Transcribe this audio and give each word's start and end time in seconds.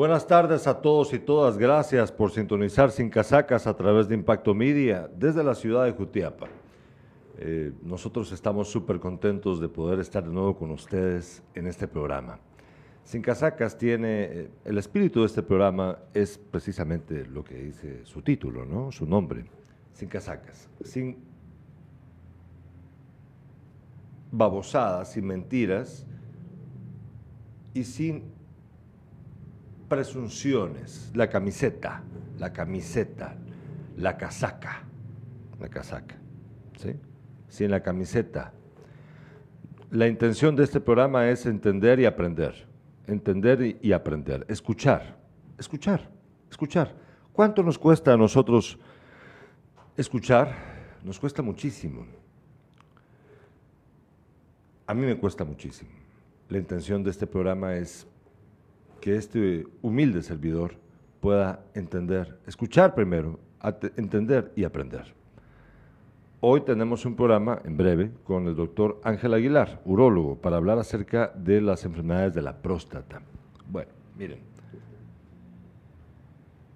Buenas 0.00 0.26
tardes 0.26 0.66
a 0.66 0.80
todos 0.80 1.12
y 1.12 1.18
todas. 1.18 1.58
Gracias 1.58 2.10
por 2.10 2.30
sintonizar 2.30 2.90
Sin 2.90 3.10
Casacas 3.10 3.66
a 3.66 3.76
través 3.76 4.08
de 4.08 4.14
Impacto 4.14 4.54
Media 4.54 5.10
desde 5.14 5.44
la 5.44 5.54
ciudad 5.54 5.84
de 5.84 5.92
Jutiapa. 5.92 6.46
Eh, 7.36 7.74
nosotros 7.82 8.32
estamos 8.32 8.70
súper 8.70 8.98
contentos 8.98 9.60
de 9.60 9.68
poder 9.68 9.98
estar 10.00 10.24
de 10.24 10.32
nuevo 10.32 10.56
con 10.56 10.70
ustedes 10.70 11.42
en 11.54 11.66
este 11.66 11.86
programa. 11.86 12.38
Sin 13.04 13.20
Casacas 13.20 13.76
tiene, 13.76 14.22
eh, 14.22 14.50
el 14.64 14.78
espíritu 14.78 15.20
de 15.20 15.26
este 15.26 15.42
programa 15.42 15.98
es 16.14 16.38
precisamente 16.38 17.26
lo 17.26 17.44
que 17.44 17.56
dice 17.56 18.06
su 18.06 18.22
título, 18.22 18.64
¿no? 18.64 18.90
Su 18.92 19.04
nombre, 19.04 19.44
Sin 19.92 20.08
Casacas. 20.08 20.70
Sin 20.82 21.18
babosadas, 24.32 25.12
sin 25.12 25.26
mentiras 25.26 26.06
y 27.74 27.84
sin 27.84 28.39
presunciones. 29.90 31.10
La 31.14 31.28
camiseta, 31.28 32.02
la 32.38 32.52
camiseta, 32.54 33.34
la 33.96 34.16
casaca, 34.16 34.84
la 35.58 35.68
casaca, 35.68 36.16
¿sí? 36.78 36.94
Sin 37.48 37.70
la 37.70 37.82
camiseta. 37.82 38.54
La 39.90 40.06
intención 40.06 40.54
de 40.54 40.62
este 40.62 40.80
programa 40.80 41.28
es 41.28 41.44
entender 41.44 41.98
y 41.98 42.06
aprender, 42.06 42.54
entender 43.08 43.76
y 43.82 43.92
aprender, 43.92 44.46
escuchar, 44.48 45.18
escuchar, 45.58 46.08
escuchar. 46.48 46.94
¿Cuánto 47.32 47.62
nos 47.62 47.76
cuesta 47.76 48.12
a 48.12 48.16
nosotros 48.16 48.78
escuchar? 49.96 50.54
Nos 51.02 51.18
cuesta 51.18 51.42
muchísimo. 51.42 52.06
A 54.86 54.94
mí 54.94 55.04
me 55.04 55.18
cuesta 55.18 55.44
muchísimo. 55.44 55.90
La 56.48 56.58
intención 56.58 57.02
de 57.02 57.10
este 57.10 57.26
programa 57.26 57.74
es 57.74 58.06
que 59.00 59.16
este 59.16 59.66
humilde 59.82 60.22
servidor 60.22 60.74
pueda 61.20 61.64
entender, 61.74 62.38
escuchar 62.46 62.94
primero, 62.94 63.40
entender 63.96 64.52
y 64.56 64.64
aprender. 64.64 65.14
Hoy 66.40 66.62
tenemos 66.62 67.04
un 67.04 67.16
programa 67.16 67.60
en 67.64 67.76
breve 67.76 68.10
con 68.24 68.46
el 68.46 68.56
doctor 68.56 69.00
Ángel 69.04 69.34
Aguilar, 69.34 69.82
urólogo, 69.84 70.36
para 70.36 70.56
hablar 70.56 70.78
acerca 70.78 71.28
de 71.34 71.60
las 71.60 71.84
enfermedades 71.84 72.34
de 72.34 72.40
la 72.40 72.56
próstata. 72.56 73.20
Bueno, 73.68 73.90
miren, 74.16 74.38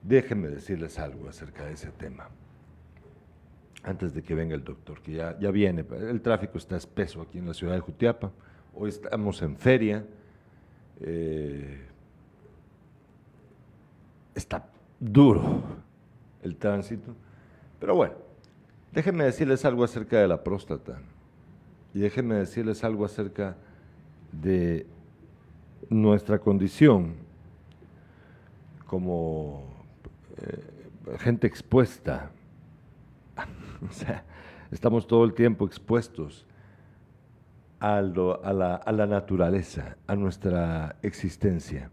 déjenme 0.02 0.48
decirles 0.48 0.98
algo 0.98 1.28
acerca 1.28 1.64
de 1.64 1.72
ese 1.72 1.90
tema. 1.92 2.28
Antes 3.82 4.12
de 4.12 4.22
que 4.22 4.34
venga 4.34 4.54
el 4.54 4.64
doctor, 4.64 5.00
que 5.00 5.12
ya, 5.12 5.38
ya 5.38 5.50
viene, 5.50 5.84
el 6.08 6.20
tráfico 6.20 6.58
está 6.58 6.76
espeso 6.76 7.22
aquí 7.22 7.38
en 7.38 7.46
la 7.46 7.54
ciudad 7.54 7.74
de 7.74 7.80
Jutiapa. 7.80 8.30
Hoy 8.74 8.90
estamos 8.90 9.40
en 9.40 9.56
feria. 9.56 10.04
Eh, 11.00 11.86
está 14.34 14.66
duro 15.00 15.62
el 16.42 16.56
tránsito. 16.56 17.14
Pero 17.78 17.94
bueno, 17.94 18.14
déjenme 18.92 19.24
decirles 19.24 19.64
algo 19.64 19.84
acerca 19.84 20.18
de 20.18 20.28
la 20.28 20.42
próstata 20.42 20.98
y 21.92 22.00
déjenme 22.00 22.36
decirles 22.36 22.82
algo 22.84 23.04
acerca 23.04 23.56
de 24.32 24.86
nuestra 25.88 26.38
condición 26.38 27.14
como 28.86 29.64
eh, 30.38 31.18
gente 31.18 31.46
expuesta. 31.46 32.30
o 33.88 33.92
sea, 33.92 34.24
estamos 34.70 35.06
todo 35.06 35.24
el 35.24 35.34
tiempo 35.34 35.66
expuestos 35.66 36.46
a, 37.80 38.00
la, 38.00 38.76
a 38.76 38.92
la 38.92 39.06
naturaleza, 39.06 39.96
a 40.06 40.16
nuestra 40.16 40.96
existencia 41.02 41.90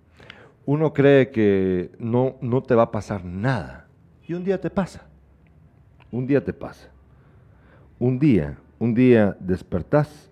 uno 0.66 0.94
cree 0.94 1.32
que 1.32 1.92
no, 2.00 2.36
no 2.42 2.62
te 2.62 2.76
va 2.76 2.84
a 2.84 2.92
pasar 2.92 3.26
nada. 3.26 3.88
Y 4.28 4.34
un 4.34 4.44
día 4.44 4.60
te 4.60 4.70
pasa. 4.70 5.08
Un 6.12 6.28
día 6.28 6.44
te 6.44 6.54
pasa. 6.54 6.90
Un 8.00 8.20
día, 8.20 8.58
un 8.80 8.94
día 8.94 9.36
despertás 9.40 10.32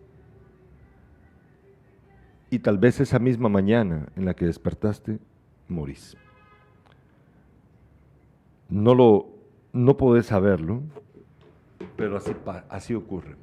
y 2.50 2.60
tal 2.60 2.78
vez 2.78 3.00
esa 3.00 3.20
misma 3.20 3.48
mañana 3.48 4.08
en 4.16 4.26
la 4.26 4.34
que 4.34 4.46
despertaste, 4.46 5.20
morís. 5.68 6.18
No 8.70 8.96
lo, 8.96 9.28
no 9.72 9.98
podés 9.98 10.28
saberlo, 10.28 10.82
pero 11.96 12.18
así, 12.18 12.32
así 12.70 12.96
ocurre. 12.96 13.36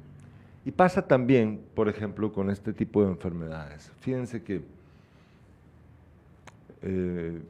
Y 0.65 0.71
pasa 0.71 1.07
también, 1.07 1.61
por 1.73 1.87
ejemplo, 1.87 2.33
con 2.33 2.49
este 2.49 2.73
tipo 2.73 3.01
de 3.03 3.11
enfermedades. 3.11 3.91
Fíjense 3.99 4.43
que 4.43 4.61
eh, 6.81 7.41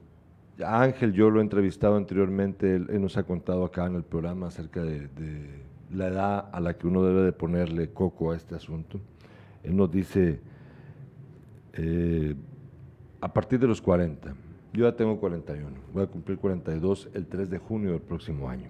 Ángel, 0.65 1.13
yo 1.13 1.29
lo 1.29 1.39
he 1.39 1.43
entrevistado 1.43 1.95
anteriormente, 1.95 2.75
él, 2.75 3.01
nos 3.01 3.17
ha 3.17 3.23
contado 3.23 3.63
acá 3.63 3.85
en 3.85 3.95
el 3.95 4.03
programa 4.03 4.47
acerca 4.47 4.83
de, 4.83 5.07
la 5.93 6.07
edad 6.07 6.49
a 6.51 6.59
la 6.59 6.77
que 6.77 6.87
uno 6.87 7.03
debe 7.03 7.21
de 7.21 7.31
ponerle 7.31 7.91
coco 7.91 8.31
a 8.31 8.35
este 8.35 8.55
asunto. 8.55 8.99
Él 9.63 9.75
nos 9.75 9.89
dice, 9.89 10.39
eh, 11.73 12.35
a 13.21 13.31
partir 13.31 13.59
de 13.59 13.67
los 13.67 13.81
40, 13.81 14.33
yo 14.73 14.85
ya 14.85 14.95
tengo 14.95 15.19
41, 15.19 15.69
voy 15.93 16.03
a 16.03 16.07
cumplir 16.07 16.37
42 16.37 17.09
el 17.13 17.25
3 17.25 17.49
de 17.49 17.57
junio 17.57 17.91
del 17.91 18.01
próximo 18.01 18.49
año. 18.49 18.69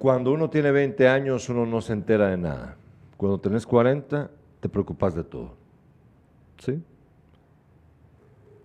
Cuando 0.00 0.32
uno 0.32 0.48
tiene 0.48 0.70
20 0.70 1.08
años, 1.08 1.50
uno 1.50 1.66
no 1.66 1.82
se 1.82 1.92
entera 1.92 2.28
de 2.28 2.38
nada. 2.38 2.74
Cuando 3.18 3.38
tenés 3.38 3.66
40, 3.66 4.30
te 4.58 4.68
preocupas 4.70 5.14
de 5.14 5.24
todo. 5.24 5.50
¿Sí? 6.56 6.82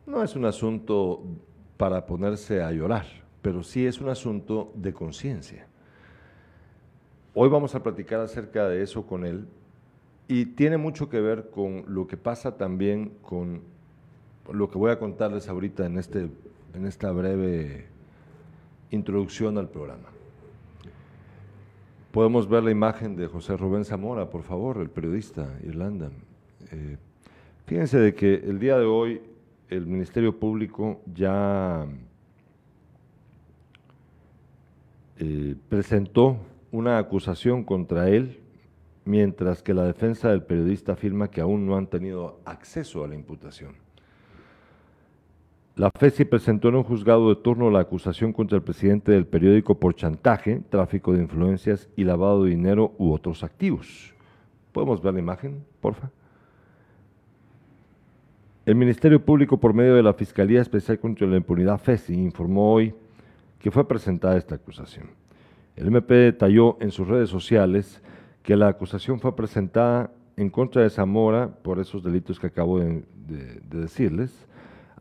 No 0.07 0.23
es 0.23 0.33
un 0.37 0.45
asunto 0.45 1.21
para 1.75 2.05
ponerse 2.05 2.63
a 2.63 2.71
llorar, 2.71 3.05
pero 3.41 3.63
sí 3.63 3.85
es 3.85 3.99
un 3.99 4.07
asunto 4.07 4.71
de 4.75 4.93
conciencia. 4.93 5.67
Hoy 7.33 7.49
vamos 7.49 7.75
a 7.75 7.83
platicar 7.83 8.21
acerca 8.21 8.69
de 8.69 8.81
eso 8.81 9.05
con 9.05 9.25
él 9.25 9.45
y 10.29 10.45
tiene 10.45 10.77
mucho 10.77 11.09
que 11.09 11.19
ver 11.19 11.49
con 11.49 11.83
lo 11.89 12.07
que 12.07 12.15
pasa 12.15 12.55
también 12.55 13.11
con 13.21 13.59
lo 14.53 14.69
que 14.69 14.77
voy 14.77 14.89
a 14.89 14.99
contarles 14.99 15.49
ahorita 15.49 15.85
en, 15.85 15.97
este, 15.97 16.29
en 16.73 16.85
esta 16.85 17.11
breve 17.11 17.87
introducción 18.89 19.57
al 19.57 19.67
programa. 19.67 20.14
Podemos 22.15 22.47
ver 22.47 22.63
la 22.63 22.71
imagen 22.71 23.17
de 23.17 23.27
José 23.27 23.57
Rubén 23.57 23.83
Zamora, 23.83 24.29
por 24.29 24.43
favor, 24.43 24.77
el 24.77 24.89
periodista 24.89 25.49
Irlanda. 25.65 26.11
Eh, 26.71 26.95
fíjense 27.65 27.99
de 27.99 28.15
que 28.15 28.35
el 28.35 28.57
día 28.57 28.77
de 28.77 28.85
hoy 28.85 29.21
el 29.67 29.85
Ministerio 29.85 30.39
Público 30.39 31.01
ya 31.13 31.85
eh, 35.17 35.55
presentó 35.67 36.37
una 36.71 36.99
acusación 36.99 37.65
contra 37.65 38.07
él, 38.07 38.39
mientras 39.03 39.61
que 39.61 39.73
la 39.73 39.83
defensa 39.83 40.29
del 40.29 40.43
periodista 40.43 40.93
afirma 40.93 41.29
que 41.29 41.41
aún 41.41 41.65
no 41.65 41.75
han 41.75 41.87
tenido 41.87 42.39
acceso 42.45 43.03
a 43.03 43.09
la 43.09 43.15
imputación. 43.15 43.84
La 45.75 45.91
FESI 45.91 46.23
presentó 46.23 46.69
en 46.69 46.75
un 46.75 46.83
juzgado 46.83 47.27
de 47.27 47.35
turno 47.35 47.69
la 47.69 47.81
acusación 47.81 48.31
contra 48.31 48.55
el 48.55 48.63
presidente 48.63 49.11
del 49.11 49.27
periódico 49.27 49.77
por 49.77 49.93
chantaje, 49.93 50.61
tráfico 50.69 51.11
de 51.11 51.21
influencias 51.21 51.89
y 51.97 52.05
lavado 52.05 52.45
de 52.45 52.51
dinero 52.51 52.93
u 52.97 53.11
otros 53.11 53.43
activos. 53.43 54.13
¿Podemos 54.71 55.01
ver 55.01 55.15
la 55.15 55.19
imagen, 55.19 55.65
porfa? 55.81 56.11
El 58.65 58.75
Ministerio 58.75 59.23
Público, 59.23 59.59
por 59.59 59.73
medio 59.73 59.95
de 59.95 60.03
la 60.03 60.13
Fiscalía 60.13 60.61
Especial 60.61 60.97
contra 60.97 61.27
la 61.27 61.35
Impunidad 61.35 61.77
FESI, 61.77 62.13
informó 62.13 62.71
hoy 62.71 62.95
que 63.59 63.69
fue 63.69 63.85
presentada 63.85 64.37
esta 64.37 64.55
acusación. 64.55 65.09
El 65.75 65.87
MP 65.87 66.13
detalló 66.13 66.77
en 66.79 66.91
sus 66.91 67.05
redes 67.05 67.29
sociales 67.29 68.01
que 68.43 68.55
la 68.55 68.69
acusación 68.69 69.19
fue 69.19 69.35
presentada 69.35 70.09
en 70.37 70.49
contra 70.49 70.83
de 70.83 70.89
Zamora 70.89 71.49
por 71.49 71.79
esos 71.81 72.01
delitos 72.01 72.39
que 72.39 72.47
acabo 72.47 72.79
de 72.79 73.03
decirles 73.69 74.47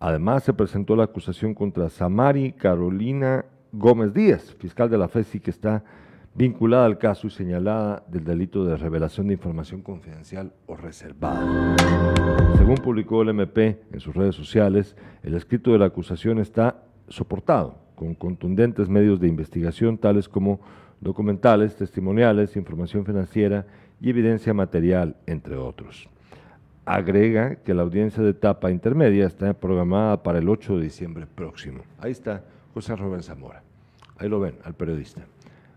Además, 0.01 0.45
se 0.45 0.53
presentó 0.53 0.97
la 0.97 1.05
acusación 1.05 1.55
contra 1.55 1.89
Samari 1.89 2.53
Carolina 2.53 3.45
Gómez 3.73 4.13
Díaz, 4.13 4.55
fiscal 4.59 4.91
de 4.91 4.99
la 4.99 5.09
FESI, 5.09 5.41
que 5.41 5.51
está 5.51 5.85
vinculada 6.35 6.85
al 6.87 6.99
caso 6.99 7.29
y 7.29 7.31
señalada 7.31 8.03
del 8.09 8.25
delito 8.25 8.65
de 8.65 8.77
revelación 8.77 9.29
de 9.29 9.35
información 9.35 9.83
confidencial 9.83 10.53
o 10.67 10.77
reservada. 10.77 11.77
Según 12.57 12.77
publicó 12.77 13.23
el 13.23 13.29
MP 13.31 13.81
en 13.93 14.01
sus 14.01 14.15
redes 14.15 14.35
sociales, 14.35 14.97
el 15.23 15.35
escrito 15.35 15.73
de 15.73 15.79
la 15.79 15.87
acusación 15.87 16.39
está 16.39 16.83
soportado 17.09 17.79
con 17.95 18.15
contundentes 18.15 18.89
medios 18.89 19.21
de 19.21 19.29
investigación 19.29 19.99
tales 19.99 20.29
como 20.29 20.61
documentales, 21.01 21.77
testimoniales, 21.77 22.57
información 22.57 23.05
financiera 23.05 23.67
y 24.01 24.11
evidencia 24.11 24.53
material, 24.55 25.17
entre 25.27 25.57
otros 25.57 26.09
agrega 26.85 27.57
que 27.57 27.75
la 27.75 27.83
audiencia 27.83 28.23
de 28.23 28.31
etapa 28.31 28.71
intermedia 28.71 29.27
está 29.27 29.55
programada 29.55 30.23
para 30.23 30.39
el 30.39 30.49
8 30.49 30.77
de 30.77 30.85
diciembre 30.85 31.27
próximo. 31.27 31.83
Ahí 31.99 32.13
está 32.13 32.45
José 32.75 32.95
Rubén 32.97 33.23
Zamora. 33.23 33.63
Ahí 34.19 34.29
lo 34.29 34.41
ven, 34.41 34.57
al 34.65 34.75
periodista, 34.75 35.23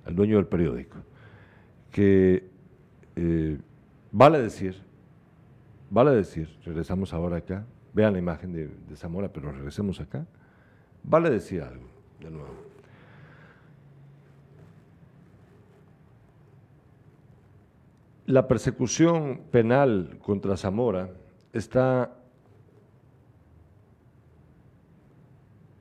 al 0.06 0.16
dueño 0.16 0.36
del 0.36 0.46
periódico, 0.46 0.98
que 1.92 2.50
eh, 3.16 3.58
vale 4.12 4.42
decir, 4.42 4.76
vale 5.90 6.12
decir, 6.12 6.50
regresamos 6.64 7.14
ahora 7.14 7.38
acá, 7.38 7.66
vean 7.94 8.14
la 8.14 8.20
imagen 8.20 8.54
de, 8.54 8.68
de 8.68 8.96
Zamora, 8.96 9.30
pero 9.30 9.52
regresemos 9.52 10.00
acá, 10.00 10.26
vale 11.04 11.30
decir 11.30 11.64
algo, 11.64 11.88
de 12.20 12.30
nuevo. 12.30 12.67
La 18.28 18.46
persecución 18.46 19.40
penal 19.52 20.20
contra 20.22 20.58
Zamora 20.58 21.10
está 21.54 22.14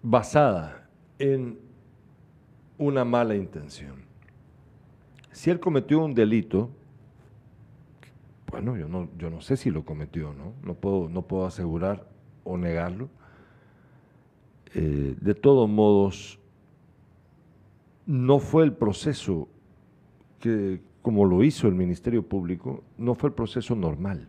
basada 0.00 0.88
en 1.18 1.58
una 2.78 3.04
mala 3.04 3.34
intención. 3.34 3.96
Si 5.32 5.50
él 5.50 5.58
cometió 5.58 6.04
un 6.04 6.14
delito, 6.14 6.70
bueno, 8.48 8.76
yo 8.76 8.88
no, 8.88 9.08
yo 9.18 9.28
no 9.28 9.40
sé 9.40 9.56
si 9.56 9.72
lo 9.72 9.84
cometió, 9.84 10.32
¿no? 10.32 10.52
No 10.62 10.74
puedo, 10.74 11.08
no 11.08 11.22
puedo 11.22 11.46
asegurar 11.46 12.06
o 12.44 12.56
negarlo. 12.56 13.08
Eh, 14.72 15.16
de 15.20 15.34
todos 15.34 15.68
modos, 15.68 16.38
no 18.06 18.38
fue 18.38 18.62
el 18.62 18.72
proceso 18.72 19.48
que, 20.38 20.80
como 21.06 21.24
lo 21.24 21.44
hizo 21.44 21.68
el 21.68 21.76
Ministerio 21.76 22.26
Público, 22.26 22.82
no 22.98 23.14
fue 23.14 23.28
el 23.28 23.34
proceso 23.36 23.76
normal. 23.76 24.26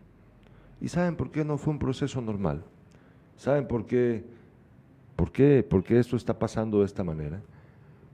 ¿Y 0.80 0.86
saben 0.86 1.16
por 1.16 1.32
qué 1.32 1.44
no 1.44 1.58
fue 1.58 1.72
un 1.72 1.80
proceso 1.80 2.20
normal? 2.20 2.62
¿Saben 3.36 3.66
por 3.66 3.84
qué? 3.84 4.22
¿Por 5.16 5.32
qué, 5.32 5.66
por 5.68 5.82
qué 5.82 5.98
esto 5.98 6.14
está 6.14 6.38
pasando 6.38 6.78
de 6.78 6.84
esta 6.84 7.02
manera? 7.02 7.40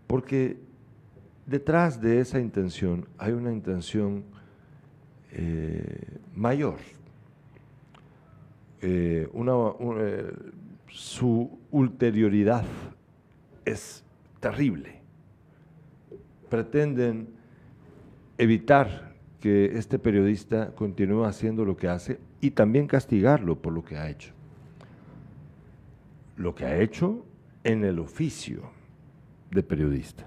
Porque 0.06 0.56
detrás 1.44 2.00
de 2.00 2.20
esa 2.20 2.40
intención 2.40 3.06
hay 3.18 3.32
una 3.32 3.52
intención 3.52 4.24
eh, 5.32 6.16
mayor. 6.34 6.78
Eh, 8.80 9.28
una, 9.34 9.52
eh, 9.98 10.32
su 10.88 11.50
ulterioridad 11.70 12.64
es 13.66 14.02
terrible. 14.40 15.02
Pretenden 16.48 17.43
evitar 18.38 19.14
que 19.40 19.76
este 19.76 19.98
periodista 19.98 20.70
continúe 20.74 21.24
haciendo 21.24 21.64
lo 21.64 21.76
que 21.76 21.88
hace 21.88 22.18
y 22.40 22.52
también 22.52 22.86
castigarlo 22.86 23.60
por 23.60 23.72
lo 23.72 23.84
que 23.84 23.96
ha 23.96 24.08
hecho. 24.08 24.32
Lo 26.36 26.54
que 26.54 26.64
ha 26.64 26.80
hecho 26.80 27.24
en 27.62 27.84
el 27.84 27.98
oficio 27.98 28.70
de 29.50 29.62
periodista. 29.62 30.26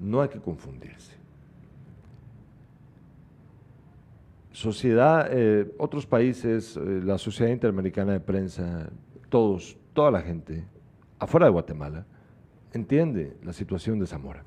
No 0.00 0.20
hay 0.20 0.28
que 0.28 0.40
confundirse. 0.40 1.14
Sociedad, 4.52 5.28
eh, 5.30 5.72
otros 5.78 6.06
países, 6.06 6.76
eh, 6.76 7.00
la 7.04 7.18
Sociedad 7.18 7.52
Interamericana 7.52 8.12
de 8.12 8.20
Prensa, 8.20 8.90
todos, 9.28 9.76
toda 9.92 10.10
la 10.10 10.20
gente, 10.20 10.64
afuera 11.18 11.46
de 11.46 11.52
Guatemala, 11.52 12.04
entiende 12.72 13.36
la 13.42 13.52
situación 13.52 13.98
de 14.00 14.06
Zamora. 14.06 14.44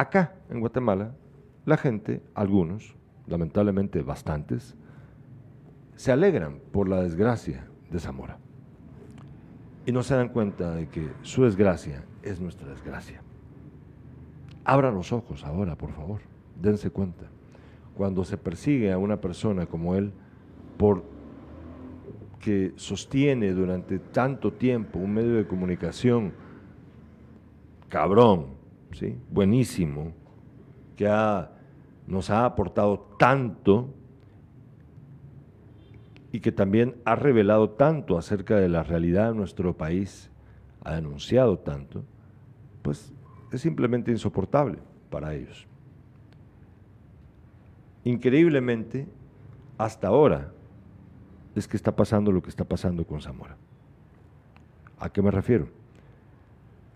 Acá, 0.00 0.32
en 0.48 0.60
Guatemala, 0.60 1.12
la 1.66 1.76
gente, 1.76 2.22
algunos, 2.34 2.96
lamentablemente 3.26 4.00
bastantes, 4.00 4.74
se 5.94 6.10
alegran 6.10 6.58
por 6.72 6.88
la 6.88 7.02
desgracia 7.02 7.66
de 7.90 8.00
Zamora. 8.00 8.38
Y 9.84 9.92
no 9.92 10.02
se 10.02 10.14
dan 10.14 10.30
cuenta 10.30 10.74
de 10.74 10.88
que 10.88 11.06
su 11.20 11.44
desgracia 11.44 12.02
es 12.22 12.40
nuestra 12.40 12.70
desgracia. 12.70 13.20
Abran 14.64 14.94
los 14.94 15.12
ojos 15.12 15.44
ahora, 15.44 15.76
por 15.76 15.92
favor, 15.92 16.22
dense 16.58 16.88
cuenta 16.88 17.26
cuando 17.94 18.24
se 18.24 18.38
persigue 18.38 18.92
a 18.92 18.96
una 18.96 19.20
persona 19.20 19.66
como 19.66 19.96
él 19.96 20.14
por 20.78 21.04
que 22.38 22.72
sostiene 22.76 23.52
durante 23.52 23.98
tanto 23.98 24.54
tiempo 24.54 24.98
un 24.98 25.12
medio 25.12 25.34
de 25.34 25.46
comunicación 25.46 26.32
cabrón, 27.90 28.59
¿sí? 28.92 29.16
buenísimo, 29.30 30.12
que 30.96 31.08
nos 32.06 32.30
ha 32.30 32.44
aportado 32.44 33.14
tanto 33.18 33.94
y 36.32 36.40
que 36.40 36.52
también 36.52 36.96
ha 37.04 37.16
revelado 37.16 37.70
tanto 37.70 38.18
acerca 38.18 38.56
de 38.56 38.68
la 38.68 38.82
realidad 38.82 39.30
de 39.30 39.36
nuestro 39.36 39.76
país, 39.76 40.30
ha 40.84 40.94
denunciado 40.94 41.58
tanto, 41.58 42.04
pues 42.82 43.12
es 43.50 43.60
simplemente 43.60 44.10
insoportable 44.10 44.78
para 45.10 45.34
ellos. 45.34 45.66
Increíblemente, 48.04 49.06
hasta 49.76 50.08
ahora 50.08 50.52
es 51.54 51.66
que 51.66 51.76
está 51.76 51.94
pasando 51.94 52.32
lo 52.32 52.42
que 52.42 52.50
está 52.50 52.64
pasando 52.64 53.04
con 53.04 53.20
Zamora. 53.20 53.56
¿A 54.98 55.10
qué 55.10 55.20
me 55.22 55.30
refiero? 55.30 55.68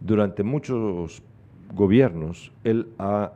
Durante 0.00 0.42
muchos 0.42 1.22
gobiernos, 1.72 2.52
él 2.64 2.88
ha 2.98 3.32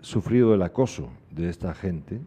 sufrido 0.00 0.54
el 0.54 0.62
acoso 0.62 1.08
de 1.30 1.48
esta 1.48 1.74
gente 1.74 2.20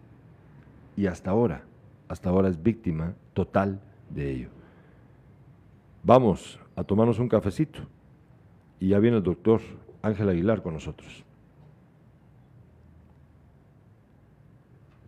y 0.98 1.08
hasta 1.08 1.32
ahora, 1.32 1.64
hasta 2.08 2.30
ahora 2.30 2.50
es 2.50 2.62
víctima 2.62 3.14
total 3.34 3.80
de 4.10 4.32
ello. 4.32 4.50
Vamos 6.04 6.60
a 6.76 6.84
tomarnos 6.84 7.20
un 7.20 7.30
cafecito 7.30 7.80
y 8.80 8.90
ya 8.90 9.00
viene 9.00 9.18
el 9.18 9.24
doctor 9.24 9.62
Ángel 10.02 10.30
Aguilar 10.30 10.62
con 10.62 10.74
nosotros. 10.74 11.24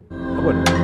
Ah, 0.10 0.42
bueno. 0.44 0.81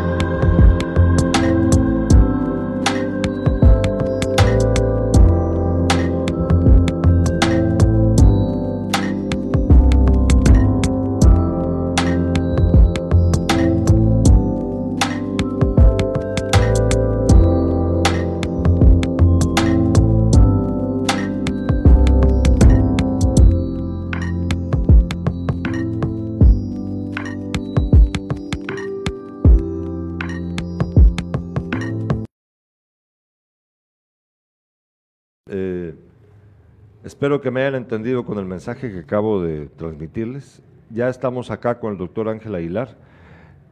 Espero 37.17 37.41
que 37.41 37.49
me 37.49 37.61
hayan 37.61 37.73
entendido 37.73 38.23
con 38.23 38.37
el 38.37 38.45
mensaje 38.45 38.91
que 38.91 38.99
acabo 38.99 39.41
de 39.41 39.69
transmitirles. 39.69 40.61
Ya 40.91 41.09
estamos 41.09 41.49
acá 41.49 41.79
con 41.79 41.93
el 41.93 41.97
doctor 41.97 42.29
Ángel 42.29 42.53
Aguilar. 42.53 42.95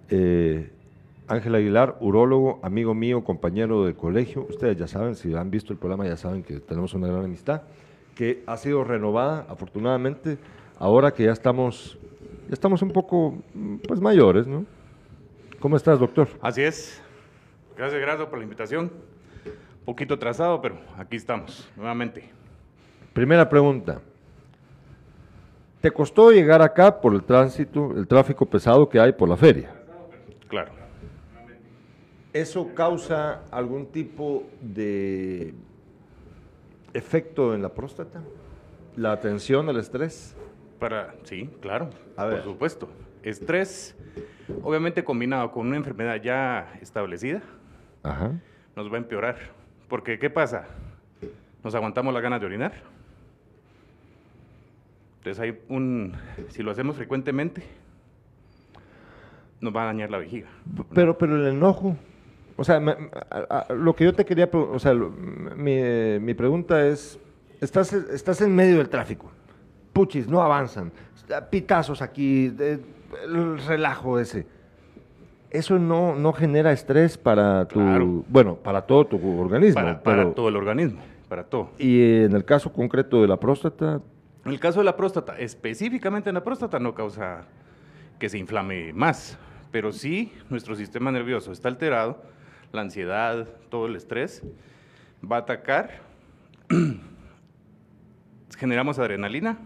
Eh, 0.10 0.72
Ángel 1.28 1.54
Aguilar, 1.54 1.96
urólogo, 2.00 2.60
amigo 2.64 2.96
mío, 2.96 3.24
compañero 3.24 3.86
de 3.86 3.94
colegio. 3.94 4.48
Ustedes 4.50 4.78
ya 4.78 4.88
saben, 4.88 5.14
si 5.14 5.36
han 5.36 5.52
visto 5.52 5.74
el 5.74 5.78
programa, 5.78 6.08
ya 6.08 6.18
saben 6.18 6.42
que 6.42 6.60
tenemos 6.60 6.96
una 6.96 7.06
gran 7.06 7.24
amistad, 7.24 7.62
que 8.16 8.42
ha 8.48 8.58
sido 8.58 8.84
renovada, 8.84 9.46
afortunadamente, 9.48 10.40
ahora 10.80 11.14
que 11.14 11.26
ya 11.26 11.32
estamos, 11.32 12.00
ya 12.48 12.54
estamos 12.54 12.82
un 12.82 12.90
poco 12.90 13.38
pues, 13.88 14.02
mayores, 14.02 14.48
¿no? 14.48 14.66
¿Cómo 15.60 15.78
estás, 15.78 16.00
doctor? 16.00 16.30
Así 16.42 16.64
es. 16.64 17.00
Gracias, 17.78 18.02
gracias 18.02 18.28
por 18.28 18.40
la 18.40 18.44
invitación. 18.44 18.86
Un 19.46 19.86
poquito 19.86 20.16
atrasado, 20.16 20.60
pero 20.64 20.80
aquí 20.98 21.16
estamos, 21.16 21.70
nuevamente. 21.76 22.34
Primera 23.16 23.48
pregunta. 23.48 24.02
¿Te 25.80 25.90
costó 25.90 26.32
llegar 26.32 26.62
acá 26.62 27.00
por 27.00 27.14
el 27.14 27.24
tránsito, 27.24 27.94
el 27.96 28.06
tráfico 28.06 28.46
pesado 28.46 28.90
que 28.90 29.00
hay 29.00 29.14
por 29.14 29.30
la 29.30 29.38
feria? 29.38 29.74
Claro. 30.50 30.74
¿Eso 32.34 32.76
causa 32.76 33.46
algún 33.52 33.86
tipo 33.86 34.44
de 34.60 35.54
efecto 36.94 37.56
en 37.56 37.62
la 37.62 37.70
próstata? 37.70 38.22
¿La 38.98 39.14
atención, 39.14 39.70
el 39.70 39.78
estrés? 39.78 40.36
Para, 40.78 41.16
sí, 41.24 41.50
claro, 41.62 41.92
por 42.18 42.44
supuesto. 42.44 42.90
Estrés, 43.24 43.96
obviamente 44.62 45.06
combinado 45.06 45.52
con 45.52 45.68
una 45.68 45.78
enfermedad 45.78 46.22
ya 46.22 46.74
establecida, 46.82 47.42
nos 48.76 48.92
va 48.92 48.96
a 48.96 48.98
empeorar. 48.98 49.38
Porque, 49.88 50.20
¿qué 50.20 50.30
pasa? 50.30 50.66
Nos 51.64 51.74
aguantamos 51.76 52.14
las 52.14 52.22
ganas 52.22 52.42
de 52.42 52.46
orinar 52.46 52.95
entonces 55.26 55.42
hay 55.42 55.60
un, 55.70 56.14
si 56.50 56.62
lo 56.62 56.70
hacemos 56.70 56.96
frecuentemente, 56.96 57.64
nos 59.60 59.76
va 59.76 59.82
a 59.82 59.86
dañar 59.86 60.12
la 60.12 60.20
vejiga. 60.20 60.48
Pero, 60.94 61.18
pero 61.18 61.36
el 61.36 61.48
enojo, 61.48 61.96
o 62.56 62.64
sea, 62.64 62.80
lo 63.76 63.96
que 63.96 64.04
yo 64.04 64.14
te 64.14 64.24
quería, 64.24 64.48
o 64.54 64.78
sea, 64.78 64.94
mi, 64.94 66.20
mi, 66.20 66.34
pregunta 66.36 66.86
es, 66.86 67.20
estás, 67.60 67.92
estás 67.92 68.40
en 68.42 68.56
medio 68.56 68.78
del 68.78 68.88
tráfico, 68.88 69.32
puchis, 69.94 70.28
no 70.28 70.44
avanzan, 70.44 70.92
pitazos 71.50 72.04
aquí, 72.04 72.54
el 72.56 73.58
relajo 73.66 74.20
ese. 74.20 74.46
Eso 75.50 75.80
no, 75.80 76.14
no 76.14 76.34
genera 76.34 76.72
estrés 76.72 77.18
para 77.18 77.68
tu, 77.68 78.24
bueno, 78.30 78.58
para 78.58 78.84
todo 78.84 79.08
tu 79.08 79.42
organismo. 79.42 79.82
Para, 80.04 80.36
todo 80.36 80.50
el 80.50 80.56
organismo, 80.56 81.02
para 81.28 81.46
todo. 81.46 81.72
Y 81.80 82.22
en 82.26 82.34
el 82.34 82.46
caso 82.46 82.72
concreto 82.72 83.24
de 83.24 83.28
la 83.28 83.40
próstata. 83.40 84.02
En 84.46 84.52
el 84.52 84.60
caso 84.60 84.80
de 84.80 84.86
la 84.86 84.96
próstata, 84.96 85.40
específicamente 85.40 86.30
en 86.30 86.36
la 86.36 86.44
próstata 86.44 86.78
no 86.80 86.94
causa 86.94 87.46
que 88.20 88.30
se 88.30 88.38
inflame 88.38 88.94
más, 88.94 89.40
pero 89.72 89.92
sí 89.92 90.32
nuestro 90.52 90.76
sistema 90.76 91.12
nervioso 91.12 91.52
está 91.52 91.68
alterado, 91.68 92.22
la 92.72 92.82
ansiedad, 92.82 93.48
todo 93.70 93.88
el 93.88 93.96
estrés, 93.96 94.44
va 95.20 95.38
a 95.38 95.40
atacar, 95.40 96.00
generamos 98.58 99.00
adrenalina, 99.00 99.58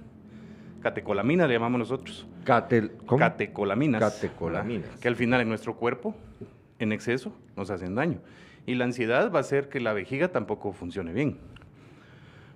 catecolamina 0.81 1.45
le 1.45 1.55
llamamos 1.55 1.79
nosotros. 1.79 2.25
Catecolaminas. 2.45 3.99
Catecolaminas. 3.99 4.89
Que 5.01 5.09
al 5.09 5.17
final 5.17 5.41
en 5.41 5.49
nuestro 5.49 5.75
cuerpo, 5.75 6.15
en 6.79 6.93
exceso, 6.93 7.33
nos 7.57 7.69
hacen 7.69 7.95
daño. 7.95 8.21
Y 8.65 8.75
la 8.75 8.85
ansiedad 8.85 9.29
va 9.29 9.39
a 9.39 9.41
hacer 9.41 9.67
que 9.67 9.81
la 9.81 9.91
vejiga 9.91 10.29
tampoco 10.29 10.71
funcione 10.71 11.11
bien. 11.11 11.37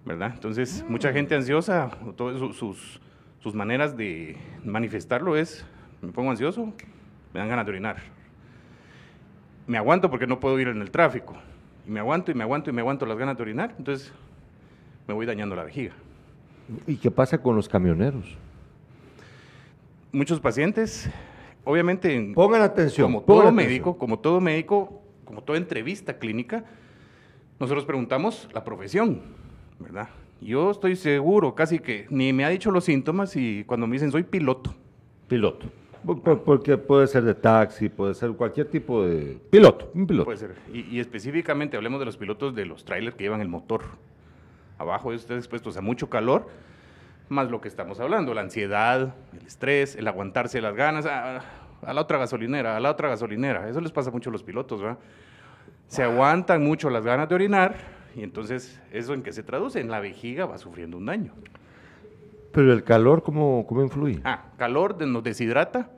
¿Verdad? 0.05 0.31
Entonces, 0.33 0.83
mucha 0.87 1.13
gente 1.13 1.33
ansiosa, 1.33 1.89
todas 2.17 2.37
sus, 2.55 2.99
sus 3.39 3.53
maneras 3.53 3.95
de 3.95 4.37
manifestarlo 4.63 5.37
es, 5.37 5.65
me 6.01 6.11
pongo 6.11 6.31
ansioso, 6.31 6.73
me 7.33 7.39
dan 7.39 7.49
ganas 7.49 7.65
de 7.65 7.71
orinar. 7.71 7.97
Me 9.65 9.77
aguanto 9.77 10.09
porque 10.09 10.27
no 10.27 10.39
puedo 10.39 10.59
ir 10.59 10.67
en 10.67 10.81
el 10.81 10.91
tráfico. 10.91 11.35
Y 11.87 11.91
me 11.91 11.99
aguanto 11.99 12.31
y 12.31 12.33
me 12.33 12.43
aguanto 12.43 12.69
y 12.69 12.73
me 12.73 12.81
aguanto 12.81 13.05
las 13.05 13.17
ganas 13.17 13.37
de 13.37 13.43
orinar. 13.43 13.75
Entonces, 13.77 14.11
me 15.07 15.13
voy 15.13 15.25
dañando 15.25 15.55
la 15.55 15.63
vejiga. 15.63 15.93
¿Y 16.87 16.97
qué 16.97 17.11
pasa 17.11 17.37
con 17.37 17.55
los 17.55 17.67
camioneros? 17.67 18.37
Muchos 20.11 20.39
pacientes, 20.39 21.09
obviamente, 21.63 22.31
pongan 22.35 22.61
atención, 22.61 23.11
como 23.11 23.23
todo 23.23 23.51
médico, 23.51 23.97
como 23.97 24.19
todo 24.19 24.39
médico, 24.39 25.01
como 25.25 25.41
toda 25.41 25.57
entrevista 25.57 26.19
clínica, 26.19 26.63
nosotros 27.59 27.85
preguntamos 27.85 28.47
la 28.53 28.63
profesión, 28.63 29.21
¿verdad? 29.83 30.09
Yo 30.41 30.71
estoy 30.71 30.95
seguro, 30.95 31.55
casi 31.55 31.79
que 31.79 32.05
ni 32.09 32.33
me 32.33 32.43
ha 32.43 32.49
dicho 32.49 32.71
los 32.71 32.83
síntomas 32.83 33.35
y 33.35 33.63
cuando 33.65 33.87
me 33.87 33.93
dicen 33.93 34.11
soy 34.11 34.23
piloto. 34.23 34.73
Piloto. 35.27 35.67
Porque 36.05 36.77
puede 36.77 37.07
ser 37.07 37.23
de 37.23 37.33
taxi, 37.33 37.87
puede 37.87 38.13
ser 38.13 38.31
cualquier 38.31 38.67
tipo 38.67 39.05
de 39.05 39.37
piloto, 39.49 39.89
un 39.93 40.05
piloto. 40.05 40.25
Puede 40.25 40.37
ser. 40.37 40.55
Y, 40.73 40.99
específicamente 40.99 41.77
hablemos 41.77 41.99
de 41.99 42.05
los 42.05 42.17
pilotos 42.17 42.53
de 42.53 42.65
los 42.65 42.83
trailers 42.83 43.15
que 43.15 43.23
llevan 43.23 43.39
el 43.39 43.47
motor. 43.47 43.83
Abajo 44.77 45.13
están 45.13 45.37
expuestos 45.37 45.77
a 45.77 45.81
mucho 45.81 46.09
calor, 46.09 46.49
más 47.29 47.49
lo 47.49 47.61
que 47.61 47.69
estamos 47.69 48.01
hablando, 48.01 48.33
la 48.33 48.41
ansiedad, 48.41 49.15
el 49.39 49.47
estrés, 49.47 49.95
el 49.95 50.05
aguantarse 50.09 50.59
las 50.59 50.75
ganas, 50.75 51.05
a, 51.05 51.41
la 51.93 52.01
otra 52.01 52.17
gasolinera, 52.17 52.75
a 52.75 52.81
la 52.81 52.91
otra 52.91 53.07
gasolinera. 53.07 53.69
Eso 53.69 53.79
les 53.79 53.93
pasa 53.93 54.11
mucho 54.11 54.29
a 54.29 54.33
los 54.33 54.43
pilotos, 54.43 54.81
¿verdad? 54.81 54.97
Se 55.87 56.03
aguantan 56.03 56.61
mucho 56.63 56.89
las 56.89 57.05
ganas 57.05 57.29
de 57.29 57.35
orinar 57.35 57.75
y 58.15 58.23
entonces 58.23 58.79
eso 58.91 59.13
en 59.13 59.23
qué 59.23 59.31
se 59.31 59.43
traduce, 59.43 59.79
en 59.79 59.89
la 59.89 59.99
vejiga 59.99 60.45
va 60.45 60.57
sufriendo 60.57 60.97
un 60.97 61.05
daño. 61.05 61.33
Pero 62.51 62.71
el 62.71 62.83
calor, 62.83 63.23
¿cómo, 63.23 63.65
cómo 63.67 63.81
influye? 63.81 64.21
Ah, 64.23 64.45
calor 64.57 65.01
nos 65.07 65.23
deshidrata 65.23 65.89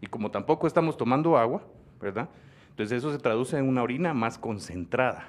y 0.00 0.06
como 0.06 0.30
tampoco 0.30 0.66
estamos 0.66 0.96
tomando 0.96 1.38
agua, 1.38 1.62
¿verdad? 2.00 2.28
Entonces 2.70 2.98
eso 2.98 3.10
se 3.10 3.18
traduce 3.18 3.56
en 3.56 3.68
una 3.68 3.82
orina 3.82 4.12
más 4.12 4.36
concentrada. 4.36 5.28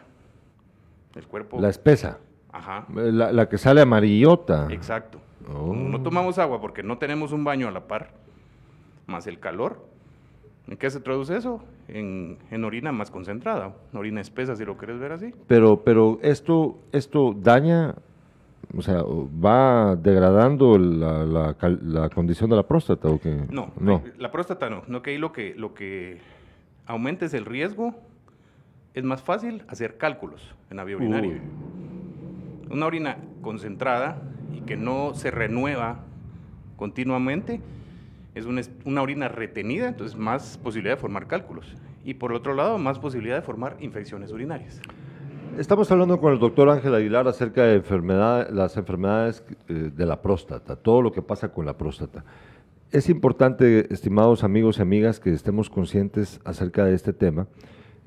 El 1.15 1.25
cuerpo... 1.27 1.61
La 1.61 1.69
espesa. 1.69 2.19
Ajá. 2.51 2.85
La, 2.93 3.47
que 3.47 3.57
sale 3.57 3.81
amarillota. 3.81 4.67
Exacto. 4.69 5.19
Oh. 5.47 5.73
No 5.73 6.01
tomamos 6.01 6.39
agua 6.39 6.59
porque 6.59 6.83
no 6.83 6.97
tenemos 6.97 7.31
un 7.31 7.43
baño 7.43 7.67
a 7.67 7.71
la 7.71 7.87
par, 7.87 8.11
más 9.05 9.27
el 9.27 9.39
calor. 9.39 9.85
¿En 10.67 10.77
qué 10.77 10.89
se 10.89 10.99
traduce 10.99 11.37
eso? 11.37 11.61
En, 11.87 12.37
en, 12.49 12.63
orina 12.63 12.91
más 12.91 13.11
concentrada, 13.11 13.73
orina 13.93 14.21
espesa, 14.21 14.55
si 14.55 14.65
lo 14.65 14.77
quieres 14.77 14.99
ver 14.99 15.11
así. 15.11 15.33
Pero, 15.47 15.83
pero 15.83 16.17
esto, 16.23 16.79
esto 16.91 17.35
daña 17.37 17.93
o 18.75 18.81
sea, 18.81 19.03
¿va 19.03 19.95
degradando 19.95 20.77
la, 20.77 21.53
la, 21.55 22.09
condición 22.09 22.49
de 22.49 22.55
la 22.55 22.63
próstata 22.63 23.07
o 23.07 23.19
qué? 23.19 23.45
No, 23.49 23.71
no, 23.79 24.01
la 24.17 24.31
próstata 24.31 24.69
no. 24.69 24.83
No 24.87 25.01
que 25.01 25.11
ahí 25.11 25.17
lo 25.17 25.31
que, 25.31 25.53
lo 25.55 25.73
que 25.73 26.17
aumenta 26.85 27.25
es 27.25 27.33
el 27.33 27.45
riesgo. 27.45 27.95
Es 28.93 29.03
más 29.03 29.21
fácil 29.21 29.63
hacer 29.67 29.97
cálculos 29.97 30.55
en 30.69 30.77
la 30.77 30.83
vía 30.83 30.97
urinaria. 30.97 31.41
Una 32.69 32.85
orina 32.85 33.17
concentrada 33.41 34.21
y 34.53 34.61
que 34.61 34.77
no 34.77 35.13
se 35.13 35.31
renueva 35.31 35.99
continuamente 36.77 37.61
es 38.35 38.45
una, 38.45 39.01
orina 39.01 39.29
retenida, 39.29 39.87
entonces 39.87 40.17
más 40.17 40.57
posibilidad 40.57 40.95
de 40.95 41.01
formar 41.01 41.25
cálculos. 41.27 41.73
Y 42.03 42.15
por 42.15 42.33
otro 42.33 42.53
lado, 42.53 42.77
más 42.77 42.99
posibilidad 42.99 43.37
de 43.37 43.41
formar 43.41 43.77
infecciones 43.79 44.31
urinarias. 44.31 44.81
Estamos 45.57 45.89
hablando 45.89 46.19
con 46.19 46.33
el 46.33 46.39
doctor 46.39 46.69
Ángel 46.69 46.93
Aguilar 46.93 47.29
acerca 47.29 47.63
de 47.63 47.81
las 48.51 48.77
enfermedades 48.77 49.43
eh, 49.69 49.89
de 49.95 50.05
la 50.05 50.21
próstata, 50.21 50.75
todo 50.75 51.01
lo 51.01 51.13
que 51.13 51.21
pasa 51.21 51.53
con 51.53 51.65
la 51.65 51.77
próstata. 51.77 52.25
Es 52.91 53.09
importante, 53.09 53.91
estimados 53.91 54.43
amigos 54.43 54.79
y 54.79 54.81
amigas, 54.81 55.19
que 55.21 55.31
estemos 55.31 55.69
conscientes 55.69 56.41
acerca 56.43 56.83
de 56.83 56.93
este 56.93 57.13
tema. 57.13 57.47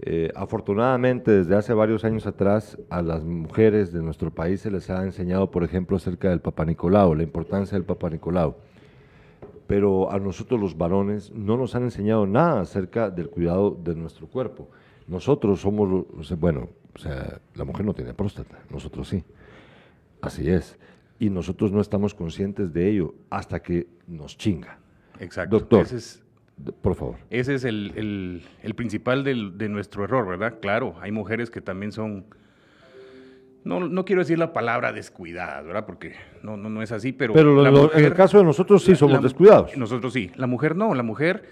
Eh, 0.00 0.30
afortunadamente, 0.36 1.30
desde 1.30 1.56
hace 1.56 1.72
varios 1.72 2.04
años 2.04 2.26
atrás, 2.26 2.78
a 2.90 3.00
las 3.00 3.24
mujeres 3.24 3.92
de 3.92 4.02
nuestro 4.02 4.30
país 4.30 4.60
se 4.60 4.70
les 4.70 4.90
ha 4.90 5.02
enseñado, 5.02 5.50
por 5.50 5.64
ejemplo, 5.64 5.96
acerca 5.96 6.28
del 6.28 6.40
Papa 6.40 6.66
Nicolau, 6.66 7.14
la 7.14 7.22
importancia 7.22 7.76
del 7.76 7.84
Papa 7.84 8.10
Nicolau. 8.10 8.56
Pero 9.68 10.10
a 10.10 10.18
nosotros 10.18 10.58
los 10.58 10.76
varones 10.76 11.30
no 11.32 11.56
nos 11.56 11.76
han 11.76 11.84
enseñado 11.84 12.26
nada 12.26 12.62
acerca 12.62 13.10
del 13.10 13.30
cuidado 13.30 13.70
de 13.70 13.94
nuestro 13.94 14.26
cuerpo. 14.26 14.68
Nosotros 15.06 15.60
somos, 15.60 16.06
bueno, 16.38 16.68
o 16.94 16.98
sea, 16.98 17.40
la 17.54 17.64
mujer 17.64 17.86
no 17.86 17.94
tiene 17.94 18.14
próstata, 18.14 18.58
nosotros 18.70 19.08
sí. 19.08 19.22
Así 20.20 20.50
es. 20.50 20.76
Y 21.20 21.30
nosotros 21.30 21.70
no 21.70 21.80
estamos 21.80 22.14
conscientes 22.14 22.72
de 22.72 22.90
ello 22.90 23.14
hasta 23.30 23.60
que 23.60 23.86
nos 24.06 24.36
chinga. 24.36 24.78
Exacto. 25.20 25.60
Doctor, 25.60 25.86
por 26.80 26.94
favor. 26.94 27.16
Ese 27.30 27.54
es 27.54 27.64
el, 27.64 28.42
principal 28.74 29.22
de 29.22 29.68
nuestro 29.68 30.04
error, 30.04 30.26
¿verdad? 30.26 30.58
Claro, 30.60 30.96
hay 31.00 31.12
mujeres 31.12 31.50
que 31.50 31.60
también 31.60 31.92
son, 31.92 32.24
no, 33.68 33.86
no 33.86 34.04
quiero 34.06 34.22
decir 34.22 34.38
la 34.38 34.54
palabra 34.54 34.92
descuidadas, 34.92 35.62
¿verdad? 35.66 35.84
Porque 35.84 36.14
no, 36.42 36.56
no, 36.56 36.70
no 36.70 36.80
es 36.80 36.90
así, 36.90 37.12
pero... 37.12 37.34
Pero 37.34 37.92
en 37.94 38.02
el 38.02 38.14
caso 38.14 38.38
de 38.38 38.44
nosotros 38.44 38.82
sí 38.82 38.96
somos 38.96 39.22
descuidados. 39.22 39.76
Nosotros 39.76 40.14
sí. 40.14 40.30
La 40.36 40.46
mujer 40.46 40.74
no, 40.74 40.94
la 40.94 41.02
mujer 41.02 41.44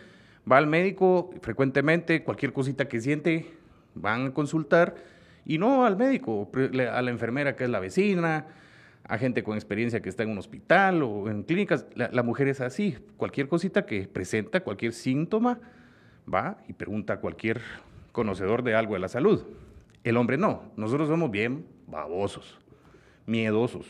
va 0.50 0.56
al 0.56 0.66
médico 0.66 1.30
frecuentemente, 1.42 2.24
cualquier 2.24 2.54
cosita 2.54 2.88
que 2.88 3.02
siente, 3.02 3.52
van 3.94 4.28
a 4.28 4.30
consultar 4.32 4.94
y 5.44 5.58
no 5.58 5.84
al 5.84 5.98
médico, 5.98 6.50
a 6.90 7.02
la 7.02 7.10
enfermera 7.10 7.54
que 7.54 7.64
es 7.64 7.70
la 7.70 7.80
vecina, 7.80 8.46
a 9.04 9.18
gente 9.18 9.42
con 9.42 9.54
experiencia 9.54 10.00
que 10.00 10.08
está 10.08 10.22
en 10.22 10.30
un 10.30 10.38
hospital 10.38 11.02
o 11.02 11.28
en 11.28 11.42
clínicas. 11.42 11.86
La, 11.94 12.22
mujer 12.22 12.48
es 12.48 12.62
así, 12.62 12.96
cualquier 13.18 13.46
cosita 13.46 13.84
que 13.84 14.08
presenta, 14.08 14.60
cualquier 14.60 14.94
síntoma, 14.94 15.60
va 16.32 16.56
y 16.66 16.72
pregunta 16.72 17.12
a 17.12 17.20
cualquier 17.20 17.60
conocedor 18.12 18.62
de 18.62 18.74
algo 18.74 18.94
de 18.94 19.00
la 19.00 19.08
salud. 19.08 19.44
El 20.02 20.16
hombre 20.16 20.38
no, 20.38 20.62
nosotros 20.76 21.08
somos 21.08 21.30
bien 21.30 21.75
babosos, 21.86 22.58
miedosos, 23.26 23.86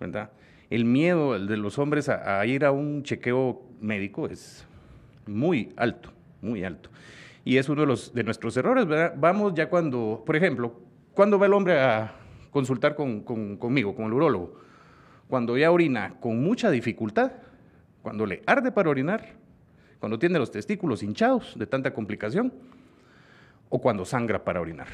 ¿verdad? 0.00 0.30
El 0.70 0.84
miedo 0.84 1.38
de 1.38 1.56
los 1.56 1.78
hombres 1.78 2.08
a 2.08 2.44
ir 2.46 2.64
a 2.64 2.72
un 2.72 3.02
chequeo 3.02 3.62
médico 3.80 4.26
es 4.26 4.66
muy 5.26 5.72
alto, 5.76 6.12
muy 6.42 6.64
alto. 6.64 6.90
Y 7.44 7.58
es 7.58 7.68
uno 7.68 7.82
de, 7.82 7.86
los, 7.86 8.12
de 8.12 8.24
nuestros 8.24 8.56
errores, 8.56 8.86
¿verdad? 8.86 9.14
Vamos 9.16 9.54
ya 9.54 9.68
cuando, 9.68 10.22
por 10.26 10.34
ejemplo, 10.34 10.80
cuando 11.14 11.38
va 11.38 11.46
el 11.46 11.52
hombre 11.52 11.80
a 11.80 12.12
consultar 12.56 12.94
con, 12.94 13.20
conmigo, 13.20 13.94
con 13.94 14.06
el 14.06 14.14
urólogo? 14.14 14.54
Cuando 15.28 15.58
ya 15.58 15.70
orina 15.70 16.14
con 16.20 16.42
mucha 16.42 16.70
dificultad, 16.70 17.32
cuando 18.00 18.24
le 18.24 18.42
arde 18.46 18.72
para 18.72 18.88
orinar, 18.88 19.34
cuando 19.98 20.18
tiene 20.18 20.38
los 20.38 20.50
testículos 20.50 21.02
hinchados 21.02 21.54
de 21.58 21.66
tanta 21.66 21.92
complicación, 21.92 22.52
o 23.68 23.80
cuando 23.80 24.04
sangra 24.04 24.44
para 24.44 24.60
orinar. 24.60 24.86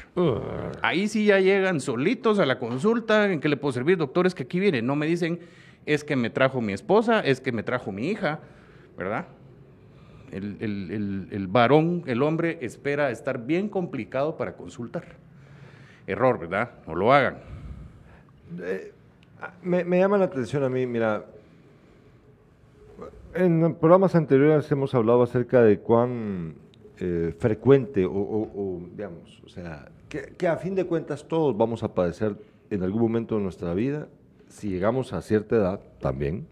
Ahí 0.81 1.07
sí 1.07 1.25
ya 1.25 1.39
llegan 1.39 1.79
solitos 1.79 2.39
a 2.39 2.45
la 2.45 2.59
consulta, 2.59 3.31
¿en 3.31 3.39
qué 3.39 3.49
le 3.49 3.57
puedo 3.57 3.71
servir? 3.71 3.97
Doctores 3.97 4.33
que 4.33 4.43
aquí 4.43 4.59
vienen, 4.59 4.85
no 4.85 4.95
me 4.95 5.05
dicen, 5.05 5.39
es 5.85 6.03
que 6.03 6.15
me 6.15 6.29
trajo 6.29 6.61
mi 6.61 6.73
esposa, 6.73 7.19
es 7.19 7.39
que 7.39 7.51
me 7.51 7.63
trajo 7.63 7.91
mi 7.91 8.07
hija, 8.07 8.39
¿verdad? 8.97 9.27
El, 10.31 11.47
varón, 11.47 12.03
el 12.07 12.23
hombre, 12.23 12.57
espera 12.61 13.11
estar 13.11 13.45
bien 13.45 13.69
complicado 13.69 14.35
para 14.35 14.53
consultar. 14.53 15.03
Error, 16.07 16.39
¿verdad? 16.39 16.71
No 16.87 16.95
lo 16.95 17.13
hagan. 17.13 17.37
Eh, 18.59 18.91
me, 19.61 19.99
llama 19.99 20.17
la 20.17 20.25
atención 20.25 20.63
a 20.63 20.69
mí, 20.69 20.87
mira, 20.87 21.25
en 23.35 23.75
programas 23.75 24.15
anteriores 24.15 24.71
hemos 24.71 24.95
hablado 24.95 25.21
acerca 25.21 25.61
de 25.61 25.79
cuán 25.79 26.55
eh, 26.99 27.33
frecuente 27.37 28.05
o, 28.05 28.81
digamos, 28.91 29.41
o 29.45 29.49
sea, 29.49 29.89
que, 30.09 30.33
que, 30.37 30.47
a 30.47 30.57
fin 30.57 30.75
de 30.75 30.85
cuentas 30.85 31.27
todos 31.27 31.57
vamos 31.57 31.83
a 31.83 31.93
padecer 31.93 32.35
en 32.69 32.83
algún 32.83 33.01
momento 33.01 33.35
de 33.35 33.41
nuestra 33.41 33.73
vida, 33.73 34.07
si 34.47 34.69
llegamos 34.69 35.13
a 35.13 35.21
cierta 35.21 35.55
edad 35.55 35.79
también, 35.99 36.47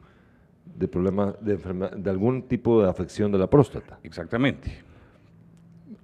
de 0.65 0.87
problema 0.87 1.35
de, 1.41 1.57
de 1.57 2.09
algún 2.09 2.43
tipo 2.43 2.81
de 2.81 2.89
afección 2.89 3.31
de 3.31 3.37
la 3.37 3.47
próstata. 3.47 3.99
Exactamente. 4.03 4.83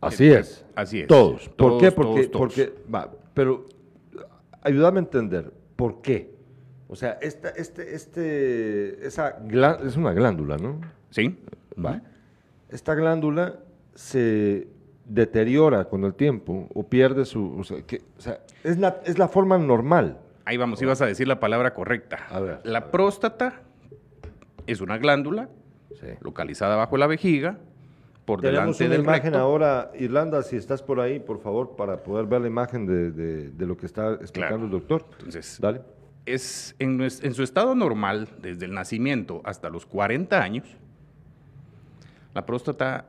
Así 0.02 0.28
es. 0.28 0.66
Así 0.76 1.02
es. 1.02 1.08
Todos. 1.08 1.50
¿Por 1.50 1.80
qué? 1.80 1.92
Porque, 1.92 2.30
porque 2.30 2.74
va, 2.94 3.12
pero 3.34 3.66
ayúdame 4.62 5.00
a 5.00 5.04
entender, 5.04 5.52
¿por 5.76 6.02
qué? 6.02 6.36
O 6.88 6.96
sea, 6.96 7.18
esta, 7.22 7.50
este, 7.50 7.96
este, 7.96 9.06
esa 9.06 9.40
es 9.84 9.98
una 9.98 10.14
glándula, 10.14 10.58
¿no? 10.58 10.80
Sí. 11.10 11.38
Va. 11.84 12.02
Esta 12.70 12.96
glándula 12.96 13.60
se 13.98 14.68
deteriora 15.06 15.86
con 15.86 16.04
el 16.04 16.14
tiempo 16.14 16.70
o 16.74 16.84
pierde 16.84 17.26
su... 17.26 17.58
O 17.58 17.64
sea, 17.64 17.82
que, 17.82 18.04
o 18.18 18.22
sea 18.22 18.40
es, 18.64 18.78
la, 18.78 19.02
es 19.06 19.18
la 19.18 19.28
forma 19.28 19.58
normal. 19.58 20.20
Ahí 20.46 20.56
vamos, 20.56 20.82
ibas 20.84 21.02
a 21.02 21.08
decir 21.08 21.28
la 21.28 21.40
palabra 21.40 21.74
correcta. 21.74 22.28
A 22.30 22.40
ver, 22.40 22.60
la 22.64 22.92
próstata 22.92 23.62
es 24.68 24.82
una 24.82 25.00
glándula 25.00 25.50
localizada 26.22 26.76
bajo 26.76 26.96
la 26.98 27.08
vejiga, 27.08 27.58
por 28.24 28.42
Tenemos 28.42 28.78
delante 28.78 29.00
una 29.00 29.16
imagen 29.16 29.36
ahora, 29.36 29.92
Irlanda, 29.98 30.44
si 30.44 30.58
estás 30.58 30.84
por 30.84 31.00
ahí, 31.00 31.20
por 31.20 31.40
favor, 31.40 31.76
para 31.76 32.04
poder 32.04 32.28
ver 32.28 32.42
la 32.42 32.48
imagen 32.48 32.86
de, 32.86 33.12
de, 33.50 33.66
lo 33.66 33.78
que 33.78 33.88
está 33.88 34.14
explicando 34.14 34.66
el 34.66 34.72
doctor. 34.72 35.06
Entonces, 35.18 35.58
Dale. 35.60 35.82
Es 36.26 36.76
en, 36.78 37.02
en 37.02 37.34
su 37.34 37.42
estado 37.42 37.74
normal, 37.74 38.28
desde 38.40 38.66
el 38.66 38.74
nacimiento 38.74 39.42
hasta 39.44 39.70
los 39.70 39.86
40 39.86 40.40
años, 40.40 40.66
la 42.36 42.46
próstata 42.46 43.06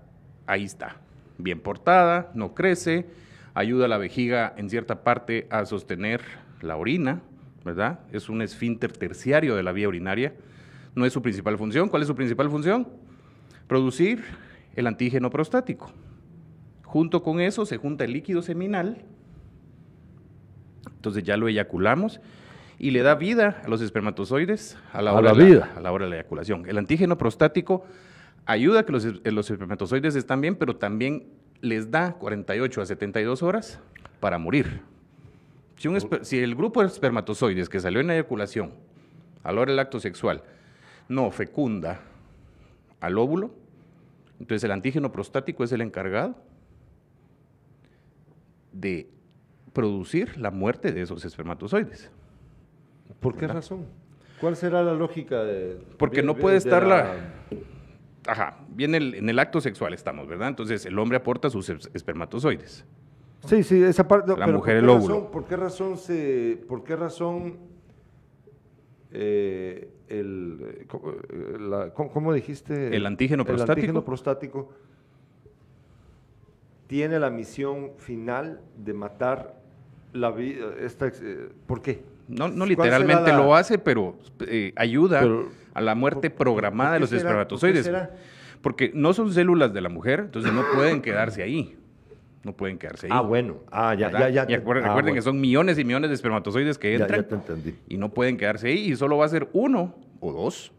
ahí 0.48 0.64
está, 0.64 0.96
bien 1.36 1.60
portada, 1.60 2.32
no 2.34 2.54
crece, 2.54 3.06
ayuda 3.54 3.84
a 3.84 3.88
la 3.88 3.98
vejiga 3.98 4.54
en 4.56 4.68
cierta 4.70 5.04
parte 5.04 5.46
a 5.50 5.64
sostener 5.66 6.22
la 6.62 6.76
orina, 6.76 7.20
¿verdad? 7.64 8.00
Es 8.12 8.28
un 8.28 8.42
esfínter 8.42 8.92
terciario 8.92 9.54
de 9.54 9.62
la 9.62 9.72
vía 9.72 9.88
urinaria. 9.88 10.34
No 10.94 11.04
es 11.04 11.12
su 11.12 11.22
principal 11.22 11.58
función. 11.58 11.88
¿Cuál 11.88 12.02
es 12.02 12.08
su 12.08 12.14
principal 12.14 12.50
función? 12.50 12.88
Producir 13.66 14.24
el 14.74 14.86
antígeno 14.86 15.30
prostático. 15.30 15.92
Junto 16.84 17.22
con 17.22 17.40
eso 17.40 17.66
se 17.66 17.76
junta 17.76 18.04
el 18.04 18.12
líquido 18.12 18.42
seminal. 18.42 19.04
Entonces 20.96 21.22
ya 21.22 21.36
lo 21.36 21.46
eyaculamos 21.46 22.20
y 22.78 22.90
le 22.92 23.02
da 23.02 23.14
vida 23.14 23.60
a 23.64 23.68
los 23.68 23.82
espermatozoides 23.82 24.78
a 24.92 25.02
la 25.02 25.12
hora, 25.12 25.34
de, 25.34 25.56
la, 25.56 25.66
a 25.76 25.80
la 25.80 25.92
hora 25.92 26.06
de 26.06 26.10
la 26.10 26.16
eyaculación. 26.16 26.68
El 26.68 26.78
antígeno 26.78 27.18
prostático 27.18 27.84
ayuda 28.46 28.80
a 28.80 28.86
que 28.86 28.92
los, 28.92 29.04
los 29.04 29.50
espermatozoides 29.50 30.16
estén 30.16 30.40
bien, 30.40 30.56
pero 30.56 30.76
también 30.76 31.26
les 31.60 31.90
da 31.90 32.14
48 32.14 32.82
a 32.82 32.86
72 32.86 33.42
horas 33.42 33.80
para 34.20 34.38
morir. 34.38 34.80
Si, 36.22 36.38
el 36.38 36.56
grupo 36.56 36.80
de 36.80 36.88
espermatozoides 36.88 37.68
que 37.68 37.78
salió 37.78 38.00
en 38.00 38.08
la 38.08 38.14
eyaculación 38.14 38.72
a 39.44 39.52
la 39.52 39.60
hora 39.60 39.70
del 39.70 39.78
acto 39.78 40.00
sexual 40.00 40.42
no 41.08 41.30
fecunda 41.30 42.00
al 43.00 43.16
óvulo, 43.16 43.50
entonces 44.40 44.64
el 44.64 44.72
antígeno 44.72 45.12
prostático 45.12 45.62
es 45.62 45.70
el 45.70 45.80
encargado 45.80 46.34
de 48.72 49.08
producir 49.72 50.36
la 50.36 50.50
muerte 50.50 50.92
de 50.92 51.02
esos 51.02 51.24
espermatozoides. 51.24 52.10
¿Por 53.20 53.36
qué 53.36 53.46
razón? 53.46 53.86
¿Cuál 54.40 54.56
será 54.56 54.82
la 54.82 54.94
lógica 54.94 55.44
de...? 55.44 55.80
Porque 55.96 56.22
no 56.22 56.36
puede 56.36 56.56
estar 56.56 56.84
la... 56.86 57.14
Ajá, 58.28 58.58
bien 58.68 58.94
en 58.94 59.28
el 59.28 59.38
acto 59.38 59.60
sexual 59.60 59.94
estamos, 59.94 60.28
¿verdad? 60.28 60.48
Entonces 60.48 60.84
el 60.84 60.98
hombre 60.98 61.16
aporta 61.16 61.48
sus 61.48 61.70
espermatozoides. 61.70 62.84
Sí, 63.46 63.62
sí, 63.62 63.82
esa 63.82 64.06
parte. 64.06 64.36
La 64.36 64.46
mujer 64.46 64.76
el 64.76 64.88
óvulo. 64.88 65.30
¿Por 65.30 65.46
qué 65.46 65.56
razón 65.56 65.96
se, 65.96 66.62
por 66.68 66.84
qué 66.84 66.94
razón 66.94 67.56
eh, 69.12 69.90
el, 70.08 70.86
¿cómo, 70.86 72.32
dijiste? 72.32 72.94
El 72.94 73.06
antígeno 73.06 73.44
prostático. 73.44 73.72
El 73.72 73.78
antígeno 73.78 74.04
prostático 74.04 74.72
tiene 76.86 77.18
la 77.18 77.30
misión 77.30 77.92
final 77.96 78.60
de 78.76 78.92
matar 78.92 79.60
la 80.12 80.30
vida. 80.30 80.66
Eh, 80.78 81.48
¿Por 81.66 81.80
qué? 81.80 82.02
No, 82.26 82.48
no 82.48 82.66
literalmente 82.66 83.32
lo 83.32 83.54
hace, 83.54 83.78
pero 83.78 84.18
eh, 84.40 84.72
ayuda 84.76 85.22
a 85.78 85.80
la 85.80 85.94
muerte 85.94 86.30
programada 86.30 86.94
de 86.94 87.00
los 87.00 87.12
espermatozoides. 87.12 87.90
Porque 88.60 88.90
no 88.92 89.12
son 89.12 89.32
células 89.32 89.72
de 89.72 89.80
la 89.80 89.88
mujer, 89.88 90.20
entonces 90.20 90.52
no 90.52 90.64
pueden 90.74 91.00
quedarse 91.00 91.42
ahí 91.42 91.76
no 92.44 92.56
pueden 92.56 92.78
quedarse 92.78 93.06
ahí. 93.06 93.12
Ah, 93.14 93.20
bueno. 93.20 93.56
Ah, 93.70 93.94
ya, 93.94 94.10
ya, 94.10 94.28
ya. 94.28 94.46
Y 94.48 94.56
recuerden, 94.56 94.86
ah, 94.86 95.12
que 95.12 95.22
son 95.22 95.40
millones 95.40 95.78
y 95.78 95.84
millones 95.84 96.10
de 96.10 96.14
espermatozoides 96.14 96.78
que 96.78 96.94
entran. 96.94 97.22
Ya, 97.22 97.28
te 97.28 97.34
entendí. 97.34 97.74
Y 97.88 97.96
no 97.96 98.08
pueden 98.10 98.36
quedarse 98.36 98.68
ahí 98.68 98.92
y 98.92 98.96
solo 98.96 99.18
va 99.18 99.26
a 99.26 99.28
ser 99.28 99.48
uno 99.52 99.94
o 100.20 100.32
dos 100.32 100.72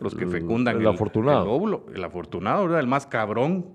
los 0.00 0.14
que 0.14 0.26
fecundan 0.26 0.80
el, 0.80 0.86
afortunado. 0.86 1.44
el 1.44 1.48
óvulo. 1.48 1.86
El 1.94 2.04
afortunado, 2.04 2.64
¿verdad? 2.64 2.80
El 2.80 2.86
más 2.86 3.06
cabrón 3.06 3.66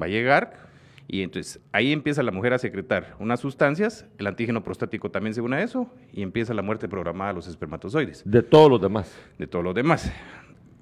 va 0.00 0.06
a 0.06 0.08
llegar 0.08 0.63
y 1.06 1.22
entonces 1.22 1.60
ahí 1.72 1.92
empieza 1.92 2.22
la 2.22 2.32
mujer 2.32 2.54
a 2.54 2.58
secretar 2.58 3.14
unas 3.18 3.40
sustancias, 3.40 4.06
el 4.18 4.26
antígeno 4.26 4.62
prostático 4.62 5.10
también 5.10 5.34
se 5.34 5.40
une 5.40 5.56
a 5.56 5.62
eso 5.62 5.90
y 6.12 6.22
empieza 6.22 6.54
la 6.54 6.62
muerte 6.62 6.88
programada 6.88 7.30
de 7.30 7.36
los 7.36 7.48
espermatozoides. 7.48 8.22
De 8.24 8.42
todos 8.42 8.70
los 8.70 8.80
demás. 8.80 9.14
De 9.38 9.46
todos 9.46 9.64
los 9.64 9.74
demás 9.74 10.10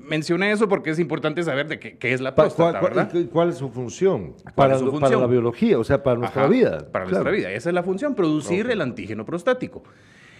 mencioné 0.09 0.53
eso 0.53 0.69
porque 0.69 0.91
es 0.91 0.99
importante 0.99 1.43
saber 1.43 1.69
de 1.69 1.79
qué, 1.79 2.13
es 2.13 2.21
la 2.21 2.35
próstata, 2.35 2.81
¿cuál, 2.81 2.95
¿verdad? 2.95 3.13
¿Cuál 3.33 3.51
es 3.51 3.59
su 3.59 3.71
función? 3.71 4.35
Para, 4.55 4.79
la 4.79 5.27
biología, 5.27 5.79
o 5.79 5.85
sea, 5.85 6.03
para 6.03 6.19
nuestra 6.19 6.47
vida. 6.49 6.91
Para 6.91 7.07
nuestra 7.07 7.31
vida. 7.31 7.51
Esa 7.51 7.71
es 7.71 7.75
la 7.75 7.83
función, 7.83 8.15
producir 8.15 8.71
el 8.71 8.81
antígeno 8.81 9.25
prostático. 9.25 9.83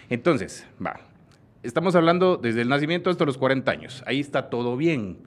Entonces, 0.09 0.67
va. 0.85 0.99
Estamos 1.63 1.95
hablando 1.95 2.37
desde 2.37 2.61
el 2.61 2.69
nacimiento 2.69 3.09
hasta 3.09 3.25
los 3.25 3.37
40 3.37 3.71
años. 3.71 4.03
Ahí 4.05 4.19
está 4.19 4.49
todo 4.49 4.75
bien. 4.75 5.17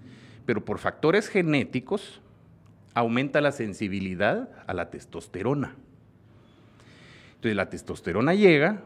Pero 0.44 0.64
por 0.64 0.78
factores 0.78 1.28
genéticos 1.28 2.20
aumenta 2.96 3.42
la 3.42 3.52
sensibilidad 3.52 4.48
a 4.66 4.72
la 4.72 4.88
testosterona. 4.88 5.74
Entonces 7.34 7.54
la 7.54 7.68
testosterona 7.68 8.32
llega 8.32 8.80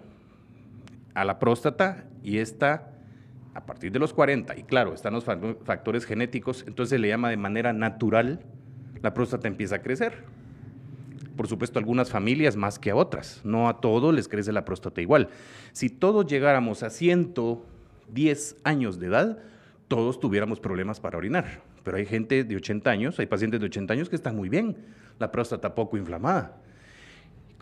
a 1.15 1.25
la 1.25 1.39
próstata 1.39 2.07
y 2.25 2.39
esta 2.39 2.89
a 3.55 3.67
partir 3.67 3.93
de 3.93 4.01
los 4.01 4.13
40, 4.13 4.57
y 4.57 4.65
claro, 4.65 4.95
están 4.95 5.13
los 5.13 5.25
factores 5.25 6.05
genéticos, 6.07 6.65
entonces 6.67 7.01
le 7.01 7.09
llama 7.09 7.31
de 7.31 7.37
manera 7.37 7.73
natural, 7.73 8.41
la 9.01 9.15
próstata 9.15 9.47
empieza 9.47 9.77
a 9.77 9.83
crecer. 9.83 10.25
Por 11.37 11.47
supuesto, 11.47 11.79
algunas 11.79 12.11
familias 12.11 12.57
más 12.57 12.81
que 12.81 12.91
a 12.91 12.97
otras. 12.97 13.41
No 13.45 13.69
a 13.69 13.81
todos 13.81 14.13
les 14.13 14.29
crece 14.29 14.53
la 14.53 14.65
próstata 14.65 15.01
igual. 15.01 15.29
Si 15.73 15.89
todos 15.89 16.27
llegáramos 16.27 16.83
a 16.83 16.91
110 16.91 18.57
años 18.65 18.99
de 18.99 19.07
edad, 19.07 19.39
todos 19.89 20.19
tuviéramos 20.21 20.61
problemas 20.61 21.01
para 21.01 21.17
orinar. 21.17 21.63
Pero 21.83 21.97
hay 21.97 22.07
gente 22.07 22.45
de 22.45 22.57
80 22.57 22.91
años, 22.91 23.19
hay 23.19 23.27
pacientes 23.27 23.61
de 23.61 23.67
80 23.67 23.95
años 23.95 24.09
que 24.09 24.17
están 24.17 24.37
muy 24.37 24.49
bien, 24.49 24.77
la 25.19 25.31
próstata 25.33 25.75
poco 25.75 25.97
inflamada. 25.97 26.57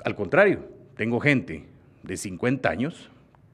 Al 0.04 0.14
contrario, 0.14 0.68
tengo 0.96 1.20
gente 1.20 1.66
de 2.02 2.16
50 2.16 2.68
años 2.68 3.10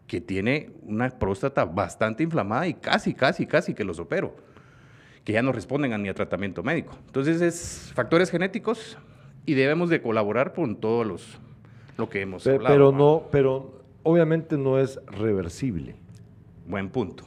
que 0.06 0.20
tiene 0.20 0.70
una 0.82 1.10
próstata 1.10 1.64
bastante 1.64 2.22
inflamada 2.22 2.66
y 2.66 2.74
casi, 2.74 3.14
casi, 3.14 3.46
casi 3.46 3.74
que 3.74 3.84
los 3.84 3.98
opero, 3.98 4.34
que 5.24 5.32
ya 5.32 5.42
no 5.42 5.52
responden 5.52 5.92
a 5.92 5.98
ni 5.98 6.08
a 6.08 6.14
tratamiento 6.14 6.62
médico. 6.62 6.96
Entonces 7.06 7.40
es 7.40 7.92
factores 7.94 8.30
genéticos 8.30 8.98
y 9.46 9.54
debemos 9.54 9.88
de 9.90 10.02
colaborar 10.02 10.52
con 10.52 10.76
todos 10.76 11.06
los 11.06 11.38
lo 11.96 12.08
que 12.08 12.20
hemos 12.22 12.44
pero, 12.44 12.56
hablado. 12.56 12.74
Pero 12.74 12.92
no, 12.92 13.28
pero 13.30 13.84
obviamente 14.02 14.58
no 14.58 14.78
es 14.78 15.00
reversible. 15.06 15.96
Buen 16.66 16.90
punto. 16.90 17.24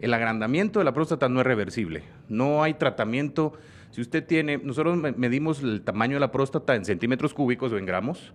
El 0.00 0.14
agrandamiento 0.14 0.78
de 0.78 0.84
la 0.84 0.92
próstata 0.92 1.28
no 1.28 1.40
es 1.40 1.46
reversible. 1.46 2.02
No 2.28 2.62
hay 2.62 2.74
tratamiento. 2.74 3.52
Si 3.90 4.00
usted 4.00 4.24
tiene, 4.24 4.58
nosotros 4.58 4.98
medimos 5.16 5.62
el 5.62 5.82
tamaño 5.82 6.14
de 6.14 6.20
la 6.20 6.32
próstata 6.32 6.74
en 6.74 6.84
centímetros 6.84 7.32
cúbicos 7.32 7.72
o 7.72 7.78
en 7.78 7.86
gramos. 7.86 8.32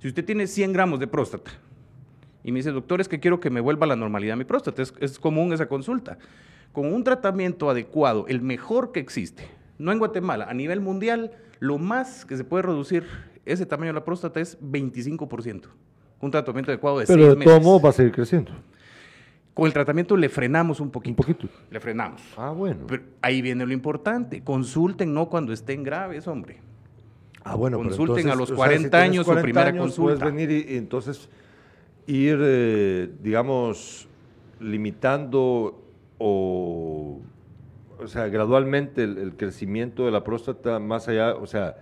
Si 0.00 0.08
usted 0.08 0.24
tiene 0.24 0.46
100 0.46 0.72
gramos 0.72 1.00
de 1.00 1.06
próstata 1.06 1.50
y 2.42 2.52
me 2.52 2.58
dice, 2.58 2.70
doctor, 2.70 3.00
es 3.00 3.08
que 3.08 3.20
quiero 3.20 3.40
que 3.40 3.50
me 3.50 3.60
vuelva 3.60 3.86
a 3.86 3.88
la 3.88 3.96
normalidad 3.96 4.36
mi 4.36 4.44
próstata. 4.44 4.82
Es, 4.82 5.18
común 5.18 5.52
esa 5.52 5.66
consulta. 5.66 6.18
Con 6.72 6.92
un 6.92 7.02
tratamiento 7.02 7.70
adecuado, 7.70 8.26
el 8.28 8.42
mejor 8.42 8.92
que 8.92 9.00
existe, 9.00 9.48
no 9.78 9.92
en 9.92 9.98
Guatemala, 9.98 10.46
a 10.48 10.54
nivel 10.54 10.80
mundial, 10.80 11.32
lo 11.58 11.78
más 11.78 12.26
que 12.26 12.36
se 12.36 12.44
puede 12.44 12.62
reducir 12.62 13.06
ese 13.46 13.64
tamaño 13.64 13.88
de 13.88 13.94
la 13.94 14.04
próstata 14.04 14.40
es 14.40 14.60
25%. 14.60 15.62
Un 16.20 16.30
tratamiento 16.30 16.70
adecuado 16.70 16.98
de 16.98 17.06
Pero 17.06 17.34
de 17.34 17.44
todo 17.44 17.60
modo 17.60 17.80
va 17.80 17.90
a 17.90 17.92
seguir 17.92 18.12
creciendo. 18.12 18.52
Con 19.54 19.66
el 19.66 19.72
tratamiento 19.72 20.16
le 20.16 20.28
frenamos 20.28 20.80
un 20.80 20.90
poquito. 20.90 21.10
Un 21.12 21.16
poquito. 21.16 21.48
Le 21.70 21.78
frenamos. 21.78 22.20
Ah, 22.36 22.50
bueno. 22.50 22.86
Pero 22.88 23.04
ahí 23.22 23.40
viene 23.40 23.64
lo 23.64 23.72
importante. 23.72 24.42
Consulten 24.42 25.14
no 25.14 25.28
cuando 25.28 25.52
estén 25.52 25.84
graves, 25.84 26.26
hombre. 26.26 26.60
Ah, 27.44 27.54
bueno. 27.54 27.78
Consulten 27.78 28.28
a 28.30 28.34
los 28.34 28.50
40 28.50 28.98
años 28.98 29.26
su 29.26 29.34
primera 29.34 29.76
consulta. 29.76 30.18
Puedes 30.18 30.34
venir 30.34 30.66
y 30.68 30.76
entonces 30.76 31.28
ir, 32.06 32.38
eh, 32.40 33.10
digamos, 33.22 34.08
limitando 34.60 35.82
o, 36.18 37.20
o 37.98 38.06
sea, 38.06 38.28
gradualmente 38.28 39.04
el, 39.04 39.34
crecimiento 39.36 40.04
de 40.04 40.10
la 40.10 40.24
próstata 40.24 40.78
más 40.78 41.08
allá, 41.08 41.34
o 41.34 41.46
sea, 41.46 41.76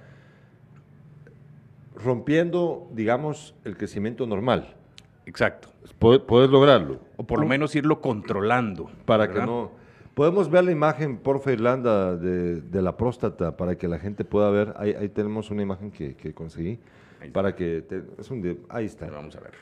rompiendo, 1.95 2.89
digamos, 2.93 3.55
el 3.65 3.77
crecimiento 3.77 4.27
normal. 4.27 4.77
Exacto. 5.33 5.71
Puedes, 5.99 6.51
lograrlo. 6.51 7.01
O 7.16 7.25
por 7.25 7.40
lo 7.40 7.47
menos 7.47 7.75
irlo 7.75 8.03
controlando. 8.03 8.90
Para 9.07 9.31
que 9.31 9.40
no... 9.40 9.71
Podemos 10.12 10.51
ver 10.51 10.64
la 10.64 10.73
imagen, 10.73 11.16
por 11.16 11.40
Irlanda, 11.51 12.14
de, 12.16 12.83
la 12.83 12.99
próstata 12.99 13.57
para 13.57 13.79
que 13.79 13.88
la 13.88 13.99
gente 13.99 14.27
pueda 14.27 14.51
ver. 14.51 14.75
Ahí, 14.77 15.09
tenemos 15.09 15.51
una 15.51 15.62
imagen 15.62 15.90
que, 15.90 16.35
conseguí. 16.35 16.79
Para 17.33 17.55
que 17.55 17.83
es 18.18 18.31
un 18.31 18.66
ahí 18.68 18.85
está. 18.85 19.07
Vamos 19.07 19.35
a 19.37 19.40
ver. 19.40 19.53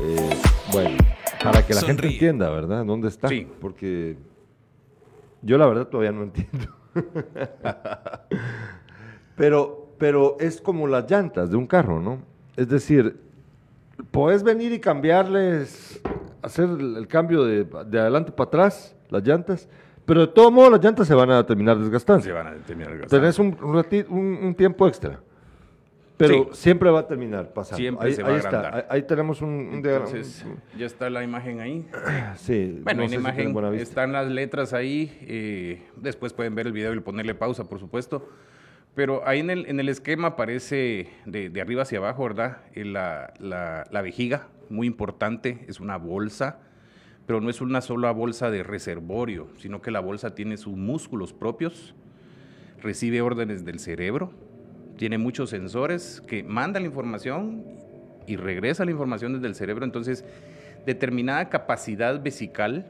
Eh, 0.00 0.30
bueno, 0.70 0.96
para 1.42 1.66
que 1.66 1.74
la 1.74 1.80
gente 1.80 2.06
entienda, 2.06 2.48
¿verdad? 2.50 2.84
¿Dónde 2.84 3.08
está? 3.08 3.26
Sí. 3.26 3.48
Porque 3.60 4.16
yo 5.42 5.58
la 5.58 5.66
verdad 5.66 5.88
todavía 5.88 6.12
no 6.12 6.22
entiendo. 6.22 6.72
pero, 9.36 9.94
pero 9.98 10.36
es 10.38 10.60
como 10.60 10.86
las 10.86 11.10
llantas 11.10 11.50
de 11.50 11.56
un 11.56 11.66
carro, 11.66 12.00
¿no? 12.00 12.20
Es 12.56 12.68
decir, 12.68 13.27
puedes 14.10 14.42
venir 14.42 14.72
y 14.72 14.80
cambiarles, 14.80 16.00
hacer 16.42 16.68
el 16.68 17.06
cambio 17.08 17.44
de, 17.44 17.64
de 17.64 18.00
adelante 18.00 18.32
para 18.32 18.48
atrás, 18.48 18.96
las 19.10 19.22
llantas, 19.22 19.68
pero 20.08 20.22
de 20.22 20.28
todo 20.28 20.50
modo 20.50 20.70
las 20.70 20.82
llantas 20.82 21.06
se 21.06 21.14
van 21.14 21.30
a 21.30 21.44
terminar 21.44 21.78
desgastando. 21.78 22.22
Se 22.22 22.32
van 22.32 22.46
a 22.46 22.54
terminar 22.64 22.92
desgastando. 22.92 23.20
Tenés 23.20 23.38
un, 23.38 24.38
un, 24.42 24.54
tiempo 24.54 24.88
extra. 24.88 25.20
Pero 26.16 26.48
siempre 26.54 26.88
va 26.90 27.00
a 27.00 27.06
terminar 27.06 27.52
pasando. 27.52 27.76
Siempre 27.76 28.12
se 28.14 28.22
va 28.22 28.30
a 28.30 28.36
está. 28.38 28.86
Ahí, 28.88 29.02
tenemos 29.02 29.42
un, 29.42 29.70
Entonces, 29.74 30.46
ya 30.78 30.86
está 30.86 31.10
la 31.10 31.22
imagen 31.22 31.60
ahí. 31.60 31.86
Sí. 32.36 32.80
Bueno, 32.84 33.02
en 33.02 33.10
la 33.10 33.16
imagen 33.16 33.74
están 33.74 34.12
las 34.12 34.26
letras 34.28 34.72
ahí. 34.72 35.14
Eh, 35.20 35.82
después 35.96 36.32
pueden 36.32 36.54
ver 36.54 36.68
el 36.68 36.72
video 36.72 36.94
y 36.94 37.00
ponerle 37.00 37.34
pausa, 37.34 37.68
por 37.68 37.78
supuesto. 37.78 38.30
Pero 38.94 39.26
ahí 39.26 39.40
en 39.40 39.50
el, 39.50 39.66
en 39.66 39.78
el 39.80 39.88
esquema 39.88 40.28
aparece 40.28 41.08
de, 41.24 41.50
de 41.50 41.60
arriba 41.60 41.82
hacia 41.82 41.98
abajo, 41.98 42.24
¿verdad? 42.24 42.58
Eh, 42.74 42.84
la, 42.84 43.32
la, 43.38 44.02
vejiga, 44.02 44.48
muy 44.70 44.86
importante, 44.86 45.64
es 45.68 45.80
una 45.80 45.96
bolsa 45.96 46.60
pero 47.28 47.42
no 47.42 47.50
es 47.50 47.60
una 47.60 47.82
sola 47.82 48.10
bolsa 48.10 48.50
de 48.50 48.62
reservorio, 48.62 49.48
sino 49.58 49.82
que 49.82 49.90
la 49.90 50.00
bolsa 50.00 50.34
tiene 50.34 50.56
sus 50.56 50.74
músculos 50.74 51.34
propios, 51.34 51.94
recibe 52.80 53.20
órdenes 53.20 53.66
del 53.66 53.80
cerebro, 53.80 54.32
tiene 54.96 55.18
muchos 55.18 55.50
sensores 55.50 56.22
que 56.26 56.42
mandan 56.42 56.84
la 56.84 56.88
información 56.88 57.66
y 58.26 58.36
regresa 58.36 58.86
la 58.86 58.92
información 58.92 59.34
desde 59.34 59.46
el 59.46 59.54
cerebro, 59.54 59.84
entonces 59.84 60.24
determinada 60.86 61.50
capacidad 61.50 62.18
vesical 62.22 62.86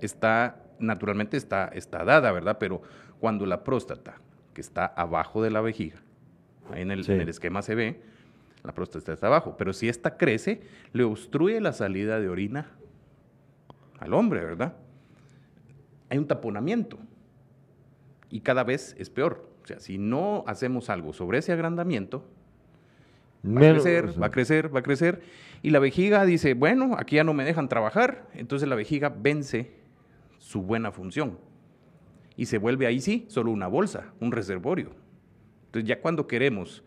está, 0.00 0.56
naturalmente 0.80 1.36
está, 1.36 1.68
está 1.68 2.02
dada, 2.02 2.32
¿verdad? 2.32 2.58
Pero 2.58 2.82
cuando 3.20 3.46
la 3.46 3.62
próstata, 3.62 4.20
que 4.58 4.62
está 4.62 4.86
abajo 4.86 5.40
de 5.40 5.50
la 5.50 5.60
vejiga, 5.60 5.98
ahí 6.72 6.82
en 6.82 6.90
el, 6.90 7.08
en 7.08 7.20
el 7.20 7.28
esquema 7.28 7.62
se 7.62 7.76
ve, 7.76 8.00
la 8.64 8.74
próstata 8.74 9.12
está 9.12 9.28
abajo, 9.28 9.54
pero 9.56 9.72
si 9.72 9.88
esta 9.88 10.16
crece, 10.16 10.62
le 10.92 11.04
obstruye 11.04 11.60
la 11.60 11.72
salida 11.72 12.18
de 12.18 12.28
orina 12.28 12.66
al 14.00 14.14
hombre, 14.14 14.44
¿verdad? 14.44 14.74
Hay 16.10 16.18
un 16.18 16.26
taponamiento 16.26 16.98
y 18.30 18.40
cada 18.40 18.64
vez 18.64 18.96
es 18.98 19.10
peor. 19.10 19.48
O 19.62 19.66
sea, 19.68 19.78
si 19.78 19.96
no 19.96 20.42
hacemos 20.48 20.90
algo 20.90 21.12
sobre 21.12 21.38
ese 21.38 21.52
agrandamiento, 21.52 22.24
va 23.46 23.60
a 23.60 23.72
crecer, 23.74 24.20
va 24.20 24.26
a 24.26 24.30
crecer, 24.32 24.74
va 24.74 24.80
a 24.80 24.82
crecer. 24.82 25.22
Y 25.62 25.70
la 25.70 25.78
vejiga 25.78 26.24
dice, 26.24 26.54
bueno, 26.54 26.96
aquí 26.98 27.14
ya 27.14 27.22
no 27.22 27.32
me 27.32 27.44
dejan 27.44 27.68
trabajar. 27.68 28.26
Entonces 28.34 28.68
la 28.68 28.74
vejiga 28.74 29.08
vence 29.08 29.70
su 30.40 30.62
buena 30.62 30.90
función. 30.90 31.38
Y 32.38 32.46
se 32.46 32.56
vuelve 32.56 32.86
ahí 32.86 33.02
sí, 33.02 33.26
solo 33.28 33.50
una 33.50 33.66
bolsa, 33.66 34.14
un 34.20 34.32
reservorio. 34.32 34.92
Entonces 35.66 35.86
ya 35.86 36.00
cuando 36.00 36.26
queremos, 36.26 36.82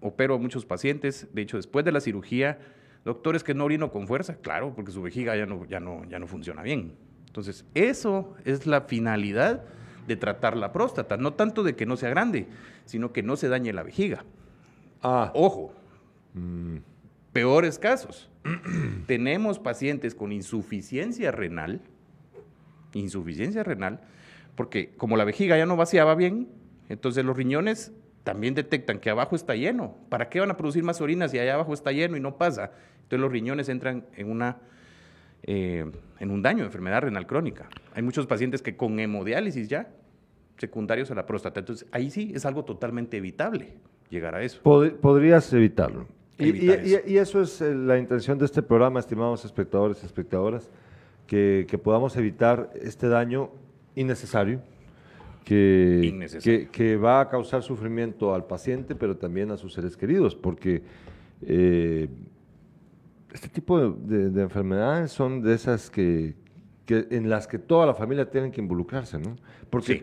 opero 0.00 0.36
a 0.36 0.38
muchos 0.38 0.64
pacientes, 0.64 1.26
de 1.32 1.42
hecho 1.42 1.56
después 1.56 1.84
de 1.84 1.90
la 1.90 2.00
cirugía, 2.00 2.60
Doctores 3.08 3.42
que 3.42 3.54
no 3.54 3.64
orino 3.64 3.90
con 3.90 4.06
fuerza, 4.06 4.36
claro, 4.36 4.74
porque 4.74 4.92
su 4.92 5.00
vejiga 5.00 5.36
ya 5.36 5.46
no, 5.46 5.64
ya 5.64 5.80
no, 5.80 6.04
ya 6.10 6.18
no 6.18 6.26
funciona 6.26 6.62
bien. 6.62 6.92
Entonces, 7.26 7.64
eso 7.74 8.34
es 8.44 8.66
la 8.66 8.82
finalidad 8.82 9.64
de 10.06 10.16
tratar 10.16 10.56
la 10.56 10.72
próstata, 10.72 11.16
no 11.16 11.32
tanto 11.32 11.62
de 11.62 11.76
que 11.76 11.86
no 11.86 11.96
sea 11.96 12.10
grande, 12.10 12.48
sino 12.84 13.12
que 13.12 13.22
no 13.22 13.36
se 13.36 13.48
dañe 13.48 13.72
la 13.72 13.82
vejiga. 13.82 14.24
Ah. 15.02 15.30
Ojo, 15.34 15.72
mm. 16.34 16.76
peores 17.32 17.78
casos. 17.78 18.28
Tenemos 19.06 19.58
pacientes 19.58 20.14
con 20.14 20.32
insuficiencia 20.32 21.30
renal, 21.30 21.80
insuficiencia 22.92 23.62
renal, 23.62 24.00
porque 24.58 24.90
como 24.96 25.16
la 25.16 25.24
vejiga 25.24 25.56
ya 25.56 25.66
no 25.66 25.76
vaciaba 25.76 26.16
bien, 26.16 26.48
entonces 26.88 27.24
los 27.24 27.36
riñones 27.36 27.92
también 28.24 28.56
detectan 28.56 28.98
que 28.98 29.08
abajo 29.08 29.36
está 29.36 29.54
lleno. 29.54 29.94
¿Para 30.08 30.28
qué 30.28 30.40
van 30.40 30.50
a 30.50 30.56
producir 30.56 30.82
más 30.82 31.00
orinas 31.00 31.30
si 31.30 31.38
allá 31.38 31.54
abajo 31.54 31.72
está 31.72 31.92
lleno 31.92 32.16
y 32.16 32.20
no 32.20 32.38
pasa? 32.38 32.72
Entonces 32.96 33.20
los 33.20 33.30
riñones 33.30 33.68
entran 33.68 34.06
en, 34.16 34.28
una, 34.28 34.56
eh, 35.44 35.88
en 36.18 36.30
un 36.32 36.42
daño, 36.42 36.64
enfermedad 36.64 37.02
renal 37.02 37.24
crónica. 37.24 37.68
Hay 37.94 38.02
muchos 38.02 38.26
pacientes 38.26 38.60
que 38.60 38.76
con 38.76 38.98
hemodiálisis 38.98 39.68
ya, 39.68 39.90
secundarios 40.56 41.08
a 41.12 41.14
la 41.14 41.24
próstata. 41.24 41.60
Entonces 41.60 41.86
ahí 41.92 42.10
sí 42.10 42.32
es 42.34 42.44
algo 42.44 42.64
totalmente 42.64 43.18
evitable 43.18 43.74
llegar 44.10 44.34
a 44.34 44.42
eso. 44.42 44.60
podrías 44.60 45.52
evitarlo. 45.52 46.08
Y, 46.36 46.68
eso. 47.16 47.42
es 47.42 47.60
eh, 47.60 47.72
la 47.76 47.96
intención 47.96 48.38
de 48.38 48.46
este 48.46 48.62
programa, 48.62 48.98
estimados 48.98 49.44
espectadores 49.44 50.02
y 50.02 50.06
espectadoras, 50.06 50.68
que, 51.28 51.80
podamos 51.80 52.16
evitar 52.16 52.70
este 52.74 53.06
daño 53.06 53.50
innecesario, 54.00 54.60
que, 55.44 56.68
que, 56.70 56.96
va 56.96 57.20
a 57.20 57.28
causar 57.28 57.62
sufrimiento 57.62 58.34
al 58.34 58.44
paciente, 58.44 58.94
pero 58.94 59.16
también 59.16 59.50
a 59.50 59.56
sus 59.56 59.72
seres 59.72 59.96
queridos, 59.96 60.34
porque 60.34 60.82
eh, 61.42 62.08
este 63.32 63.48
tipo 63.48 63.78
de, 63.90 64.42
enfermedades 64.42 65.10
son 65.10 65.42
de 65.42 65.54
esas 65.54 65.90
que, 65.90 66.34
en 66.86 67.30
las 67.30 67.46
que 67.46 67.58
toda 67.58 67.86
la 67.86 67.94
familia 67.94 68.30
tiene 68.30 68.50
que 68.50 68.60
involucrarse, 68.60 69.18
¿no? 69.18 69.36
Porque 69.70 69.96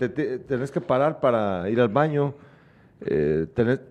tenés 0.47 0.71
que 0.71 0.81
parar 0.81 1.19
para 1.19 1.69
ir 1.69 1.79
al 1.79 1.89
baño, 1.89 2.36
eh, 3.01 3.47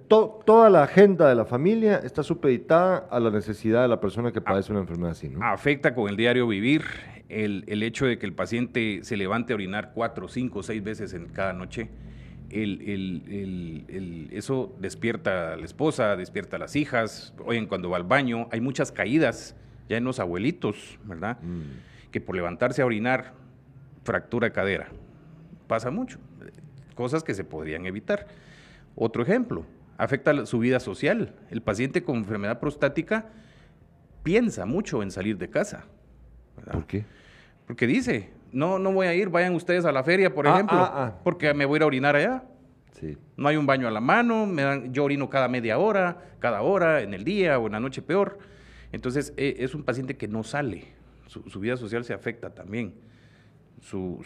toda 0.08 0.70
la 0.70 0.82
agenda 0.82 1.28
de 1.28 1.34
la 1.34 1.44
familia 1.44 2.00
está 2.02 2.22
supeditada 2.22 3.06
a 3.10 3.20
la 3.20 3.30
necesidad 3.30 3.82
de 3.82 3.88
la 3.88 4.00
persona 4.00 4.32
que 4.32 4.40
padece 4.40 4.72
una 4.72 4.80
enfermedad 4.80 5.12
así, 5.12 5.28
¿no? 5.28 5.44
Afecta 5.44 5.94
con 5.94 6.08
el 6.08 6.16
diario 6.16 6.46
vivir 6.46 6.84
el, 7.28 7.64
el 7.66 7.82
hecho 7.82 8.06
de 8.06 8.18
que 8.18 8.26
el 8.26 8.32
paciente 8.32 9.00
se 9.02 9.16
levante 9.16 9.52
a 9.52 9.56
orinar 9.56 9.92
cuatro, 9.94 10.28
cinco, 10.28 10.62
seis 10.62 10.82
veces 10.82 11.12
en 11.14 11.26
cada 11.28 11.52
noche 11.52 11.90
el, 12.62 14.28
eso 14.32 14.74
despierta 14.78 15.54
a 15.54 15.56
la 15.56 15.64
esposa, 15.64 16.16
despierta 16.16 16.56
a 16.56 16.58
las 16.58 16.76
hijas, 16.76 17.34
oyen 17.44 17.66
cuando 17.66 17.90
va 17.90 17.96
al 17.96 18.04
baño, 18.04 18.48
hay 18.52 18.60
muchas 18.60 18.92
caídas 18.92 19.56
ya 19.88 19.96
en 19.96 20.04
los 20.04 20.20
abuelitos, 20.20 20.98
¿verdad? 21.04 21.38
Mm. 21.42 22.10
Que 22.10 22.20
por 22.20 22.36
levantarse 22.36 22.82
a 22.82 22.86
orinar, 22.86 23.32
fractura 24.04 24.48
de 24.48 24.52
cadera. 24.52 24.88
Pasa 25.66 25.90
mucho. 25.90 26.18
Cosas 26.94 27.24
que 27.24 27.34
se 27.34 27.44
podrían 27.44 27.86
evitar. 27.86 28.26
Otro 28.94 29.22
ejemplo, 29.22 29.64
afecta 29.98 30.46
su 30.46 30.59
vida 30.59 30.80
social. 30.80 31.35
El 31.50 31.62
paciente 31.62 32.02
con 32.02 32.16
enfermedad 32.16 32.61
prostática 32.61 33.26
piensa 34.22 34.66
mucho 34.66 35.02
en 35.02 35.11
salir 35.11 35.38
de 35.38 35.50
casa. 35.50 35.85
¿Por 36.70 36.87
qué? 36.87 37.04
Porque 37.66 37.87
dice, 37.87 38.30
no, 38.52 38.78
no 38.78 38.92
voy 38.92 39.07
a 39.07 39.14
ir, 39.14 39.28
vayan 39.28 39.54
ustedes 39.54 39.85
a 39.85 39.92
la 39.92 40.02
feria, 40.04 40.35
por 40.35 40.46
ah, 40.46 40.54
ejemplo, 40.54 40.78
ah, 40.78 40.92
ah. 40.94 41.20
porque 41.24 41.52
me 41.54 41.64
voy 41.64 41.76
a 41.76 41.78
ir 41.78 41.83
a 41.83 41.87
orinar 41.87 42.16
allá. 42.16 42.44
Sí. 42.92 43.18
No 43.37 43.48
hay 43.48 43.57
un 43.57 43.66
baño 43.66 43.88
a 43.88 43.90
la 43.90 44.00
mano, 44.00 44.46
me 44.46 44.62
dan, 44.62 44.92
yo 44.92 45.04
orino 45.04 45.28
cada 45.28 45.48
media 45.48 45.78
hora, 45.78 46.18
cada 46.38 46.62
hora, 46.62 47.02
en 47.02 47.12
el 47.12 47.24
día 47.24 47.59
o 47.59 47.66
en 47.66 47.72
la 47.72 47.80
noche 47.80 48.02
peor. 48.02 48.38
Entonces, 48.92 49.35
e, 49.37 49.57
es 49.59 49.74
un 49.74 49.83
paciente 49.83 50.16
que 50.16 50.28
no 50.28 50.44
sale, 50.44 50.85
su, 51.26 51.59
vida 51.59 51.76
social 51.76 52.04
se 52.04 52.14
afecta 52.14 52.50
también. 52.50 52.94
Su, 53.80 54.24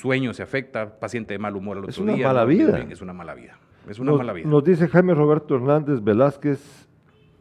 sueño 0.00 0.32
se 0.32 0.42
afecta, 0.42 0.98
paciente 0.98 1.34
de 1.34 1.38
mal 1.38 1.56
humor 1.56 1.78
al 1.78 1.84
otro 1.84 2.04
día. 2.04 2.14
Es 2.14 2.20
una 2.20 2.28
mala 2.28 2.44
vida. 2.44 2.86
es 2.88 3.00
una 3.02 3.12
mala 3.12 3.34
vida. 3.34 3.58
Es 3.88 3.98
una 3.98 4.12
mala 4.12 4.32
vida. 4.32 4.48
Nos 4.48 4.64
dice 4.64 4.88
Jaime 4.88 5.14
Roberto 5.14 5.56
Hernández 5.56 6.02
Velázquez, 6.02 6.88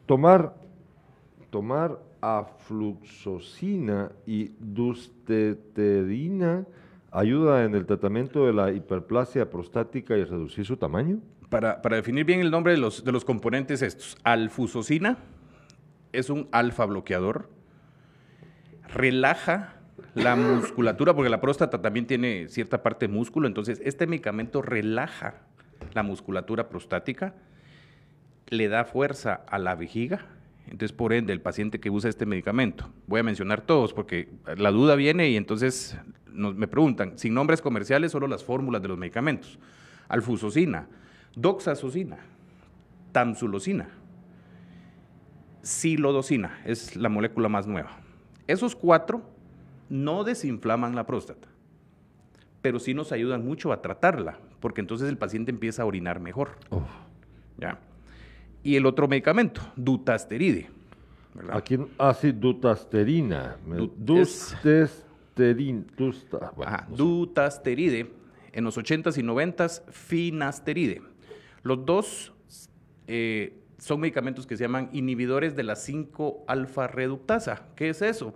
tomar, 0.05 0.55
tomar 1.49 1.99
afluxosina 2.21 4.11
y 4.25 4.51
dusteterina 4.59 6.65
ayuda 7.11 7.63
en 7.63 7.75
el 7.75 7.85
tratamiento 7.85 8.45
de 8.45 8.53
la 8.53 8.71
hiperplasia 8.71 9.49
prostática 9.49 10.17
y 10.17 10.23
reducir 10.23 10.65
su 10.65 10.77
tamaño? 10.77 11.19
Para, 11.49 11.79
definir 11.81 12.25
bien 12.25 12.39
el 12.39 12.49
nombre 12.49 12.73
de 12.73 12.79
los, 12.79 13.03
de 13.03 13.11
los 13.11 13.23
componentes 13.23 13.83
estos, 13.83 14.17
alfusosina 14.23 15.19
es 16.11 16.29
un 16.29 16.47
alfa 16.51 16.85
bloqueador, 16.85 17.49
relaja 18.87 19.75
la 20.15 20.35
musculatura, 20.35 21.13
porque 21.13 21.29
la 21.29 21.41
próstata 21.41 21.81
también 21.81 22.07
tiene 22.07 22.47
cierta 22.49 22.81
parte 22.81 23.07
de 23.07 23.13
músculo, 23.13 23.47
entonces 23.47 23.81
este 23.83 24.07
medicamento 24.07 24.61
relaja 24.61 25.41
la 25.93 26.03
musculatura 26.03 26.69
prostática, 26.69 27.35
le 28.47 28.67
da 28.67 28.85
fuerza 28.85 29.43
a 29.47 29.57
la 29.57 29.75
vejiga, 29.75 30.25
entonces, 30.65 30.93
por 30.93 31.11
ende, 31.11 31.33
el 31.33 31.41
paciente 31.41 31.79
que 31.79 31.89
usa 31.89 32.09
este 32.09 32.25
medicamento, 32.25 32.89
voy 33.07 33.19
a 33.19 33.23
mencionar 33.23 33.61
todos 33.61 33.93
porque 33.93 34.29
la 34.57 34.71
duda 34.71 34.95
viene 34.95 35.29
y 35.29 35.35
entonces 35.35 35.97
me 36.31 36.67
preguntan, 36.67 37.17
sin 37.17 37.33
nombres 37.33 37.61
comerciales, 37.61 38.11
solo 38.11 38.27
las 38.27 38.43
fórmulas 38.43 38.81
de 38.81 38.87
los 38.87 38.97
medicamentos. 38.97 39.59
Alfusocina, 40.07 40.87
doxazocina, 41.35 42.17
tamsulosina, 43.11 43.89
silodocina, 45.61 46.61
es 46.65 46.95
la 46.95 47.09
molécula 47.09 47.49
más 47.49 47.67
nueva. 47.67 47.99
Esos 48.47 48.75
cuatro 48.75 49.21
no 49.89 50.23
desinflaman 50.23 50.95
la 50.95 51.05
próstata. 51.05 51.49
pero 52.63 52.79
sí 52.79 52.93
nos 52.93 53.11
ayudan 53.11 53.45
mucho 53.45 53.73
a 53.73 53.81
tratarla, 53.81 54.39
porque 54.63 54.79
entonces 54.79 55.09
el 55.09 55.17
paciente 55.17 55.51
empieza 55.51 55.83
a 55.83 55.85
orinar 55.85 56.21
mejor. 56.21 56.51
¿Ya? 57.57 57.79
Y 58.63 58.77
el 58.77 58.85
otro 58.85 59.09
medicamento, 59.09 59.59
dutasteride. 59.75 60.69
Aquí, 61.51 61.77
ah, 61.97 62.13
sí, 62.13 62.31
dutasterina. 62.31 63.57
dutasteride. 66.95 68.09
En 68.53 68.63
los 68.63 68.77
80s 68.77 69.17
y 69.17 69.21
90s, 69.21 69.83
finasteride. 69.91 71.01
Los 71.63 71.85
dos 71.85 72.31
eh, 73.07 73.59
son 73.79 73.99
medicamentos 73.99 74.47
que 74.47 74.55
se 74.55 74.63
llaman 74.63 74.89
inhibidores 74.93 75.57
de 75.57 75.63
la 75.63 75.73
5-alfa 75.73 76.87
reductasa. 76.87 77.65
¿Qué 77.75 77.89
es 77.89 78.01
eso? 78.01 78.33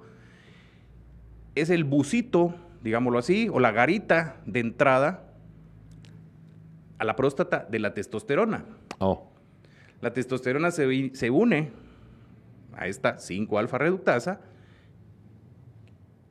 Es 1.55 1.69
el 1.69 1.85
busito, 1.85 2.53
digámoslo 2.83 3.17
así, 3.17 3.47
o 3.49 3.61
la 3.61 3.71
garita 3.71 4.41
de 4.45 4.59
entrada 4.59 5.26
a 6.97 7.05
la 7.05 7.15
próstata 7.15 7.67
de 7.69 7.79
la 7.79 7.93
testosterona. 7.93 8.65
Oh. 8.99 9.31
La 10.01 10.13
testosterona 10.13 10.71
se, 10.71 11.11
se 11.13 11.29
une 11.29 11.71
a 12.75 12.87
esta 12.87 13.17
5-alfa 13.17 13.77
reductasa, 13.77 14.41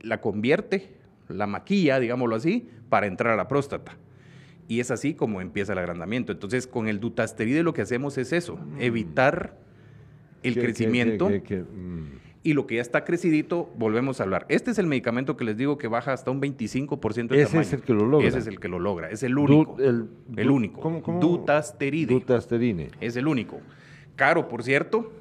la 0.01 0.21
convierte, 0.21 0.95
la 1.27 1.47
maquilla, 1.47 1.99
digámoslo 1.99 2.35
así, 2.35 2.69
para 2.89 3.07
entrar 3.07 3.33
a 3.33 3.35
la 3.35 3.47
próstata. 3.47 3.97
Y 4.67 4.79
es 4.79 4.91
así 4.91 5.13
como 5.13 5.41
empieza 5.41 5.73
el 5.73 5.79
agrandamiento. 5.79 6.31
Entonces, 6.31 6.67
con 6.67 6.87
el 6.87 6.99
dutasteride 6.99 7.63
lo 7.63 7.73
que 7.73 7.81
hacemos 7.81 8.17
es 8.17 8.33
eso, 8.33 8.57
mm. 8.57 8.81
evitar 8.81 9.57
el 10.43 10.55
crecimiento. 10.55 11.29
Mm. 11.29 12.26
Y 12.43 12.53
lo 12.53 12.67
que 12.67 12.75
ya 12.75 12.81
está 12.81 13.03
crecidito, 13.03 13.69
volvemos 13.77 14.19
a 14.19 14.23
hablar. 14.23 14.45
Este 14.49 14.71
es 14.71 14.79
el 14.79 14.87
medicamento 14.87 15.35
que 15.35 15.43
les 15.43 15.57
digo 15.57 15.77
que 15.77 15.87
baja 15.87 16.13
hasta 16.13 16.31
un 16.31 16.41
25% 16.41 17.29
de 17.29 17.41
Ese 17.41 17.59
es 17.59 17.73
el 17.73 17.81
que 17.81 17.93
lo 17.93 18.05
logra. 18.05 18.27
Ese 18.27 18.39
es 18.39 18.47
el 18.47 18.59
que 18.59 18.67
lo 18.67 18.79
logra. 18.79 19.09
Es 19.09 19.23
el 19.23 19.37
único. 19.37 19.77
el, 19.79 20.49
único. 20.49 20.81
¿cómo, 20.81 21.19
Dutasteride. 21.19 22.13
Dutasterine. 22.13 22.89
Es 23.01 23.15
el 23.15 23.27
único. 23.27 23.59
Caro, 24.15 24.47
por 24.47 24.63
cierto. 24.63 25.11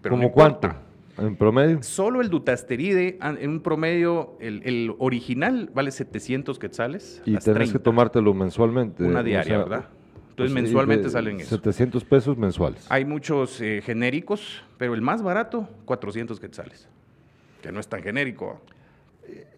Pero 0.00 0.14
¿Cómo 0.14 0.30
cuánto? 0.32 0.70
¿En 1.18 1.36
promedio? 1.36 1.82
Solo 1.82 2.20
el 2.20 2.30
dutasteride, 2.30 3.18
en 3.20 3.50
un 3.50 3.60
promedio, 3.60 4.36
el, 4.40 4.94
original 4.98 5.70
vale 5.74 5.90
700 5.90 6.58
quetzales. 6.58 7.22
Y 7.26 7.36
tenés 7.36 7.72
que 7.72 7.78
tomártelo 7.78 8.32
mensualmente. 8.32 9.04
Una 9.04 9.22
diaria, 9.22 9.58
¿verdad? 9.58 9.88
Entonces 10.44 10.54
pues, 10.54 10.62
mensualmente 10.62 11.10
salen 11.10 11.40
eso. 11.40 11.56
700 11.56 12.04
pesos 12.04 12.36
mensuales. 12.36 12.86
Hay 12.90 13.04
muchos 13.04 13.60
eh, 13.60 13.82
genéricos, 13.84 14.62
pero 14.78 14.94
el 14.94 15.02
más 15.02 15.22
barato, 15.22 15.68
400 15.84 16.40
quetzales. 16.40 16.88
Que 17.62 17.72
no 17.72 17.80
es 17.80 17.88
tan 17.88 18.02
genérico. 18.02 18.60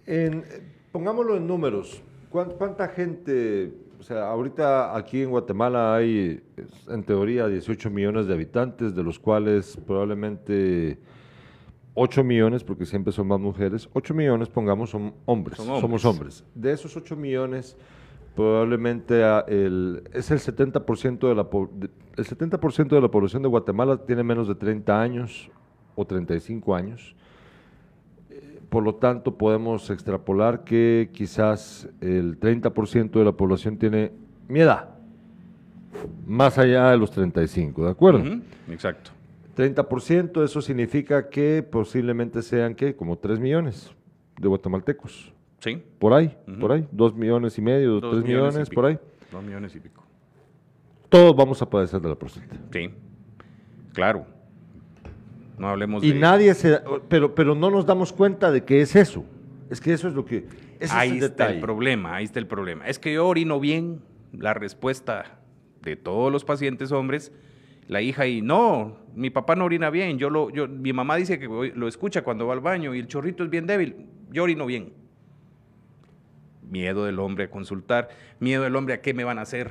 En, 0.07 0.45
pongámoslo 0.91 1.37
en 1.37 1.47
números. 1.47 2.03
¿Cuánta 2.31 2.89
gente 2.89 3.73
o 4.03 4.05
sea, 4.05 4.31
ahorita 4.31 4.97
aquí 4.97 5.23
en 5.23 5.31
Guatemala 5.31 5.95
hay, 5.95 6.43
en 6.89 7.05
teoría, 7.05 7.47
18 7.47 7.89
millones 7.89 8.27
de 8.27 8.35
habitantes, 8.35 8.97
de 8.97 9.03
los 9.05 9.17
cuales 9.21 9.79
probablemente 9.87 10.99
8 11.95 12.25
millones, 12.25 12.65
porque 12.65 12.85
siempre 12.85 13.13
son 13.13 13.29
más 13.29 13.39
mujeres, 13.39 13.89
8 13.93 14.13
millones, 14.13 14.49
pongamos, 14.49 14.91
son 14.91 15.15
hombres, 15.25 15.57
somos 15.59 16.05
hombres. 16.05 16.43
De 16.53 16.73
esos 16.73 16.97
8 16.97 17.15
millones, 17.15 17.77
probablemente 18.35 19.23
el, 19.49 20.03
es 20.13 20.31
el 20.31 20.39
70%, 20.39 21.29
de 21.29 21.35
la, 21.35 21.47
el 22.17 22.25
70 22.25 22.57
de 22.95 23.01
la 23.01 23.11
población 23.11 23.43
de 23.43 23.49
Guatemala 23.49 23.99
tiene 23.99 24.23
menos 24.23 24.49
de 24.49 24.55
30 24.55 25.01
años 25.01 25.51
o 25.95 26.05
35 26.05 26.75
años. 26.75 27.15
Por 28.69 28.83
lo 28.83 28.95
tanto, 28.95 29.37
podemos 29.37 29.91
extrapolar 29.91 30.65
que 30.65 31.11
quizás 31.13 31.89
el 32.01 32.41
30% 32.41 33.11
de 33.11 33.25
la 33.25 33.33
población 33.33 33.77
tiene 33.77 34.13
mi 34.49 34.61
edad, 34.61 34.89
más 36.27 36.57
allá 36.57 36.91
de 36.91 36.97
los 36.97 37.11
35, 37.11 37.85
¿de 37.85 37.91
acuerdo? 37.91 38.41
Exacto. 38.71 39.11
30%, 39.57 40.43
eso 40.43 40.63
significa 40.63 41.29
que 41.29 41.63
posiblemente 41.63 42.41
sean, 42.41 42.75
¿qué? 42.75 42.97
Como 42.97 43.19
3 43.19 43.39
millones 43.39 43.91
de 44.41 44.49
guatemaltecos. 44.49 45.33
Sí. 45.63 45.81
Por 46.01 46.13
ahí, 46.13 46.37
por 46.61 46.73
ahí. 46.73 46.87
2 46.91 47.15
millones 47.15 47.57
y 47.57 47.63
medio, 47.63 48.01
3 48.01 48.25
millones, 48.25 48.69
por 48.69 48.87
ahí. 48.87 48.99
2 49.31 49.45
millones 49.45 49.75
y 49.77 49.81
pico. 49.81 50.05
Todos 51.09 51.37
vamos 51.37 51.63
a 51.63 51.71
padecer 51.71 52.01
de 52.01 52.09
la 52.09 52.17
próstata. 52.17 52.57
Sí, 52.73 52.91
claro. 53.93 54.27
No 55.59 55.69
hablemos 55.69 56.03
y 56.03 56.15
nadie 56.15 56.53
se... 56.55 56.81
Pero, 57.09 57.35
pero 57.37 57.55
no 57.55 57.71
nos 57.71 57.87
damos 57.87 58.13
cuenta 58.13 58.51
de 58.51 58.65
que 58.65 58.81
es 58.81 58.97
eso. 58.97 59.25
Es 59.71 59.81
que 59.81 59.93
eso 59.93 60.09
es 60.09 60.15
lo 60.15 60.25
que... 60.25 60.47
ahí 60.91 61.19
está 61.19 61.51
el 61.51 61.61
problema, 61.61 62.17
ahí 62.17 62.25
está 62.25 62.41
el 62.41 62.49
problema. 62.49 62.89
Es 62.89 62.99
que 62.99 63.15
yo 63.15 63.29
orino 63.29 63.61
bien, 63.61 64.01
la 64.33 64.55
respuesta 64.55 65.39
de 65.83 65.95
todos 65.95 66.33
los 66.33 66.45
pacientes 66.45 66.91
hombres, 66.91 67.31
la 67.87 68.01
hija 68.01 68.27
y 68.27 68.43
no, 68.43 68.97
mi 69.15 69.31
papá 69.31 69.55
no 69.55 69.65
orina 69.65 69.91
bien, 69.91 70.19
yo 70.19 70.29
lo, 70.29 70.51
yo, 70.51 70.67
mi 70.67 70.93
mamá 70.93 71.17
dice 71.17 71.39
que 71.39 71.47
lo 71.47 71.87
escucha 71.87 72.23
cuando 72.23 72.49
va 72.49 72.55
al 72.55 72.61
baño 72.61 72.95
y 72.95 72.99
el 72.99 73.07
chorrito 73.07 73.45
es 73.45 73.51
bien 73.51 73.67
débil, 73.67 74.07
yo 74.33 74.43
orino 74.43 74.67
bien. 74.67 75.02
Miedo 76.73 77.05
del 77.05 77.19
hombre 77.19 77.45
a 77.45 77.51
consultar, 77.51 78.09
miedo 78.41 78.65
del 78.65 78.75
hombre 78.75 78.95
a 78.95 79.01
qué 79.03 79.13
me 79.13 79.25
van 79.25 79.39
a 79.39 79.43
hacer, 79.43 79.71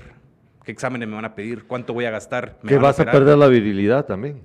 qué 0.64 0.72
exámenes 0.72 1.10
me 1.10 1.16
van 1.16 1.26
a 1.26 1.34
pedir, 1.34 1.66
cuánto 1.66 1.94
voy 1.94 2.06
a 2.06 2.12
gastar. 2.12 2.60
que 2.66 2.78
vas 2.78 3.00
a 3.00 3.06
perder 3.06 3.38
la 3.38 3.48
virilidad 3.48 4.06
también. 4.06 4.42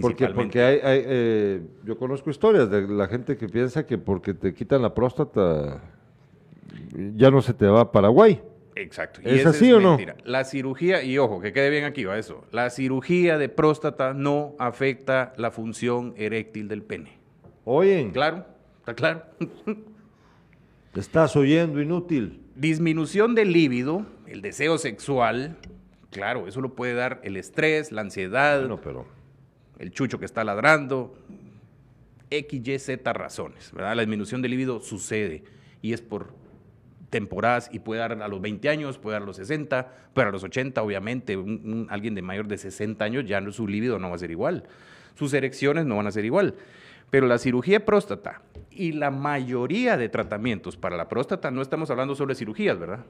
Porque, 0.00 0.28
porque 0.28 0.62
hay, 0.62 0.78
eh, 0.84 1.60
yo 1.84 1.98
conozco 1.98 2.30
historias 2.30 2.70
de 2.70 2.86
la 2.86 3.08
gente 3.08 3.36
que 3.36 3.48
piensa 3.48 3.84
que 3.84 3.98
porque 3.98 4.32
te 4.32 4.54
quitan 4.54 4.80
la 4.80 4.94
próstata 4.94 5.82
ya 7.16 7.30
no 7.32 7.42
se 7.42 7.52
te 7.52 7.66
va 7.66 7.80
a 7.80 7.92
Paraguay. 7.92 8.40
Exacto. 8.74 9.20
¿Es 9.24 9.44
así 9.44 9.72
o 9.72 9.80
no? 9.80 9.98
La 10.24 10.44
cirugía, 10.44 11.02
y 11.02 11.18
ojo, 11.18 11.40
que 11.40 11.52
quede 11.52 11.68
bien 11.68 11.84
aquí, 11.84 12.04
va 12.04 12.16
eso. 12.16 12.44
La 12.52 12.70
cirugía 12.70 13.38
de 13.38 13.48
próstata 13.48 14.14
no 14.14 14.54
afecta 14.58 15.34
la 15.36 15.50
función 15.50 16.14
eréctil 16.16 16.68
del 16.68 16.82
pene. 16.82 17.18
¿Oyen? 17.64 18.12
Claro, 18.12 18.46
está 18.78 18.94
claro. 18.94 19.22
Te 20.92 21.00
estás 21.00 21.36
oyendo 21.36 21.80
inútil. 21.80 22.42
Disminución 22.54 23.34
del 23.34 23.50
líbido, 23.50 24.04
el 24.26 24.42
deseo 24.42 24.76
sexual, 24.76 25.56
claro, 26.10 26.46
eso 26.46 26.60
lo 26.60 26.74
puede 26.74 26.92
dar 26.92 27.18
el 27.24 27.38
estrés, 27.38 27.92
la 27.92 28.02
ansiedad. 28.02 28.68
No, 28.68 28.78
pero 28.78 29.06
el 29.78 29.90
chucho 29.90 30.18
que 30.18 30.26
está 30.26 30.44
ladrando, 30.44 31.14
X, 32.28 32.68
Y, 32.68 32.78
Z 32.78 33.10
razones, 33.14 33.72
¿verdad? 33.72 33.96
La 33.96 34.02
disminución 34.02 34.42
del 34.42 34.50
libido 34.50 34.80
sucede 34.80 35.44
y 35.80 35.94
es 35.94 36.02
por 36.02 36.34
temporadas 37.08 37.70
y 37.72 37.78
puede 37.78 38.00
dar 38.00 38.22
a 38.22 38.28
los 38.28 38.42
20 38.42 38.68
años, 38.68 38.98
puede 38.98 39.14
dar 39.14 39.22
a 39.22 39.26
los 39.26 39.36
60, 39.36 40.10
pero 40.12 40.28
a 40.28 40.32
los 40.32 40.44
80 40.44 40.82
obviamente 40.82 41.38
alguien 41.88 42.14
de 42.14 42.20
mayor 42.20 42.48
de 42.48 42.58
60 42.58 43.02
años 43.02 43.24
ya 43.24 43.42
su 43.50 43.66
libido 43.66 43.98
no 43.98 44.10
va 44.10 44.16
a 44.16 44.18
ser 44.18 44.30
igual, 44.30 44.64
sus 45.14 45.32
erecciones 45.32 45.86
no 45.86 45.96
van 45.96 46.06
a 46.06 46.12
ser 46.12 46.26
igual. 46.26 46.54
Pero 47.12 47.26
la 47.26 47.36
cirugía 47.36 47.78
de 47.78 47.84
próstata 47.84 48.40
y 48.70 48.92
la 48.92 49.10
mayoría 49.10 49.98
de 49.98 50.08
tratamientos 50.08 50.78
para 50.78 50.96
la 50.96 51.10
próstata, 51.10 51.50
no 51.50 51.60
estamos 51.60 51.90
hablando 51.90 52.14
sobre 52.14 52.34
cirugías, 52.34 52.78
¿verdad? 52.78 53.00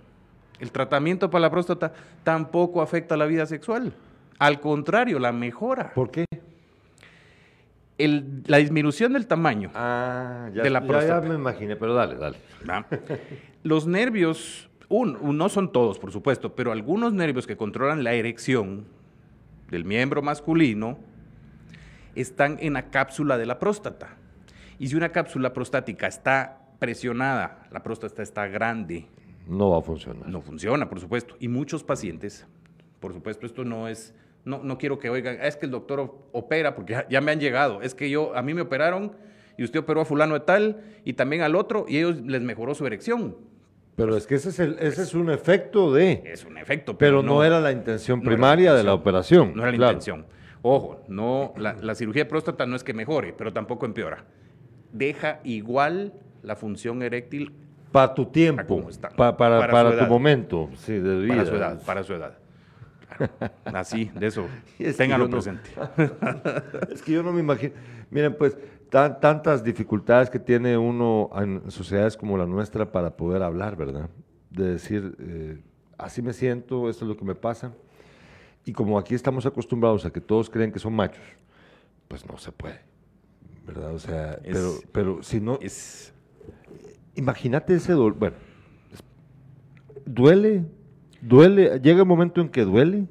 El 0.59 0.73
tratamiento 0.73 1.31
para 1.31 1.43
la 1.43 1.51
próstata 1.53 1.93
tampoco 2.25 2.83
afecta 2.83 3.17
la 3.17 3.27
vida 3.27 3.47
sexual. 3.47 3.93
Al 4.41 4.59
contrario, 4.59 5.21
la 5.21 5.31
mejora. 5.31 5.95
¿Por 5.95 6.11
qué? 6.11 6.25
la 7.97 8.57
disminución 8.57 9.13
del 9.13 9.29
tamaño 9.29 9.71
ah, 9.73 10.51
de 10.53 10.69
la 10.69 10.85
próstata. 10.85 11.23
Ya, 11.23 11.29
me 11.29 11.37
imaginé, 11.37 11.77
pero 11.77 11.95
dale, 11.95 12.17
dale. 12.17 12.39
Los 13.63 13.87
nervios, 13.87 14.69
no 14.91 15.49
son 15.49 15.71
todos, 15.71 16.01
por 16.01 16.11
supuesto, 16.11 16.57
pero 16.57 16.73
algunos 16.73 17.13
nervios 17.13 17.47
que 17.47 17.57
controlan 17.57 18.03
la 18.03 18.15
erección 18.15 18.85
del 19.71 19.85
miembro 19.85 20.23
masculino 20.23 20.99
están 22.15 22.59
en 22.61 22.75
la 22.75 22.91
cápsula 22.91 23.39
de 23.39 23.47
la 23.47 23.59
próstata. 23.59 24.17
Y 24.79 24.89
si 24.89 24.97
una 24.97 25.11
cápsula 25.11 25.53
prostática 25.53 26.07
está 26.07 26.61
presionada, 26.79 27.67
la 27.71 27.83
próstata 27.83 28.23
está 28.23 28.49
grande. 28.49 29.07
No 29.47 29.71
va 29.71 29.79
a 29.79 29.83
funcionar. 29.83 30.29
No 30.29 30.41
funciona, 30.41 30.89
por 30.89 31.01
supuesto. 31.01 31.37
Y 31.39 31.49
muchos 31.49 31.85
pacientes, 31.85 32.47
por 33.01 33.13
supuesto, 33.13 33.47
esto 33.47 33.65
no 33.65 33.89
es 33.89 34.15
no, 34.45 34.61
no 34.63 34.79
quiero 34.79 34.99
que 34.99 35.11
oigan, 35.11 35.39
es 35.41 35.57
que 35.57 35.67
el 35.67 35.73
doctor 35.73 36.15
opera, 36.33 36.75
porque 36.75 37.05
ya, 37.09 37.21
me 37.21 37.33
han 37.33 37.41
llegado, 37.41 37.81
es 37.83 37.95
que 37.95 38.11
yo, 38.11 38.35
a 38.37 38.43
mí 38.43 38.55
me 38.55 38.63
operaron 38.63 39.13
y 39.57 39.65
usted 39.65 39.81
operó 39.81 40.01
a 40.01 40.05
fulano 40.05 40.35
de 40.35 40.41
tal 40.41 40.81
y 41.05 41.13
también 41.13 41.43
al 41.43 41.55
otro 41.55 41.85
y 41.89 41.99
ellos 41.99 42.17
les 42.23 42.43
mejoró 42.43 42.75
su 42.75 42.87
erección. 42.87 43.37
Pero 43.95 44.17
es 44.17 44.27
que 44.27 44.37
ese 44.37 44.49
es, 44.49 44.59
el, 44.59 44.77
ese 44.81 45.03
es 45.03 45.15
un 45.15 45.31
efecto 45.31 45.93
de... 45.93 46.23
Es 46.25 46.45
un 46.45 46.57
efecto. 46.57 46.97
Pero, 46.97 47.23
no, 47.23 47.45
era 47.45 47.61
la 47.61 47.73
intención 47.73 48.23
primaria 48.23 48.73
de 48.73 48.83
la 48.83 48.95
operación. 48.95 49.53
No 49.55 49.63
era 49.63 49.77
la 49.77 49.87
intención. 49.89 50.25
Ojo, 50.63 51.03
no, 51.09 51.53
la, 51.57 51.95
cirugía 51.95 52.25
de 52.25 52.31
próstata 52.31 52.67
no 52.67 52.77
es 52.77 52.85
que 52.85 52.95
mejore, 52.95 53.35
pero 53.37 53.53
tampoco 53.53 53.87
empeora. 53.87 54.25
Deja 54.93 55.41
igual 55.45 56.13
la 56.43 56.57
función 56.57 57.03
eréctil. 57.03 57.53
Para 57.91 58.15
tu 58.15 58.27
tiempo, 58.27 58.89
para, 59.17 59.37
para, 59.37 59.99
tu 59.99 60.07
momento 60.07 60.71
sí, 60.77 60.95
de 60.95 61.21
vida. 61.21 61.35
Para 61.35 61.47
su 61.47 61.57
edad, 61.57 61.83
para 61.85 62.03
su 62.05 62.15
edad. 62.15 62.39
Así, 63.65 64.11
de 64.15 64.27
eso. 64.27 64.47
Ténganlo 64.97 65.29
presente. 65.29 65.71
es 66.91 67.03
que 67.03 67.13
yo 67.13 67.23
no 67.23 67.33
me 67.33 67.41
imagino. 67.41 67.75
Miren, 68.11 68.35
pues, 68.35 68.57
tantas 68.89 69.63
dificultades 69.63 70.31
que 70.31 70.39
tiene 70.39 70.79
uno 70.79 71.29
en 71.37 71.71
sociedades 71.71 72.17
como 72.17 72.39
la 72.39 72.47
nuestra 72.47 72.91
para 72.91 73.17
poder 73.17 73.43
hablar, 73.43 73.77
¿verdad? 73.77 74.09
de 74.53 74.73
decir, 74.73 75.17
eh, 75.19 75.63
así 75.99 76.23
me 76.23 76.33
siento, 76.33 76.89
esto 76.89 77.05
es 77.05 77.09
lo 77.09 77.17
que 77.17 77.25
me 77.25 77.35
pasa. 77.35 77.73
Y 78.65 78.73
como 78.73 78.99
aquí 78.99 79.15
estamos 79.15 79.45
acostumbrados 79.47 80.05
a 80.07 80.13
que 80.13 80.21
todos 80.21 80.49
creen 80.49 80.73
que 80.73 80.79
son 80.79 80.95
machos, 80.95 81.25
pues 82.09 82.27
no 82.27 82.39
se 82.39 82.53
puede, 82.53 82.81
¿verdad? 83.67 83.95
O 83.95 83.99
sea, 83.99 84.39
pero, 84.43 84.75
pero 84.93 85.23
si 85.23 85.41
no... 85.41 85.59
Es... 85.61 86.13
Imagínate 87.15 87.75
ese 87.75 87.93
dolor, 87.93 88.15
bueno, 88.15 88.37
duele, 90.07 90.65
duele, 91.21 91.79
llega 91.81 92.03
un 92.03 92.09
momento 92.09 92.41
en 92.41 92.49
que 92.49 92.65
duele 92.65 93.07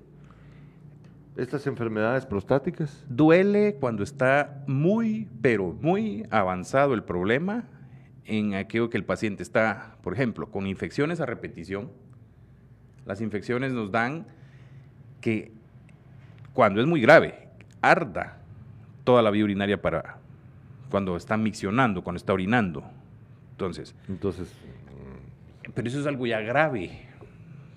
estas 1.37 1.65
enfermedades 1.67 2.25
prostáticas. 2.25 3.05
Duele 3.09 3.75
cuando 3.79 4.03
está 4.03 4.63
muy, 4.67 5.27
pero 5.41 5.75
muy 5.81 6.25
avanzado 6.29 6.93
el 6.93 7.03
problema 7.03 7.67
en 8.25 8.53
aquello 8.55 8.89
que 8.89 8.97
el 8.97 9.05
paciente 9.05 9.43
está, 9.43 9.97
por 10.03 10.13
ejemplo, 10.13 10.51
con 10.51 10.67
infecciones 10.67 11.19
a 11.19 11.25
repetición. 11.25 11.91
Las 13.05 13.21
infecciones 13.21 13.71
nos 13.71 13.91
dan 13.91 14.27
que 15.21 15.51
cuando 16.53 16.81
es 16.81 16.87
muy 16.87 16.99
grave, 16.99 17.47
arda 17.81 18.37
toda 19.03 19.21
la 19.21 19.31
vía 19.31 19.43
urinaria 19.43 19.81
para 19.81 20.17
cuando 20.89 21.15
está 21.15 21.37
miccionando, 21.37 22.03
cuando 22.03 22.17
está 22.17 22.33
orinando. 22.33 22.83
Entonces, 23.51 23.95
entonces 24.09 24.53
pero 25.73 25.87
eso 25.87 25.99
es 25.99 26.07
algo 26.07 26.25
ya 26.25 26.41
grave. 26.41 26.91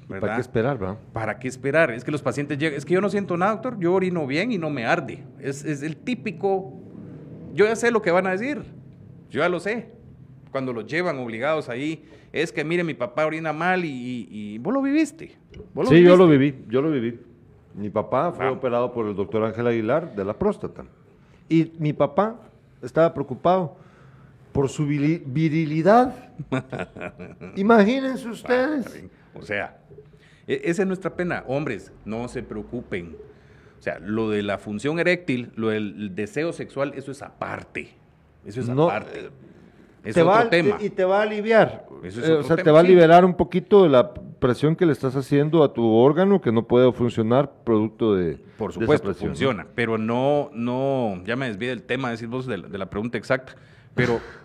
¿Para 0.08 0.34
qué 0.34 0.40
esperar, 0.40 0.82
va? 0.82 0.98
¿Para 1.12 1.38
qué 1.38 1.48
esperar? 1.48 1.90
Es 1.90 2.04
que 2.04 2.10
los 2.10 2.22
pacientes 2.22 2.58
llegan, 2.58 2.76
es 2.76 2.84
que 2.84 2.94
yo 2.94 3.00
no 3.00 3.08
siento 3.08 3.36
nada, 3.36 3.52
doctor, 3.52 3.78
yo 3.78 3.94
orino 3.94 4.26
bien 4.26 4.52
y 4.52 4.58
no 4.58 4.68
me 4.68 4.84
arde. 4.84 5.24
Es, 5.40 5.64
es 5.64 5.82
el 5.82 5.96
típico, 5.96 6.74
yo 7.54 7.64
ya 7.66 7.74
sé 7.74 7.90
lo 7.90 8.02
que 8.02 8.10
van 8.10 8.26
a 8.26 8.32
decir, 8.32 8.62
yo 9.30 9.40
ya 9.40 9.48
lo 9.48 9.60
sé. 9.60 9.92
Cuando 10.50 10.72
los 10.72 10.86
llevan 10.86 11.18
obligados 11.18 11.68
ahí, 11.68 12.04
es 12.32 12.52
que 12.52 12.64
mire, 12.64 12.84
mi 12.84 12.94
papá 12.94 13.24
orina 13.26 13.52
mal 13.52 13.84
y, 13.84 14.58
vos 14.58 14.74
lo 14.74 14.82
viviste. 14.82 15.36
sí, 15.88 16.02
yo 16.02 16.16
lo 16.16 16.28
viví, 16.28 16.54
yo 16.68 16.82
lo 16.82 16.90
viví. 16.90 17.18
Mi 17.74 17.90
papá 17.90 18.32
fue 18.32 18.46
ah. 18.46 18.52
operado 18.52 18.92
por 18.92 19.06
el 19.06 19.16
doctor 19.16 19.44
Ángel 19.44 19.66
Aguilar 19.66 20.14
de 20.14 20.24
la 20.24 20.34
próstata. 20.34 20.84
Y 21.48 21.72
mi 21.78 21.92
papá 21.92 22.36
estaba 22.82 23.12
preocupado 23.12 23.76
por 24.52 24.68
su 24.68 24.86
virilidad. 24.86 26.14
Imagínense 27.56 28.28
ustedes. 28.28 29.04
o 29.34 29.42
sea, 29.42 29.78
e-, 30.46 30.62
esa 30.64 30.82
es 30.82 30.88
nuestra 30.88 31.14
pena. 31.14 31.44
Hombres, 31.48 31.92
no 32.04 32.28
se 32.28 32.42
preocupen. 32.42 33.16
O 33.78 33.82
sea, 33.82 33.98
lo 33.98 34.30
de 34.30 34.42
la 34.42 34.58
función 34.58 34.98
eréctil, 34.98 35.52
lo 35.56 35.68
del 35.68 36.14
deseo 36.14 36.52
sexual, 36.52 36.92
eso 36.94 37.10
es 37.10 37.20
aparte. 37.20 37.90
Eso 38.46 38.60
es 38.60 38.68
aparte. 38.68 39.30
Es 40.04 40.16
otro 40.16 40.48
tema. 40.48 40.76
Y 40.80 40.90
te 40.90 41.04
va 41.04 41.20
a 41.20 41.22
aliviar. 41.22 41.86
Eh, 42.02 42.32
o 42.32 42.42
sea, 42.42 42.56
te 42.56 42.70
va 42.70 42.80
a 42.80 42.82
liberar 42.82 43.24
un 43.24 43.34
poquito 43.34 43.82
de 43.82 43.88
la 43.88 44.12
presión 44.12 44.76
que 44.76 44.84
le 44.84 44.92
estás 44.92 45.16
haciendo 45.16 45.64
a 45.64 45.72
tu 45.72 45.84
órgano 45.84 46.40
que 46.40 46.52
no 46.52 46.66
puede 46.66 46.92
funcionar 46.92 47.50
producto 47.64 48.14
de. 48.14 48.38
Por 48.58 48.72
supuesto, 48.72 49.14
funciona. 49.14 49.66
Pero 49.74 49.96
no, 49.98 50.50
no, 50.52 51.22
ya 51.24 51.36
me 51.36 51.46
desvío 51.46 51.70
del 51.70 51.82
tema, 51.82 52.10
decir 52.10 52.28
vos 52.28 52.46
de 52.46 52.58
la 52.58 52.90
pregunta 52.90 53.16
exacta. 53.18 53.56
Pero 53.94 54.20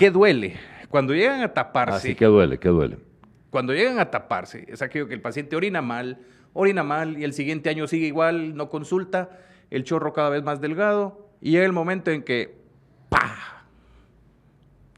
¿Qué 0.00 0.10
duele? 0.10 0.56
Cuando 0.88 1.14
llegan 1.14 1.42
a 1.42 1.52
taparse. 1.52 1.96
Así 1.96 2.14
que 2.14 2.24
duele, 2.24 2.58
¿qué 2.58 2.70
duele? 2.70 2.96
Cuando 3.50 3.74
llegan 3.74 3.98
a 3.98 4.10
taparse, 4.10 4.64
es 4.68 4.80
aquello 4.80 5.08
que 5.08 5.12
el 5.14 5.20
paciente 5.20 5.56
orina 5.56 5.82
mal, 5.82 6.20
orina 6.54 6.82
mal 6.82 7.18
y 7.18 7.24
el 7.24 7.34
siguiente 7.34 7.68
año 7.68 7.86
sigue 7.86 8.06
igual, 8.06 8.56
no 8.56 8.70
consulta, 8.70 9.28
el 9.70 9.84
chorro 9.84 10.14
cada 10.14 10.30
vez 10.30 10.42
más 10.42 10.62
delgado 10.62 11.28
y 11.42 11.50
llega 11.50 11.66
el 11.66 11.72
momento 11.72 12.10
en 12.10 12.22
que 12.22 12.56
¡pah! 13.10 13.36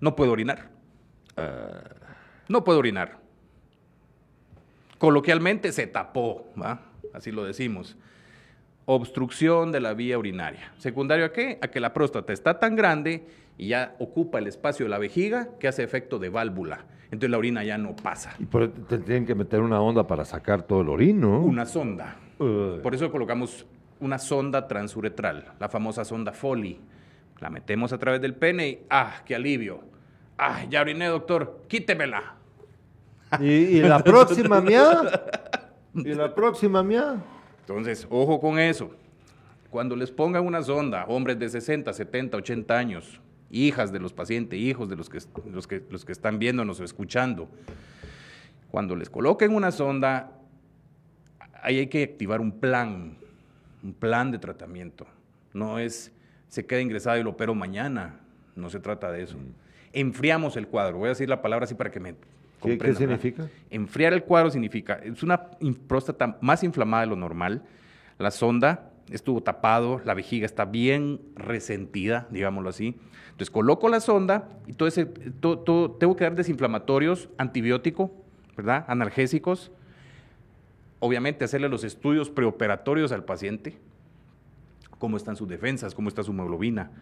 No 0.02 0.16
puede 0.16 0.32
orinar. 0.32 0.68
Ah. 1.36 1.80
No 2.48 2.64
puede 2.64 2.78
orinar. 2.80 3.18
Coloquialmente 4.98 5.70
se 5.70 5.86
tapó, 5.86 6.44
¿va? 6.60 6.82
Así 7.14 7.30
lo 7.30 7.44
decimos. 7.44 7.96
Obstrucción 8.84 9.70
de 9.70 9.78
la 9.78 9.94
vía 9.94 10.18
urinaria. 10.18 10.72
¿Secundario 10.76 11.24
a 11.24 11.32
qué? 11.32 11.58
A 11.62 11.68
que 11.68 11.78
la 11.78 11.94
próstata 11.94 12.32
está 12.32 12.58
tan 12.58 12.74
grande 12.74 13.28
y 13.56 13.68
ya 13.68 13.94
ocupa 14.00 14.40
el 14.40 14.48
espacio 14.48 14.86
de 14.86 14.90
la 14.90 14.98
vejiga 14.98 15.50
que 15.60 15.68
hace 15.68 15.84
efecto 15.84 16.18
de 16.18 16.30
válvula. 16.30 16.84
Entonces 17.04 17.30
la 17.30 17.38
orina 17.38 17.62
ya 17.62 17.78
no 17.78 17.94
pasa. 17.94 18.34
Y 18.40 18.46
por 18.46 18.68
te 18.72 18.98
tienen 18.98 19.24
que 19.24 19.36
meter 19.36 19.60
una 19.60 19.80
onda 19.80 20.08
para 20.08 20.24
sacar 20.24 20.62
todo 20.62 20.80
el 20.80 20.88
orino. 20.88 21.40
Una 21.42 21.64
sonda. 21.64 22.16
Por 22.38 22.92
eso 22.92 23.12
colocamos 23.12 23.66
una 24.00 24.18
sonda 24.18 24.66
transuretral, 24.66 25.52
la 25.60 25.68
famosa 25.68 26.04
sonda 26.04 26.32
Foley. 26.32 26.80
La 27.38 27.50
metemos 27.50 27.92
a 27.92 27.98
través 27.98 28.20
del 28.20 28.34
pene 28.34 28.68
y 28.68 28.78
¡ah, 28.90 29.22
qué 29.24 29.36
alivio! 29.36 29.91
¡Ah, 30.42 30.64
ya 30.68 30.80
oriné, 30.80 31.06
doctor! 31.06 31.62
¡Quítemela! 31.68 32.34
¿Y, 33.40 33.80
la 33.80 33.98
próxima 34.04 34.60
mía? 34.60 35.02
¿Y 35.94 36.14
la 36.14 36.34
próxima 36.34 36.82
mía? 36.82 37.22
Entonces, 37.60 38.06
ojo 38.10 38.40
con 38.40 38.58
eso. 38.58 38.90
Cuando 39.70 39.96
les 39.96 40.10
pongan 40.10 40.44
una 40.46 40.62
sonda, 40.62 41.04
hombres 41.06 41.38
de 41.38 41.48
60, 41.48 41.92
70, 41.92 42.36
80 42.36 42.76
años, 42.76 43.20
hijas 43.50 43.92
de 43.92 44.00
los 44.00 44.12
pacientes, 44.12 44.58
hijos 44.58 44.88
de 44.88 44.96
los 44.96 45.08
que, 45.08 45.20
los 45.50 45.66
que, 45.66 45.82
los 45.88 46.04
que 46.04 46.12
están 46.12 46.38
viéndonos 46.38 46.80
o 46.80 46.84
escuchando. 46.84 47.48
Cuando 48.70 48.96
les 48.96 49.08
coloquen 49.08 49.54
una 49.54 49.70
sonda, 49.70 50.32
ahí 51.62 51.78
hay 51.78 51.86
que 51.86 52.02
activar 52.02 52.40
un 52.40 52.58
plan, 52.58 53.16
un 53.82 53.94
plan 53.94 54.30
de 54.30 54.38
tratamiento. 54.38 55.06
No 55.54 55.78
es, 55.78 56.12
se 56.48 56.66
queda 56.66 56.80
ingresado 56.80 57.18
y 57.18 57.22
lo 57.22 57.30
opero 57.30 57.54
mañana. 57.54 58.20
No 58.56 58.68
se 58.68 58.80
trata 58.80 59.10
de 59.10 59.22
eso. 59.22 59.38
Mm. 59.38 59.61
Enfriamos 59.92 60.56
el 60.56 60.68
cuadro. 60.68 60.98
Voy 60.98 61.06
a 61.06 61.08
decir 61.10 61.28
la 61.28 61.42
palabra 61.42 61.64
así 61.64 61.74
para 61.74 61.90
que 61.90 62.00
me 62.00 62.14
¿Qué, 62.62 62.78
¿Qué, 62.78 62.94
significa? 62.94 63.48
Enfriar 63.70 64.12
el 64.12 64.22
cuadro 64.22 64.50
significa, 64.50 64.94
es 65.02 65.22
una 65.22 65.50
próstata 65.88 66.38
más 66.40 66.62
inflamada 66.62 67.02
de 67.02 67.08
lo 67.08 67.16
normal. 67.16 67.62
La 68.18 68.30
sonda 68.30 68.92
estuvo 69.10 69.42
tapado, 69.42 70.00
la 70.04 70.14
vejiga 70.14 70.46
está 70.46 70.64
bien 70.64 71.20
resentida, 71.34 72.28
digámoslo 72.30 72.70
así. 72.70 72.96
Entonces 73.26 73.50
coloco 73.50 73.88
la 73.88 74.00
sonda 74.00 74.48
y 74.66 74.74
todo 74.74 74.88
ese, 74.88 75.06
tengo 75.06 76.16
que 76.16 76.24
dar 76.24 76.34
desinflamatorios, 76.34 77.28
antibiótico, 77.38 78.12
¿verdad? 78.56 78.84
Analgésicos. 78.88 79.72
Obviamente 81.00 81.44
hacerle 81.44 81.68
los 81.68 81.82
estudios 81.82 82.30
preoperatorios 82.30 83.10
al 83.10 83.24
paciente, 83.24 83.76
cómo 84.98 85.16
están 85.16 85.34
sus 85.34 85.48
defensas, 85.48 85.94
cómo 85.94 86.08
está 86.08 86.22
su 86.22 86.30
hemoglobina, 86.30 86.92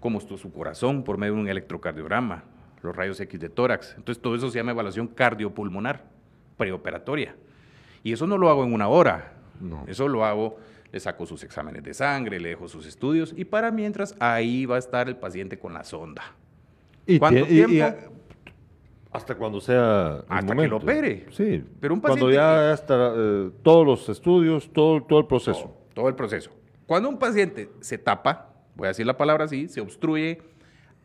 cómo 0.00 0.18
está 0.18 0.36
su 0.36 0.52
corazón 0.52 1.04
por 1.04 1.18
medio 1.18 1.34
de 1.34 1.40
un 1.40 1.48
electrocardiograma, 1.48 2.44
los 2.82 2.94
rayos 2.94 3.20
X 3.20 3.40
de 3.40 3.48
tórax. 3.48 3.94
Entonces 3.96 4.22
todo 4.22 4.34
eso 4.34 4.50
se 4.50 4.58
llama 4.58 4.72
evaluación 4.72 5.08
cardiopulmonar 5.08 6.04
preoperatoria. 6.56 7.36
Y 8.02 8.12
eso 8.12 8.26
no 8.26 8.38
lo 8.38 8.48
hago 8.48 8.64
en 8.64 8.72
una 8.72 8.88
hora, 8.88 9.34
no. 9.60 9.84
eso 9.88 10.08
lo 10.08 10.24
hago 10.24 10.58
le 10.90 11.00
saco 11.00 11.26
sus 11.26 11.44
exámenes 11.44 11.82
de 11.82 11.92
sangre, 11.94 12.40
le 12.40 12.50
dejo 12.50 12.68
sus 12.68 12.86
estudios 12.86 13.34
y 13.36 13.44
para 13.44 13.70
mientras 13.70 14.14
ahí 14.20 14.64
va 14.64 14.76
a 14.76 14.78
estar 14.78 15.08
el 15.08 15.16
paciente 15.16 15.58
con 15.58 15.74
la 15.74 15.84
sonda. 15.84 16.22
¿Y 17.06 17.18
¿Cuánto 17.18 17.44
tiempo? 17.46 17.94
hasta 19.10 19.34
cuando 19.34 19.60
sea. 19.60 20.24
hasta 20.28 20.54
que 20.54 20.68
lo 20.68 20.76
opere. 20.76 21.26
Sí. 21.30 21.64
Pero 21.80 21.94
un 21.94 22.00
paciente. 22.00 22.20
Cuando 22.20 22.30
ya 22.30 22.72
está 22.72 23.12
eh, 23.16 23.50
todos 23.62 23.86
los 23.86 24.08
estudios, 24.08 24.70
todo, 24.72 25.02
todo 25.02 25.20
el 25.20 25.26
proceso. 25.26 25.74
Todo, 25.94 26.08
el 26.08 26.14
proceso. 26.14 26.50
Cuando 26.86 27.08
un 27.08 27.18
paciente 27.18 27.70
se 27.80 27.98
tapa, 27.98 28.47
voy 28.78 28.86
a 28.86 28.88
decir 28.88 29.04
la 29.04 29.18
palabra 29.18 29.44
así, 29.44 29.68
se 29.68 29.82
obstruye, 29.82 30.40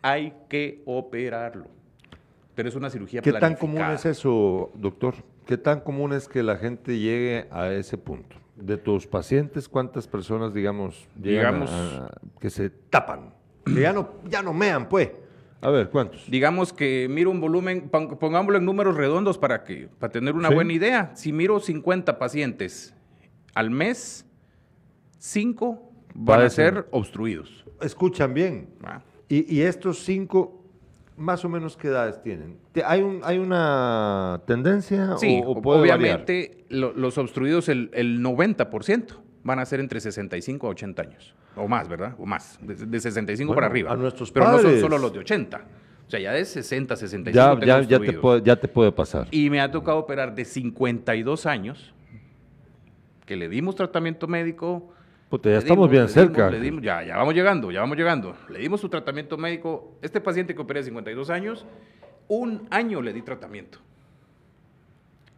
hay 0.01 0.33
que 0.47 0.81
operarlo. 0.86 1.67
Pero 2.55 2.69
es 2.69 2.75
una 2.75 2.89
cirugía 2.89 3.21
¿Qué 3.21 3.33
tan 3.33 3.55
común 3.55 3.81
es 3.81 4.05
eso, 4.05 4.71
doctor? 4.75 5.15
¿Qué 5.45 5.57
tan 5.57 5.81
común 5.81 6.13
es 6.13 6.29
que 6.29 6.41
la 6.43 6.55
gente 6.55 6.97
llegue 6.97 7.47
a 7.51 7.69
ese 7.73 7.97
punto? 7.97 8.38
de 8.55 8.77
tus 8.77 9.07
pacientes, 9.07 9.67
¿cuántas 9.67 10.07
personas, 10.07 10.53
digamos, 10.53 11.07
digamos 11.15 11.71
que 12.39 12.49
se 12.49 12.69
tapan? 12.69 13.33
Que 13.65 13.81
ya 13.81 13.93
no, 13.93 14.09
ya 14.29 14.41
no 14.41 14.53
mean, 14.53 14.88
pues. 14.88 15.12
A 15.61 15.69
ver, 15.69 15.89
¿cuántos? 15.89 16.30
Digamos 16.30 16.74
que 16.74 17.07
miro 17.09 17.32
un 17.32 17.39
volumen, 17.39 17.89
pongámoslo 17.89 18.57
en 18.57 18.65
números 18.65 18.97
redondos 18.97 19.38
para, 19.38 19.63
que, 19.63 19.88
para 19.97 20.11
tener 20.11 20.36
una 20.36 20.49
buena 20.49 20.74
idea. 20.74 21.11
Si 21.15 21.32
miro 21.32 21.59
50 21.59 22.19
pacientes 22.19 22.93
al 23.53 23.71
mes, 23.71 24.26
5 25.19 25.91
van 26.15 26.41
a 26.41 26.49
ser 26.49 26.86
obstruidos. 26.91 27.62
Escuchan 27.82 28.34
bien. 28.34 28.69
Ah. 28.84 29.01
Y, 29.30 29.55
y 29.55 29.61
estos 29.61 29.99
5 30.03 30.63
más 31.17 31.45
o 31.45 31.49
menos 31.49 31.78
qué 31.78 31.89
edades 31.89 32.21
tienen? 32.21 32.57
¿Hay, 32.86 33.01
un, 33.01 33.21
hay 33.24 33.38
una 33.38 34.41
tendencia? 34.45 35.15
Sí, 35.17 35.41
o, 35.45 35.51
obviamente 35.51 36.65
los 36.69 37.17
obstruidos, 37.17 37.69
el, 37.69 37.91
el 37.93 38.21
90% 38.21 39.19
van 39.43 39.59
a 39.59 39.65
ser 39.65 39.80
entre 39.80 39.99
65 39.99 40.67
a 40.67 40.69
80 40.71 41.01
años. 41.01 41.36
O 41.55 41.67
más, 41.67 41.88
¿verdad? 41.88 42.15
O 42.17 42.26
más. 42.26 42.57
De, 42.61 42.99
65 42.99 43.53
para 43.53 43.67
arriba. 43.67 43.91
A 43.91 43.95
nuestros 43.95 44.32
Pero 44.32 44.51
no 44.51 44.59
son 44.59 44.80
solo 44.80 44.97
los 44.97 45.13
de 45.13 45.19
80. 45.19 45.61
O 46.07 46.09
sea, 46.09 46.19
ya 46.19 46.32
de 46.32 46.45
60, 46.45 46.95
65 46.95 47.59
ya, 47.59 47.65
ya, 47.65 47.82
ya, 47.82 47.99
te 47.99 48.13
puede, 48.13 48.41
ya 48.41 48.55
te 48.55 48.67
puede 48.67 48.91
pasar. 48.91 49.28
Y 49.32 49.49
me 49.49 49.61
ha 49.61 49.71
tocado 49.71 49.99
operar 49.99 50.36
de 50.36 50.45
52 50.45 51.45
años, 51.45 51.93
que 53.26 53.36
le 53.36 53.49
dimos 53.49 53.76
tratamiento 53.76 54.28
médico, 54.28 54.91
ya 55.41 55.57
estamos 55.57 55.89
bien 55.89 56.07
cerca. 56.09 56.51
ya, 56.81 57.03
ya 57.03 57.17
vamos 57.17 57.34
llegando, 57.34 57.71
ya 57.71 57.81
vamos 57.81 57.97
llegando. 57.97 58.36
Le 58.49 58.59
dimos 58.59 58.81
su 58.81 58.89
tratamiento 58.89 59.38
médico. 59.38 59.97
Este 60.01 60.21
paciente 60.21 60.53
que 60.53 60.61
opera 60.61 60.79
de 60.79 60.86
52 60.86 61.29
años, 61.29 61.65
Un 62.27 62.67
año 62.69 63.01
le 63.01 63.11
di 63.11 63.21
tratamiento. 63.21 63.79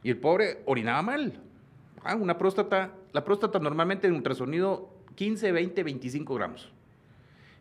Y 0.04 0.12
el 0.12 0.18
pobre 0.18 0.62
orinaba 0.66 1.02
mal. 1.02 1.34
Ah, 2.04 2.16
una 2.16 2.38
próstata, 2.38 2.92
la 3.12 3.24
próstata 3.24 3.58
normalmente 3.58 4.06
en 4.06 4.14
ultrasonido 4.14 4.90
15, 5.16 5.52
20, 5.52 5.84
25 5.84 6.36
gramos. 6.36 6.72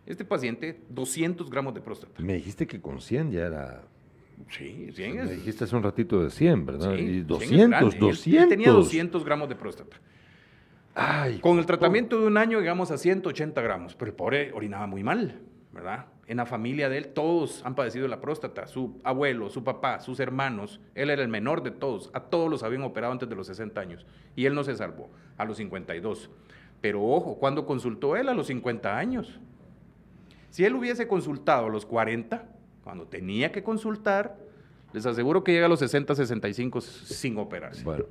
Este 0.05 0.26
paciente, 0.26 0.78
200 0.91 1.49
gramos 1.49 1.72
de 1.74 1.80
próstata. 1.80 2.22
Me 2.22 2.35
dijiste 2.35 2.66
que 2.66 2.80
con 2.80 3.01
100 3.01 3.32
ya 3.32 3.47
era... 3.47 3.82
Sí, 4.51 4.91
100 4.93 5.18
es... 5.18 5.24
Me 5.24 5.37
dijiste 5.37 5.64
hace 5.64 5.74
un 5.74 5.82
ratito 5.82 6.22
de 6.22 6.28
100, 6.28 6.66
¿verdad? 6.66 6.95
y 6.99 7.22
200, 7.22 7.99
200. 7.99 8.49
tenía 8.51 8.70
200 8.70 9.24
gramos 9.24 9.49
de 9.49 9.55
próstata. 9.57 9.97
Ay, 10.95 11.41
con 11.41 11.59
el 11.59 11.67
tratamiento 11.67 12.21
de 12.21 12.27
un 12.29 12.37
año 12.37 12.61
llegamos 12.61 12.93
a 12.93 12.99
180 12.99 13.61
gramos, 13.61 13.97
pero 13.97 14.11
el 14.11 14.17
pobre 14.17 14.53
orinaba 14.53 14.87
muy 14.87 15.03
mal, 15.03 15.41
¿verdad? 15.73 16.07
En 16.29 16.37
la 16.37 16.47
familia 16.47 16.89
de 16.89 16.99
él 16.99 17.09
todos 17.09 17.65
han 17.67 17.75
padecido 17.75 18.07
la 18.07 18.21
próstata, 18.21 18.69
su 18.69 19.01
abuelo, 19.03 19.51
su 19.51 19.65
papá, 19.65 19.99
sus 19.99 20.21
hermanos, 20.21 20.81
él 20.95 21.11
era 21.11 21.23
el 21.23 21.29
menor 21.29 21.65
de 21.65 21.73
todos, 21.73 22.11
a 22.15 22.21
todos 22.21 22.49
los 22.49 22.63
habían 22.63 22.83
operado 22.83 23.13
antes 23.13 23.29
de 23.29 23.35
los 23.35 23.49
60 23.49 23.81
años 23.81 24.07
y 24.37 24.47
él 24.47 24.55
no 24.55 24.63
se 24.63 24.77
salvó 24.77 25.11
a 25.37 25.45
los 25.45 25.57
52. 25.57 26.31
Pero 26.81 27.03
ojo, 27.03 27.39
¿cuándo 27.39 27.67
consultó 27.67 28.17
él? 28.17 28.29
A 28.29 28.35
los 28.35 28.47
50 28.47 28.97
años. 28.97 29.41
Si 30.51 30.65
él 30.65 30.77
hubiese 30.77 31.09
consultado 31.09 31.67
a 31.67 31.71
los 31.71 31.87
40, 31.87 32.47
cuando 32.85 33.09
tenía 33.09 33.51
que 33.51 33.65
consultar, 33.65 34.37
les 34.95 35.05
aseguro 35.07 35.43
que 35.43 35.51
llega 35.51 35.67
a 35.67 35.69
los 35.69 35.81
60, 35.81 36.15
65 36.15 36.81
sin 36.81 37.37
operarse. 37.37 37.83
Bueno, 37.83 38.05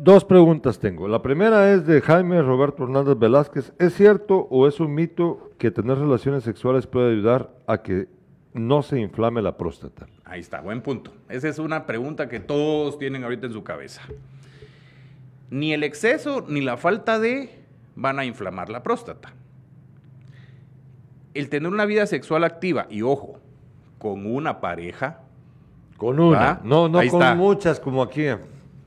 dos 0.00 0.24
preguntas 0.24 0.80
tengo. 0.80 1.06
La 1.06 1.22
primera 1.22 1.72
es 1.72 1.86
de 1.86 2.00
Jaime 2.00 2.42
Roberto 2.42 2.82
Hernández 2.82 3.16
Velázquez. 3.16 3.72
¿Es 3.78 3.94
cierto 3.94 4.48
o 4.50 4.66
es 4.66 4.80
un 4.80 4.92
mito 4.92 5.52
que 5.56 5.70
tener 5.70 5.98
relaciones 5.98 6.42
sexuales 6.42 6.88
puede 6.88 7.12
ayudar 7.12 7.54
a 7.68 7.80
que 7.80 8.08
no 8.54 8.82
se 8.82 8.98
inflame 8.98 9.40
la 9.40 9.56
próstata? 9.56 10.08
Ahí 10.24 10.40
está, 10.40 10.60
buen 10.60 10.82
punto. 10.82 11.12
Esa 11.28 11.48
es 11.48 11.60
una 11.60 11.86
pregunta 11.86 12.28
que 12.28 12.40
todos 12.40 12.98
tienen 12.98 13.22
ahorita 13.22 13.46
en 13.46 13.52
su 13.52 13.62
cabeza. 13.62 14.02
Ni 15.48 15.72
el 15.74 15.84
exceso 15.84 16.44
ni 16.48 16.60
la 16.60 16.76
falta 16.76 17.20
de 17.20 17.50
van 17.94 18.18
a 18.18 18.24
inflamar 18.24 18.68
la 18.68 18.82
próstata. 18.82 19.32
El 21.34 21.50
tener 21.50 21.70
una 21.70 21.84
vida 21.84 22.04
sexual 22.06 22.42
activa, 22.42 22.88
y 22.90 23.02
ojo, 23.02 23.38
con 24.00 24.26
una 24.26 24.60
pareja. 24.60 25.20
Con 25.96 26.20
una, 26.20 26.60
no, 26.62 26.88
no 26.88 27.00
con 27.08 27.38
muchas 27.38 27.80
como 27.80 28.02
aquí, 28.02 28.26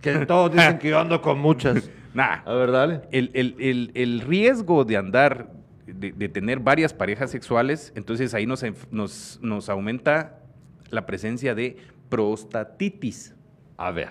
que 0.02 0.26
todos 0.26 0.52
dicen 0.52 0.78
que 0.78 0.90
yo 0.90 1.00
ando 1.00 1.22
con 1.22 1.40
muchas. 1.40 1.90
Nah. 2.12 2.42
A 2.44 2.54
ver, 2.56 2.72
dale. 2.72 3.02
El, 3.12 4.22
riesgo 4.22 4.84
de 4.84 4.98
andar, 4.98 5.52
de, 5.86 6.28
tener 6.28 6.60
varias 6.60 6.92
parejas 6.92 7.30
sexuales, 7.30 7.94
entonces 7.96 8.34
ahí 8.34 8.48
nos, 8.48 8.66
nos, 8.90 9.40
nos 9.44 9.70
aumenta 9.70 10.40
la 10.90 11.06
presencia 11.06 11.54
de 11.54 11.78
prostatitis. 12.10 13.36
A 13.78 13.92
ver. 13.92 14.10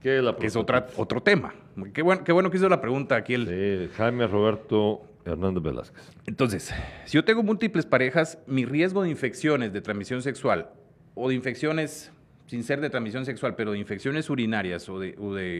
¿Qué 0.00 0.18
es 0.18 0.24
la 0.24 0.34
Que 0.36 0.46
es 0.46 0.56
otra, 0.56 0.86
otro 0.96 1.22
tema. 1.22 1.54
Qué 1.92 2.02
bueno, 2.02 2.24
qué 2.24 2.32
bueno 2.32 2.50
que 2.50 2.56
hizo 2.56 2.68
la 2.68 2.80
pregunta 2.80 3.16
aquí 3.16 3.34
el... 3.34 3.90
Jaime 3.96 4.26
Roberto 4.26 5.02
Hernández 5.24 5.62
Velázquez. 5.62 6.12
Entonces, 6.26 6.72
si 7.04 7.16
yo 7.16 7.24
tengo 7.24 7.42
múltiples 7.42 7.86
parejas, 7.86 8.38
mi 8.46 8.64
riesgo 8.64 9.02
de 9.02 9.10
infecciones 9.10 9.72
de 9.72 9.80
transmisión 9.80 10.22
sexual 10.22 10.70
o 11.14 11.28
de 11.28 11.34
infecciones 11.34 12.12
sin 12.46 12.62
ser 12.62 12.80
de 12.80 12.90
transmisión 12.90 13.24
sexual, 13.24 13.54
pero 13.54 13.72
de 13.72 13.78
infecciones 13.78 14.28
urinarias 14.28 14.88
o 14.88 14.98
de, 14.98 15.14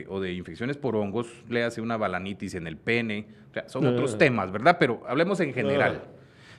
o 0.08 0.20
de, 0.20 0.32
infecciones 0.32 0.76
por 0.76 0.96
hongos, 0.96 1.28
le 1.48 1.64
hace 1.64 1.80
una 1.80 1.96
balanitis 1.96 2.54
en 2.54 2.66
el 2.66 2.76
pene, 2.76 3.26
son 3.66 3.86
otros 3.86 4.14
ah. 4.14 4.18
temas, 4.18 4.52
¿verdad? 4.52 4.76
Pero 4.78 5.02
hablemos 5.08 5.40
en 5.40 5.54
general. 5.54 6.02
Ah. 6.04 6.08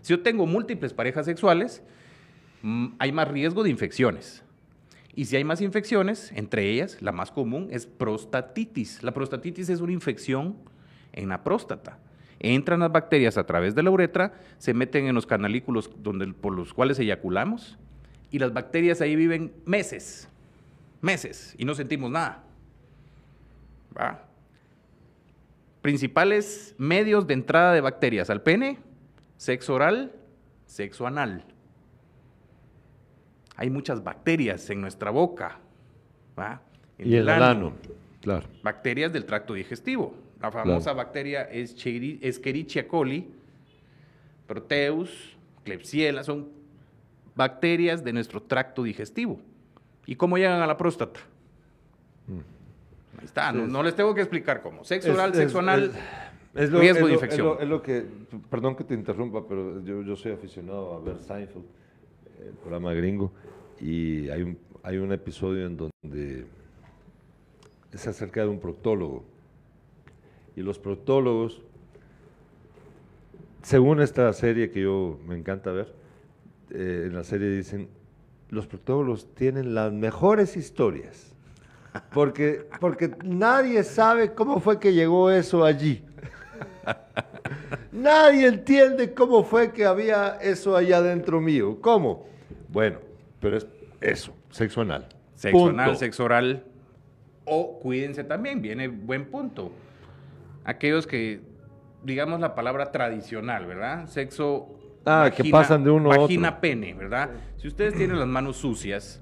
Si 0.02 0.14
yo 0.14 0.22
tengo 0.22 0.46
múltiples 0.46 0.94
parejas 0.94 1.26
sexuales, 1.26 1.84
mm, 2.64 2.88
hay 3.00 3.12
más 3.12 3.28
riesgo 3.28 3.64
de 3.64 3.70
infecciones. 3.70 4.44
Y 5.14 5.26
si 5.26 5.38
hay 5.38 5.44
más 5.44 5.62
infecciones, 5.62 6.32
entre 6.36 6.70
ellas, 6.70 7.02
la 7.02 7.12
más 7.12 7.32
común 7.32 7.70
es 7.72 7.86
prostatitis. 7.86 9.02
La 9.02 9.14
prostatitis 9.14 9.70
es 9.70 9.80
una 9.80 9.94
infección 9.94 10.58
en 11.14 11.30
la 11.30 11.44
próstata. 11.44 12.00
Entran 12.40 12.82
las 12.82 12.92
bacterias 12.92 13.38
a 13.38 13.46
través 13.46 13.76
de 13.76 13.84
la 13.84 13.92
uretra, 13.92 14.34
se 14.58 14.74
meten 14.74 15.08
en 15.08 15.16
los 15.16 15.26
canalículos 15.26 15.90
donde, 16.04 16.28
por 16.34 16.54
los 16.54 16.74
cuales 16.74 17.00
eyaculamos 17.00 17.78
y 18.32 18.40
las 18.40 18.54
bacterias 18.54 19.02
ahí 19.02 19.16
viven 19.16 19.54
meses, 19.66 20.28
meses, 21.02 21.56
y 21.58 21.66
no 21.66 21.76
sentimos 21.76 22.12
nada. 22.12 22.44
Principales 25.82 26.76
medios 26.78 27.28
de 27.28 27.34
entrada 27.36 27.74
de 27.74 27.82
bacterias 27.82 28.30
al 28.30 28.42
pene, 28.42 28.80
sexo 29.38 29.76
oral, 29.76 30.12
sexo 30.66 31.08
anal 31.08 31.46
hay 33.58 33.70
muchas 33.70 34.04
bacterias 34.04 34.70
en 34.70 34.82
nuestra 34.82 35.12
boca. 35.12 35.60
y 36.98 37.16
el, 37.16 37.30
ano, 37.30 37.74
claro. 38.22 38.48
Bacterias 38.62 39.12
del 39.14 39.26
tracto 39.26 39.54
digestivo. 39.54 40.16
La 40.42 40.52
famosa 40.52 40.94
bacteria 40.94 41.44
es 41.44 41.74
Escherichia 41.74 42.88
coli, 42.88 43.32
Proteus, 44.46 45.38
Klebsiella, 45.64 46.24
son 46.24 46.50
bacterias 47.36 48.04
de 48.04 48.14
nuestro 48.14 48.42
tracto 48.42 48.84
digestivo. 48.84 49.40
¿Y 50.06 50.16
cómo 50.16 50.38
llegan 50.38 50.62
a 50.62 50.68
la 50.68 50.78
próstata? 50.78 51.20
Mm. 52.28 53.20
Ahí 53.20 53.26
está, 53.26 53.52
no, 53.52 53.84
les 53.84 53.96
tengo 53.96 54.14
que 54.14 54.22
explicar 54.22 54.62
cómo. 54.62 54.84
Sexo 54.84 55.14
oral, 55.14 55.34
sexo 55.34 55.60
anal, 55.60 55.92
riesgo 56.54 57.08
de 57.08 57.14
infección. 57.14 57.58
Es 57.60 57.68
lo, 57.68 57.82
que, 57.82 58.06
perdón 58.50 58.76
que 58.76 58.84
te 58.84 58.94
interrumpa, 58.94 59.48
pero 59.48 59.84
yo, 59.84 60.02
yo 60.02 60.16
soy 60.16 60.34
aficionado 60.34 60.96
a 60.96 61.00
ver 61.00 61.18
Seinfeld 61.20 61.66
el 62.46 62.54
programa 62.54 62.94
gringo, 62.94 63.32
y 63.80 64.30
hay 64.30 64.42
un, 64.42 64.58
hay 64.84 64.98
un 64.98 65.12
episodio 65.12 65.66
en 65.66 65.78
donde 65.78 66.46
es 67.92 68.08
acerca 68.08 68.42
de 68.42 68.48
un 68.48 68.60
proctólogo. 68.60 69.24
Y 70.56 70.62
los 70.62 70.80
proctólogos, 70.80 71.62
según 73.62 74.02
esta 74.02 74.32
serie 74.34 74.70
que 74.70 74.82
yo 74.82 75.20
me 75.28 75.38
encanta 75.38 75.72
ver, 75.72 75.94
eh, 76.72 77.04
en 77.08 77.16
la 77.16 77.24
serie 77.24 77.50
dicen, 77.50 77.90
los 78.50 78.68
proctólogos 78.68 79.34
tienen 79.34 79.74
las 79.74 79.92
mejores 79.92 80.58
historias. 80.58 81.34
Porque, 82.12 82.68
porque 82.80 83.16
nadie 83.24 83.84
sabe 83.84 84.34
cómo 84.34 84.60
fue 84.60 84.80
que 84.80 84.94
llegó 84.94 85.32
eso 85.32 85.64
allí. 85.64 86.04
Nadie 87.92 88.48
entiende 88.48 89.14
cómo 89.14 89.44
fue 89.44 89.72
que 89.72 89.86
había 89.86 90.38
eso 90.42 90.76
allá 90.76 91.02
dentro 91.02 91.40
mío. 91.40 91.80
¿Cómo? 91.82 92.28
Bueno, 92.68 93.00
pero 93.40 93.58
es 93.58 93.68
eso, 94.02 94.34
sexo 94.50 94.82
anal. 94.82 95.08
Sexo 95.36 95.70
anal, 95.70 95.96
sexo 95.96 96.26
oral. 96.26 96.64
O 97.46 97.80
cuídense 97.80 98.24
también, 98.24 98.62
viene 98.62 98.88
buen 98.88 99.26
punto. 99.26 99.72
Aquellos 100.66 101.08
que, 101.08 101.42
digamos 102.04 102.40
la 102.40 102.56
palabra 102.56 102.92
tradicional, 102.92 103.66
¿verdad? 103.66 104.08
Sexo. 104.08 104.76
Ah, 105.06 105.32
que 105.36 105.50
pasan 105.50 105.84
de 105.84 105.92
uno 105.92 106.12
a 106.12 106.20
otro. 106.20 106.60
pene, 106.60 106.94
¿verdad? 106.94 107.30
Si 107.58 107.68
ustedes 107.68 107.96
tienen 107.96 108.18
las 108.18 108.28
manos 108.28 108.58
sucias, 108.58 109.22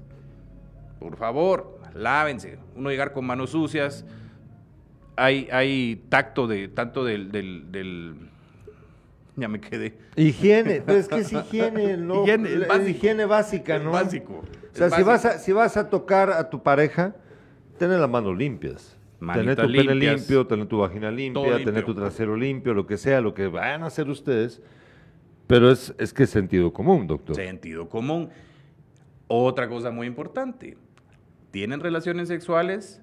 por 0.98 1.16
favor, 1.16 1.78
lávense. 1.94 2.58
Uno 2.74 2.90
llegar 2.90 3.12
con 3.12 3.26
manos 3.26 3.50
sucias, 3.50 4.04
hay, 5.16 5.48
hay 5.52 6.02
tacto 6.08 6.46
de 6.46 6.68
tanto 6.68 7.04
del 7.04 7.30
ya 9.36 9.48
me 9.48 9.60
quedé. 9.60 9.94
Higiene, 10.16 10.82
pero 10.84 10.98
es 10.98 11.08
que 11.08 11.18
es 11.18 11.32
higiene, 11.32 11.96
¿no? 11.96 12.22
Higiene, 12.22 12.50
es 12.52 12.88
higiene 12.88 13.24
básica, 13.24 13.78
¿no? 13.78 13.90
básico. 13.90 14.44
O 14.72 14.76
sea, 14.76 14.90
si 14.90 15.02
vas, 15.02 15.24
a, 15.24 15.38
si 15.38 15.52
vas 15.52 15.76
a 15.76 15.88
tocar 15.88 16.30
a 16.30 16.50
tu 16.50 16.62
pareja, 16.62 17.14
ten 17.78 17.90
las 18.00 18.10
manos 18.10 18.36
limpias. 18.36 18.96
tener 19.32 19.56
tu 19.56 19.70
pene 19.70 19.94
limpio, 19.94 20.46
tener 20.46 20.66
tu 20.66 20.78
vagina 20.78 21.10
limpia, 21.10 21.64
tener 21.64 21.84
tu 21.84 21.94
trasero 21.94 22.36
limpio, 22.36 22.74
lo 22.74 22.86
que 22.86 22.96
sea, 22.96 23.20
lo 23.20 23.34
que 23.34 23.46
vayan 23.46 23.82
a 23.82 23.86
hacer 23.86 24.08
ustedes. 24.08 24.62
Pero 25.46 25.70
es, 25.70 25.94
es 25.98 26.12
que 26.12 26.24
es 26.24 26.30
sentido 26.30 26.72
común, 26.72 27.06
doctor. 27.06 27.36
Sentido 27.36 27.88
común. 27.88 28.30
Otra 29.26 29.68
cosa 29.68 29.90
muy 29.90 30.06
importante. 30.06 30.76
¿Tienen 31.50 31.80
relaciones 31.80 32.28
sexuales? 32.28 33.02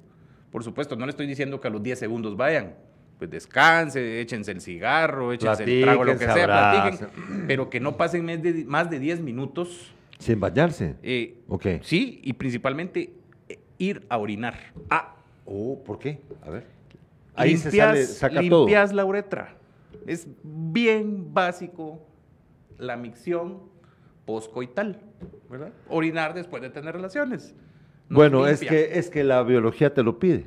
Por 0.52 0.64
supuesto, 0.64 0.96
no 0.96 1.06
le 1.06 1.12
estoy 1.12 1.28
diciendo 1.28 1.62
que 1.62 1.68
a 1.68 1.72
los 1.72 1.82
10 1.82 1.98
segundos 2.00 2.36
vayan 2.36 2.76
pues 3.22 3.30
descanse, 3.30 4.20
échense 4.20 4.52
el 4.52 4.62
cigarro, 4.62 5.32
échense 5.32 5.64
el 5.64 5.84
trago, 5.84 6.04
lo 6.04 6.18
que 6.18 6.26
sea, 6.26 6.48
platiquen, 6.48 7.08
pero 7.46 7.70
que 7.70 7.80
no 7.80 7.96
pasen 7.96 8.26
más 8.66 8.89
de, 8.89 9.00
10 9.00 9.22
minutos. 9.22 9.94
Sin 10.18 10.39
bañarse. 10.39 10.96
Eh, 11.04 11.36
ok. 11.48 11.68
Sí, 11.84 12.20
y 12.24 12.34
principalmente 12.34 13.14
eh, 13.48 13.60
ir 13.78 14.08
a 14.10 14.18
orinar. 14.18 14.56
Ah, 14.89 15.14
oh, 15.46 15.84
¿por 15.86 16.00
qué? 16.00 16.20
A 16.42 16.50
ver. 16.50 16.66
Ahí 17.36 17.52
limpias, 17.52 17.72
se 17.72 17.78
sale, 17.78 18.06
saca 18.06 18.42
limpias 18.42 18.92
la 18.92 19.06
uretra. 19.06 19.54
Es 20.08 20.28
bien 20.42 21.32
básico 21.32 22.00
la 22.82 22.98
micción 22.98 23.60
poscoital, 24.26 25.00
¿verdad? 25.50 25.72
Orinar 25.88 26.34
después 26.34 26.62
de 26.62 26.70
tener 26.70 26.96
relaciones. 26.96 27.56
bueno, 28.10 28.48
es 28.48 28.60
que, 28.60 28.98
es 28.98 29.10
que 29.10 29.24
la 29.24 29.44
biología 29.44 29.94
te 29.94 30.04
lo 30.04 30.20
pide. 30.20 30.46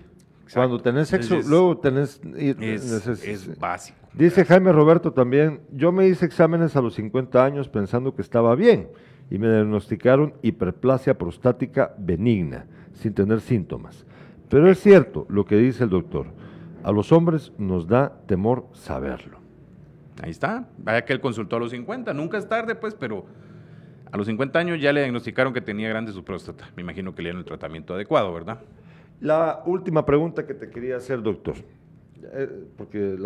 Cuando 0.53 0.79
tenés 0.79 1.09
sexo, 1.09 1.41
luego 1.47 1.79
tenés... 1.79 2.21
Es, 2.37 3.59
básico. 3.59 3.99
Dice 4.13 4.45
Jaime 4.45 4.73
Roberto 4.73 5.13
también, 5.13 5.61
yo 5.73 5.91
me 5.91 6.07
hice 6.07 6.27
exámenes 6.27 6.77
a 6.77 6.83
los 6.83 6.95
50 6.95 7.43
años 7.43 7.69
pensando 7.69 8.15
que 8.15 8.23
estaba 8.23 8.55
bien 8.55 8.89
y 9.31 9.39
me 9.39 9.49
diagnosticaron 9.49 10.35
hiperplasia 10.43 11.17
prostática 11.17 11.95
benigna, 11.99 12.67
sin 12.93 13.15
tener 13.15 13.41
síntomas. 13.41 14.05
Pero 14.49 14.71
es 14.71 14.81
cierto 14.81 15.25
lo 15.29 15.47
que 15.47 15.57
dice 15.57 15.85
el 15.85 15.91
doctor, 15.91 16.27
a 16.83 16.93
los 16.93 17.11
hombres 17.11 17.53
nos 17.59 17.89
da 17.89 18.13
temor 18.27 18.67
saberlo. 18.73 19.44
Ahí 20.23 20.31
está, 20.31 20.69
vaya 20.79 21.05
que 21.05 21.13
él 21.13 21.21
consultó 21.21 21.57
a 21.57 21.59
los 21.59 21.71
50, 21.71 22.15
nunca 22.15 22.39
es 22.39 22.49
tarde 22.49 22.75
pues, 22.75 22.95
pero 22.95 23.25
a 24.11 24.17
los 24.17 24.27
50 24.27 24.59
años 24.59 24.81
ya 24.81 24.93
le 24.93 25.01
diagnosticaron 25.01 25.53
que 25.53 25.61
tenía 25.61 25.89
grande 25.89 26.13
su 26.13 26.23
próstata. 26.23 26.71
Me 26.77 26.83
imagino 26.83 27.15
que 27.15 27.23
le 27.23 27.29
dieron 27.29 27.41
el 27.41 27.45
tratamiento 27.45 27.95
adecuado, 27.95 28.33
¿verdad? 28.33 28.61
La 29.21 29.63
última 29.67 30.07
pregunta 30.07 30.47
que 30.47 30.55
te 30.55 30.71
quería 30.71 30.97
hacer, 30.97 31.23
doctor, 31.23 31.57
eh, 32.33 32.49
porque 32.77 33.19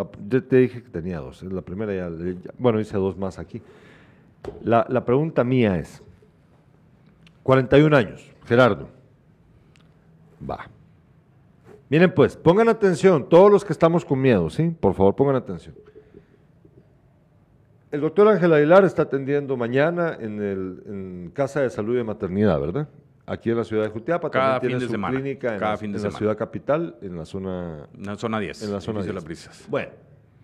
te 0.48 0.56
dije 0.56 0.82
que 0.82 0.88
tenía 0.88 1.18
dos, 1.18 1.42
la 1.42 1.62
primera 1.62 1.94
ya, 1.94 2.10
bueno, 2.58 2.80
hice 2.80 2.96
dos 2.96 3.16
más 3.18 3.38
aquí. 3.38 3.60
La, 4.62 4.86
la 4.88 5.04
pregunta 5.04 5.44
mía 5.44 5.76
es, 5.76 6.02
41 7.42 7.96
años, 7.96 8.30
Gerardo, 8.46 8.88
va. 10.48 10.70
Miren 11.88 12.14
pues, 12.14 12.36
pongan 12.36 12.68
atención, 12.68 13.28
todos 13.28 13.50
los 13.50 13.64
que 13.64 13.72
estamos 13.72 14.04
con 14.04 14.20
miedo, 14.20 14.50
¿sí? 14.50 14.70
Por 14.80 14.94
favor, 14.94 15.14
pongan 15.16 15.36
atención. 15.36 15.74
El 17.90 18.02
doctor 18.02 18.28
Ángel 18.28 18.52
Aguilar 18.52 18.84
está 18.84 19.02
atendiendo 19.02 19.56
mañana 19.56 20.16
en, 20.20 20.42
el, 20.42 21.30
Casa 21.32 21.62
de 21.62 21.70
Salud 21.70 21.98
y 21.98 22.04
Maternidad, 22.04 22.60
¿verdad? 22.60 22.88
Aquí 23.24 23.50
en 23.50 23.56
la 23.56 23.64
ciudad 23.64 23.84
de 23.84 23.88
Jutiapa. 23.88 24.30
Cada 24.30 24.60
también 24.60 24.78
tiene 24.78 24.92
su 24.92 25.00
clínica 25.00 25.54
en, 25.54 25.92
la, 26.02 26.10
ciudad 26.10 26.36
capital, 26.36 26.96
en 27.00 27.16
la 27.16 27.24
zona... 27.24 27.88
En 27.94 28.04
la 28.04 28.16
zona 28.16 28.40
10. 28.40 28.62
En 28.62 28.72
la 28.72 28.80
zona 28.80 28.98
10. 29.00 29.06
De 29.06 29.12
las 29.14 29.24
brisas. 29.24 29.66
Bueno, 29.68 29.92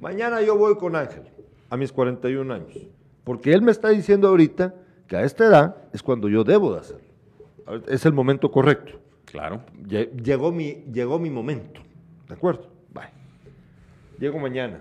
mañana 0.01 0.41
yo 0.41 0.57
voy 0.57 0.77
con 0.77 0.97
Ángel, 0.97 1.23
a 1.69 1.77
mis 1.77 1.93
41 1.93 2.55
años. 2.55 2.79
Porque 3.25 3.53
él 3.53 3.61
me 3.61 3.73
está 3.73 3.91
diciendo 3.91 4.29
ahorita 4.29 4.75
que 5.07 5.17
a 5.17 5.23
esta 5.23 5.45
edad 5.45 5.77
es 5.93 6.03
cuando 6.03 6.29
yo 6.29 6.45
debo 6.45 6.73
de 6.73 6.81
hacerlo. 6.81 7.05
Es 7.89 8.07
el 8.07 8.15
momento 8.15 8.51
correcto. 8.51 9.01
Claro. 9.27 9.63
Llegó 9.87 10.51
mi, 10.51 10.85
llegó 10.93 11.19
mi 11.19 11.29
momento. 11.29 11.81
¿De 12.29 12.35
acuerdo? 12.35 12.71
Bye. 12.93 13.09
Llego 14.19 14.39
mañana 14.39 14.81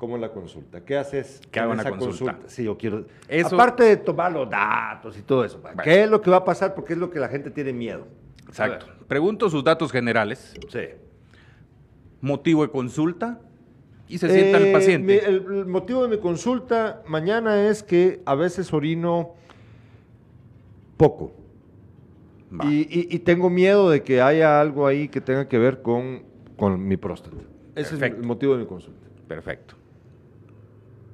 ¿Cómo 0.00 0.16
es 0.16 0.22
la 0.22 0.32
consulta? 0.32 0.82
¿Qué 0.82 0.96
haces 0.96 1.42
¿Qué 1.50 1.60
hago 1.60 1.72
en 1.72 1.76
la 1.76 1.90
consulta? 1.90 2.38
Sí, 2.46 2.64
yo 2.64 2.78
quiero. 2.78 3.04
Aparte 3.44 3.84
de 3.84 3.98
tomar 3.98 4.32
los 4.32 4.48
datos 4.48 5.18
y 5.18 5.20
todo 5.20 5.44
eso, 5.44 5.62
¿qué 5.84 6.04
es 6.04 6.10
lo 6.10 6.22
que 6.22 6.30
va 6.30 6.38
a 6.38 6.44
pasar? 6.44 6.74
Porque 6.74 6.94
es 6.94 6.98
lo 6.98 7.10
que 7.10 7.18
la 7.18 7.28
gente 7.28 7.50
tiene 7.50 7.74
miedo. 7.74 8.06
Exacto. 8.48 8.86
Pregunto 9.06 9.50
sus 9.50 9.62
datos 9.62 9.92
generales. 9.92 10.54
Sí. 10.70 10.80
Motivo 12.22 12.62
de 12.62 12.70
consulta 12.70 13.42
y 14.08 14.16
se 14.16 14.30
sienta 14.30 14.56
el 14.56 14.68
eh, 14.68 14.72
paciente. 14.72 15.26
el, 15.26 15.66
motivo 15.66 16.02
de 16.02 16.08
mi 16.08 16.18
consulta 16.18 17.02
mañana 17.06 17.68
es 17.68 17.82
que 17.82 18.22
a 18.24 18.34
veces 18.34 18.72
orino 18.72 19.34
poco. 20.96 21.34
Y, 22.64 23.18
tengo 23.18 23.50
miedo 23.50 23.90
de 23.90 24.02
que 24.02 24.22
haya 24.22 24.62
algo 24.62 24.86
ahí 24.86 25.08
que 25.08 25.20
tenga 25.20 25.46
que 25.46 25.58
ver 25.58 25.82
con, 25.82 26.22
con 26.56 26.88
mi 26.88 26.96
próstata. 26.96 27.36
Ese 27.74 27.96
es 27.96 28.00
el 28.02 28.22
motivo 28.22 28.54
de 28.54 28.60
mi 28.60 28.66
consulta. 28.66 29.06
Perfecto 29.28 29.79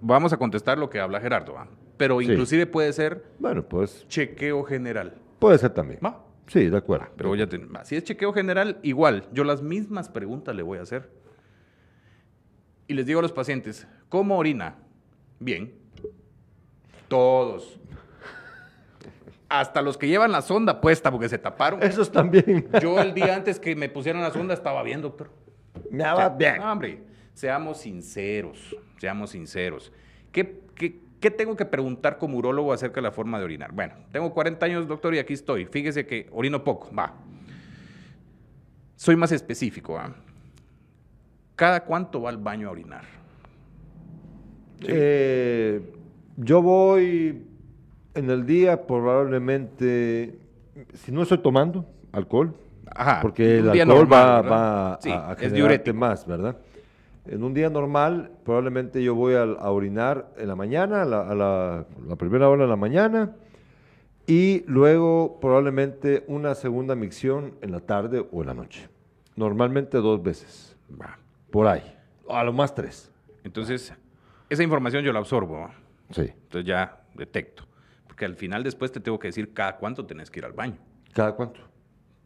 vamos 0.00 0.32
a 0.32 0.36
contestar 0.36 0.78
lo 0.78 0.90
que 0.90 1.00
habla 1.00 1.20
Gerardo, 1.20 1.56
pero 1.96 2.20
inclusive 2.20 2.66
puede 2.66 2.92
ser 2.92 3.24
bueno, 3.38 3.62
pues, 3.62 4.06
chequeo 4.08 4.64
general. 4.64 5.14
Puede 5.38 5.58
ser 5.58 5.70
también. 5.70 6.00
¿Va? 6.04 6.24
Sí, 6.46 6.68
de 6.68 6.76
acuerdo. 6.76 7.06
Pero 7.16 7.34
ya 7.34 7.48
si 7.84 7.96
es 7.96 8.04
chequeo 8.04 8.32
general, 8.32 8.78
igual, 8.82 9.26
yo 9.32 9.44
las 9.44 9.62
mismas 9.62 10.08
preguntas 10.08 10.54
le 10.54 10.62
voy 10.62 10.78
a 10.78 10.82
hacer. 10.82 11.10
Y 12.88 12.94
les 12.94 13.06
digo 13.06 13.18
a 13.18 13.22
los 13.22 13.32
pacientes, 13.32 13.86
¿cómo 14.08 14.38
orina? 14.38 14.76
Bien. 15.40 15.74
Todos. 17.08 17.80
Hasta 19.48 19.82
los 19.82 19.96
que 19.96 20.08
llevan 20.08 20.32
la 20.32 20.42
sonda 20.42 20.80
puesta 20.80 21.10
porque 21.10 21.28
se 21.28 21.38
taparon. 21.38 21.82
Esos 21.82 22.10
también. 22.10 22.68
Yo 22.80 23.00
el 23.00 23.14
día 23.14 23.34
antes 23.34 23.58
que 23.58 23.74
me 23.74 23.88
pusieron 23.88 24.22
la 24.22 24.30
sonda 24.30 24.54
estaba 24.54 24.82
bien, 24.82 25.02
doctor. 25.02 25.30
Me 25.90 26.04
va 26.04 26.28
bien. 26.28 26.60
hombre, 26.60 27.02
seamos 27.36 27.78
sinceros. 27.78 28.74
Seamos 28.98 29.30
sinceros. 29.30 29.92
¿Qué, 30.32 30.62
qué, 30.74 31.30
tengo 31.30 31.54
que 31.54 31.66
preguntar 31.66 32.18
como 32.18 32.38
urólogo 32.38 32.72
acerca 32.72 32.96
de 32.96 33.02
la 33.02 33.12
forma 33.12 33.38
de 33.38 33.44
orinar? 33.44 33.72
Bueno, 33.72 33.94
tengo 34.10 34.32
40 34.32 34.64
años, 34.64 34.88
doctor, 34.88 35.14
y 35.14 35.18
aquí 35.18 35.34
estoy. 35.34 35.66
Fíjese 35.66 36.06
que 36.06 36.28
orino 36.32 36.64
poco. 36.64 36.90
Va. 36.94 37.14
Soy 38.96 39.16
más 39.16 39.32
específico. 39.32 40.00
¿Cada 41.54 41.84
cuánto 41.84 42.22
va 42.22 42.30
al 42.30 42.38
baño 42.38 42.68
a 42.68 42.70
orinar? 42.70 43.04
Eh, 44.80 45.80
yo 46.36 46.62
voy 46.62 47.44
en 48.14 48.30
el 48.30 48.46
día 48.46 48.86
probablemente, 48.86 50.38
si 50.94 51.12
no 51.12 51.22
estoy 51.22 51.38
tomando 51.38 51.84
alcohol, 52.12 52.54
porque 53.20 53.58
el 53.58 53.68
alcohol 53.68 54.10
va, 54.10 54.94
a, 54.94 55.36
generarte 55.38 55.92
más, 55.92 56.26
¿verdad? 56.26 56.56
En 57.28 57.42
un 57.42 57.54
día 57.54 57.70
normal, 57.70 58.30
probablemente 58.44 59.02
yo 59.02 59.14
voy 59.14 59.34
a, 59.34 59.44
orinar 59.70 60.32
en 60.36 60.48
la 60.48 60.56
mañana, 60.56 61.02
a 61.02 61.04
la, 61.04 61.86
primera 62.16 62.48
hora 62.48 62.62
de 62.62 62.68
la 62.68 62.76
mañana, 62.76 63.34
y 64.26 64.64
luego 64.66 65.38
probablemente 65.40 66.24
una 66.28 66.54
segunda 66.54 66.94
micción 66.94 67.54
en 67.62 67.72
la 67.72 67.80
tarde 67.80 68.26
o 68.30 68.40
en 68.42 68.46
la 68.46 68.54
noche. 68.54 68.88
Normalmente 69.34 69.98
dos 69.98 70.22
veces. 70.22 70.76
Por 71.50 71.66
ahí. 71.66 71.82
A 72.28 72.42
lo 72.44 72.52
más 72.52 72.74
tres. 72.74 73.12
Entonces, 73.44 73.92
esa 74.48 74.62
información 74.62 75.04
yo 75.04 75.12
la 75.12 75.18
absorbo. 75.18 75.70
Sí. 76.10 76.22
Entonces 76.22 76.66
ya 76.66 77.04
detecto. 77.14 77.64
Porque 78.06 78.24
al 78.24 78.36
final 78.36 78.62
después 78.62 78.92
te 78.92 79.00
tengo 79.00 79.18
que 79.18 79.28
decir 79.28 79.52
cada 79.52 79.76
cuánto 79.76 80.06
tenés 80.06 80.30
que 80.30 80.40
ir 80.40 80.44
al 80.44 80.52
baño. 80.52 80.78
¿Cada 81.12 81.32
cuánto? 81.34 81.60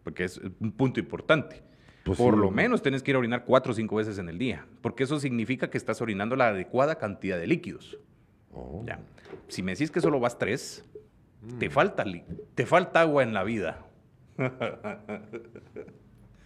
Porque 0.05 0.25
es 0.25 0.39
un 0.61 0.73
punto 0.73 1.01
importante. 1.01 1.63
Pues 2.05 2.17
Por 2.17 2.37
lo 2.37 2.51
menos 2.51 2.83
tienes 2.83 3.03
que 3.03 3.11
ir 3.11 3.15
a 3.17 3.19
orinar 3.19 3.45
cuatro 3.45 3.73
o 3.73 3.75
cinco 3.75 3.97
veces 3.97 4.19
en 4.19 4.29
el 4.29 4.39
día, 4.39 4.67
porque 4.81 5.05
eso 5.05 5.21
significa 5.21 5.69
que 5.69 5.77
estás 5.77 6.01
orinando 6.01 6.35
la 6.35 6.49
adecuada 6.49 6.97
cantidad 6.97 7.39
de 7.39 7.47
líquidos. 7.47 7.99
Oh. 8.53 8.83
Ya. 8.87 9.01
Si 9.49 9.63
me 9.63 9.73
decís 9.73 9.91
que 9.91 10.01
solo 10.01 10.19
vas 10.19 10.39
tres, 10.39 10.85
te, 11.59 11.69
mm. 11.69 11.73
falta, 11.73 12.05
te 12.55 12.67
falta 12.67 13.03
agua 13.03 13.23
en 13.23 13.35
la 13.35 13.45
vida. 13.45 13.85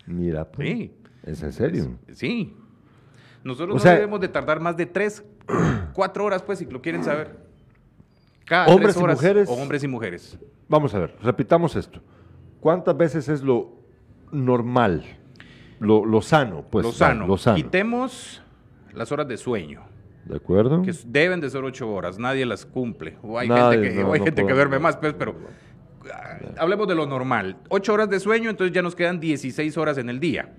Mira, 0.07 0.50
pues, 0.50 0.68
sí. 0.68 0.94
¿Es 1.24 1.42
en 1.42 1.52
serio? 1.52 1.98
sí. 2.12 2.57
Nosotros 3.44 3.84
no 3.84 3.90
debemos 3.90 4.20
de 4.20 4.28
tardar 4.28 4.59
más 4.59 4.76
de 4.76 4.86
tres, 4.86 5.22
cuatro 5.92 6.24
horas, 6.24 6.42
pues, 6.42 6.59
si 6.59 6.64
lo 6.64 6.80
quieren 6.80 7.05
saber. 7.05 7.36
Cada 8.46 8.74
hombres 8.74 8.96
y 8.96 9.05
mujeres. 9.05 9.48
O 9.48 9.52
hombres 9.52 9.84
y 9.84 9.88
mujeres. 9.88 10.38
Vamos 10.68 10.94
a 10.94 10.98
ver, 10.98 11.14
repitamos 11.22 11.76
esto. 11.76 12.00
¿Cuántas 12.61 12.96
veces 12.96 13.28
es 13.28 13.42
lo 13.42 13.72
normal? 14.32 15.05
Lo, 15.80 16.22
sano, 16.22 16.64
pues. 16.70 16.84
Lo 16.84 16.92
sano. 16.92 17.36
Quitemos 17.54 18.42
las 18.92 19.12
horas 19.12 19.28
de 19.28 19.36
sueño. 19.36 19.82
¿De 20.24 20.36
acuerdo? 20.36 20.82
Que 20.82 20.92
deben 21.06 21.40
de 21.40 21.50
ser 21.50 21.62
ocho 21.64 21.90
horas, 21.90 22.18
nadie 22.18 22.46
las 22.46 22.64
cumple. 22.64 23.18
O 23.22 23.38
hay 23.38 23.48
gente, 23.48 23.80
que, 23.80 24.02
hay 24.02 24.20
gente 24.20 24.46
que 24.46 24.52
duerme 24.52 24.78
más, 24.78 24.96
pues, 24.96 25.12
pero 25.14 25.34
ah, 26.10 26.38
hablemos 26.58 26.88
de 26.88 26.94
lo 26.94 27.06
normal. 27.06 27.58
Ocho 27.68 27.92
horas 27.92 28.08
de 28.08 28.18
sueño, 28.20 28.48
entonces 28.48 28.74
ya 28.74 28.80
nos 28.80 28.94
quedan 28.94 29.20
16 29.20 29.76
horas 29.76 29.98
en 29.98 30.08
el 30.08 30.20
día. 30.20 30.50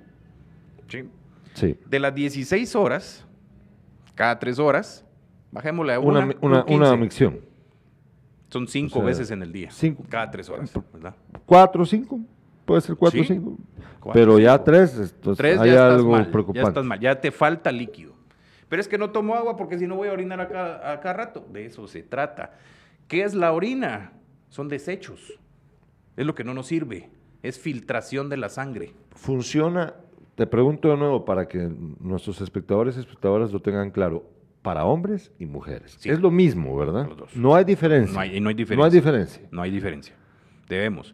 ¿Sí? 0.88 1.09
Sí. 1.55 1.80
De 1.88 1.99
las 1.99 2.13
16 2.13 2.76
horas, 2.76 3.26
cada 4.13 4.38
tres 4.38 4.59
horas, 4.59 5.03
bajémosle 5.51 5.93
a 5.93 5.99
una. 5.99 6.30
Una, 6.41 6.63
una, 6.66 6.95
micción. 6.95 7.39
Son 8.49 8.68
cinco 8.68 9.01
veces 9.01 9.32
en 9.32 9.41
el 9.41 9.51
día. 9.51 9.72
Cinco. 9.72 10.03
Cada 10.07 10.30
tres 10.30 10.47
horas, 10.47 10.72
¿verdad? 10.93 11.16
¿Cuatro 11.45 11.84
o 11.84 11.86
cinco? 11.86 12.20
Puede 12.66 12.82
ser 12.82 12.95
cuatro 12.95 13.22
o 13.22 13.24
cinco. 13.24 13.57
Pero 14.13 14.39
ya 14.39 14.63
tres, 14.63 14.97
entonces 14.97 15.59
hay 15.59 15.72
algo 15.72 16.11
preocupante. 16.32 16.61
Ya 16.61 16.68
estás 16.68 16.86
mal, 16.86 16.99
ya 16.99 17.20
te 17.20 17.32
falta 17.32 17.72
líquido. 17.72 18.13
Pero 18.70 18.82
es 18.82 18.88
que 18.88 18.97
no 18.97 19.11
tomo 19.11 19.36
agua 19.36 19.55
porque 19.55 19.78
si 19.78 19.88
no 19.88 19.95
voy 19.95 20.09
a 20.09 20.13
orinar 20.13 20.41
acá, 20.41 20.91
a 20.91 20.99
cada 20.99 21.13
rato. 21.13 21.45
De 21.51 21.66
eso 21.66 21.88
se 21.88 22.03
trata. 22.03 22.53
¿Qué 23.07 23.24
es 23.24 23.34
la 23.34 23.51
orina? 23.51 24.13
Son 24.49 24.68
desechos. 24.68 25.39
Es 26.18 26.26
lo 26.26 26.34
que 26.34 26.43
no 26.43 26.53
nos 26.53 26.68
sirve. 26.68 27.09
Es 27.43 27.59
filtración 27.59 28.30
de 28.30 28.38
la 28.38 28.49
sangre. 28.49 28.93
Funciona, 29.11 29.93
te 30.36 30.47
pregunto 30.47 30.89
de 30.89 30.97
nuevo 30.97 31.26
para 31.26 31.47
que 31.47 31.70
nuestros 31.99 32.41
espectadores 32.41 32.97
y 32.97 33.01
espectadoras 33.01 33.51
lo 33.51 33.61
tengan 33.61 33.91
claro, 33.91 34.30
para 34.61 34.86
hombres 34.86 35.32
y 35.38 35.45
mujeres. 35.45 35.99
Es 36.03 36.20
lo 36.20 36.32
mismo, 36.32 36.76
¿verdad? 36.76 37.07
No 37.36 37.53
hay 37.53 37.63
diferencia. 37.63 38.13
No 38.16 38.20
hay, 38.20 38.39
no 38.39 38.49
hay 38.49 38.55
diferencia. 38.55 38.78
No 38.78 38.84
hay 38.84 38.91
diferencia. 38.91 39.47
No 39.51 39.61
hay 39.61 39.72
diferencia. 39.72 40.16
Debemos. 40.68 41.13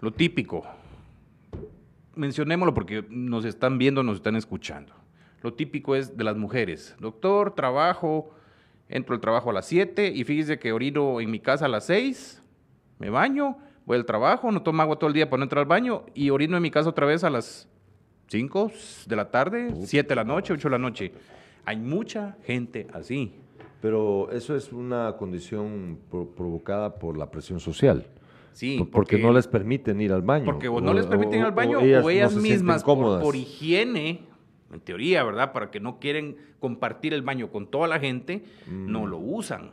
Lo 0.00 0.12
típico, 0.12 0.64
mencionémoslo 2.18 2.74
porque 2.74 3.04
nos 3.08 3.44
están 3.44 3.78
viendo, 3.78 4.02
nos 4.02 4.16
están 4.16 4.36
escuchando. 4.36 4.92
Lo 5.42 5.54
típico 5.54 5.94
es 5.94 6.16
de 6.16 6.24
las 6.24 6.36
mujeres. 6.36 6.96
Doctor, 6.98 7.54
trabajo, 7.54 8.30
entro 8.88 9.14
al 9.14 9.20
trabajo 9.20 9.50
a 9.50 9.52
las 9.52 9.66
7 9.66 10.12
y 10.14 10.24
fíjese 10.24 10.58
que 10.58 10.72
orino 10.72 11.20
en 11.20 11.30
mi 11.30 11.40
casa 11.40 11.66
a 11.66 11.68
las 11.68 11.86
6, 11.86 12.42
me 12.98 13.10
baño, 13.10 13.56
voy 13.86 13.96
al 13.96 14.04
trabajo, 14.04 14.50
no 14.50 14.62
tomo 14.62 14.82
agua 14.82 14.98
todo 14.98 15.08
el 15.08 15.14
día 15.14 15.30
para 15.30 15.38
no 15.38 15.44
entrar 15.44 15.60
al 15.60 15.68
baño 15.68 16.04
y 16.14 16.30
orino 16.30 16.56
en 16.56 16.62
mi 16.62 16.70
casa 16.70 16.88
otra 16.88 17.06
vez 17.06 17.22
a 17.24 17.30
las 17.30 17.68
5 18.26 18.72
de 19.06 19.16
la 19.16 19.30
tarde, 19.30 19.74
7 19.84 20.08
de 20.08 20.16
la 20.16 20.24
noche, 20.24 20.52
8 20.52 20.68
de 20.68 20.72
la 20.72 20.78
noche. 20.78 21.12
Hay 21.64 21.76
mucha 21.76 22.36
gente 22.44 22.86
así. 22.92 23.32
Pero 23.80 24.30
eso 24.32 24.56
es 24.56 24.72
una 24.72 25.14
condición 25.16 25.98
provocada 26.10 26.98
por 26.98 27.16
la 27.16 27.30
presión 27.30 27.60
social. 27.60 28.04
Sí, 28.58 28.84
porque, 28.90 29.18
no 29.18 29.32
les 29.32 29.46
permiten 29.46 30.00
ir 30.00 30.12
al 30.12 30.22
baño. 30.22 30.44
Porque 30.44 30.68
no 30.68 30.92
les 30.92 31.06
permiten 31.06 31.38
ir 31.38 31.44
al 31.44 31.52
baño 31.52 31.78
o 31.78 32.10
ellas, 32.10 32.34
mismas 32.34 32.82
por, 32.82 33.36
higiene, 33.36 34.22
en 34.72 34.80
teoría, 34.80 35.22
¿verdad? 35.22 35.52
Para 35.52 35.70
que 35.70 35.78
no 35.78 36.00
quieren 36.00 36.36
compartir 36.58 37.14
el 37.14 37.22
baño 37.22 37.52
con 37.52 37.68
toda 37.68 37.86
la 37.86 38.00
gente, 38.00 38.42
no 38.66 39.02
mm. 39.02 39.04
lo 39.04 39.18
usan. 39.18 39.70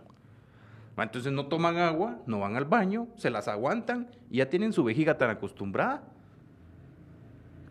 Entonces 1.00 1.34
no 1.34 1.48
toman 1.48 1.78
agua, 1.78 2.20
no 2.28 2.42
van 2.42 2.58
al 2.58 2.66
baño, 2.66 3.08
se 3.16 3.32
las 3.32 3.48
aguantan 3.48 4.08
y 4.30 4.38
ya 4.38 4.52
tienen 4.52 4.72
su 4.72 4.84
vejiga 4.84 5.18
tan 5.18 5.32
acostumbrada 5.32 6.04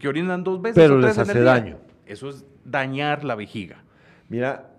que 0.01 0.09
orinan 0.09 0.43
dos 0.43 0.61
veces. 0.61 0.75
Pero 0.75 0.99
les 0.99 1.17
hace 1.17 1.41
daño. 1.43 1.79
Eso 2.07 2.29
es 2.29 2.45
dañar 2.65 3.23
la 3.23 3.37
vejiga. 3.37 3.85
Mira, 4.29 4.74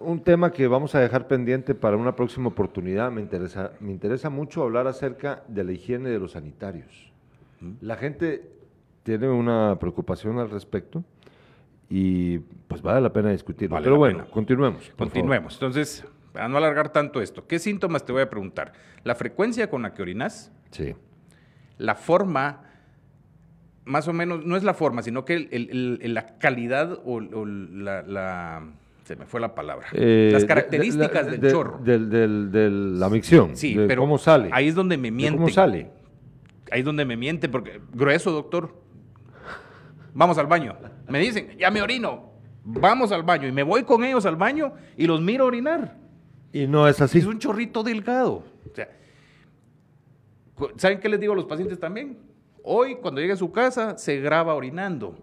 un 0.00 0.22
tema 0.22 0.52
que 0.52 0.66
vamos 0.66 0.94
a 0.94 1.00
dejar 1.00 1.28
pendiente 1.28 1.74
para 1.74 1.96
una 1.96 2.14
próxima 2.16 2.48
oportunidad. 2.48 3.10
Me 3.10 3.20
interesa, 3.20 3.72
me 3.80 3.92
interesa 3.92 4.30
mucho 4.30 4.62
hablar 4.62 4.86
acerca 4.86 5.42
de 5.48 5.64
la 5.64 5.72
higiene 5.72 6.10
de 6.10 6.18
los 6.18 6.32
sanitarios. 6.32 7.12
La 7.80 7.96
gente 7.96 8.50
tiene 9.02 9.28
una 9.28 9.78
preocupación 9.78 10.38
al 10.38 10.50
respecto 10.50 11.04
y 11.88 12.38
pues 12.68 12.82
vale 12.82 13.00
la 13.00 13.12
pena 13.12 13.30
discutirlo. 13.30 13.78
Pero 13.80 13.96
bueno, 13.96 14.26
continuemos. 14.30 14.90
Continuemos. 14.96 15.54
Entonces, 15.54 16.04
para 16.32 16.48
no 16.48 16.58
alargar 16.58 16.92
tanto 16.92 17.20
esto, 17.22 17.46
¿qué 17.46 17.58
síntomas 17.58 18.04
te 18.04 18.12
voy 18.12 18.22
a 18.22 18.30
preguntar? 18.30 18.72
La 19.04 19.14
frecuencia 19.14 19.70
con 19.70 19.82
la 19.82 19.94
que 19.94 20.02
orinas. 20.02 20.52
Sí. 20.70 20.94
La 21.78 21.94
forma, 21.94 22.62
más 23.84 24.08
o 24.08 24.12
menos, 24.12 24.44
no 24.44 24.56
es 24.56 24.64
la 24.64 24.74
forma, 24.74 25.02
sino 25.02 25.24
que 25.24 25.48
la 26.02 26.38
calidad 26.38 26.98
o, 27.04 27.20
la, 27.20 28.64
se 29.06 29.14
me 29.14 29.24
fue 29.24 29.40
la 29.40 29.54
palabra. 29.54 29.86
Eh, 29.92 30.30
Las 30.32 30.44
características 30.44 31.30
del 31.30 31.48
chorro. 31.52 31.78
De 31.78 32.68
la 32.70 33.08
micción. 33.08 33.56
Sí, 33.56 33.76
pero 33.86 34.02
¿cómo 34.02 34.18
sale? 34.18 34.50
Ahí 34.52 34.66
es 34.66 34.74
donde 34.74 34.96
me 34.96 35.12
mienten. 35.12 35.36
¿Cómo 35.38 35.48
sale? 35.48 35.92
Ahí 36.72 36.80
es 36.80 36.84
donde 36.84 37.04
me 37.04 37.16
mienten, 37.16 37.48
porque 37.52 37.80
grueso, 37.92 38.32
doctor. 38.32 38.74
Vamos 40.12 40.38
al 40.38 40.48
baño. 40.48 40.76
Me 41.08 41.20
dicen, 41.20 41.56
ya 41.56 41.70
me 41.70 41.80
orino. 41.82 42.32
Vamos 42.64 43.12
al 43.12 43.22
baño. 43.22 43.46
Y 43.46 43.52
me 43.52 43.62
voy 43.62 43.84
con 43.84 44.02
ellos 44.02 44.26
al 44.26 44.34
baño 44.34 44.72
y 44.96 45.06
los 45.06 45.20
miro 45.20 45.44
orinar. 45.44 45.96
Y 46.52 46.66
no 46.66 46.88
es 46.88 47.00
así. 47.00 47.18
Es 47.18 47.26
un 47.26 47.38
chorrito 47.38 47.84
delgado. 47.84 48.42
O 48.68 48.74
sea, 48.74 48.88
¿saben 50.76 50.98
qué 50.98 51.08
les 51.08 51.20
digo 51.20 51.32
a 51.32 51.36
los 51.36 51.44
pacientes 51.44 51.78
también? 51.78 52.18
Hoy, 52.64 52.96
cuando 52.96 53.20
llegue 53.20 53.34
a 53.34 53.36
su 53.36 53.52
casa, 53.52 53.96
se 53.98 54.20
graba 54.20 54.54
orinando. 54.54 55.16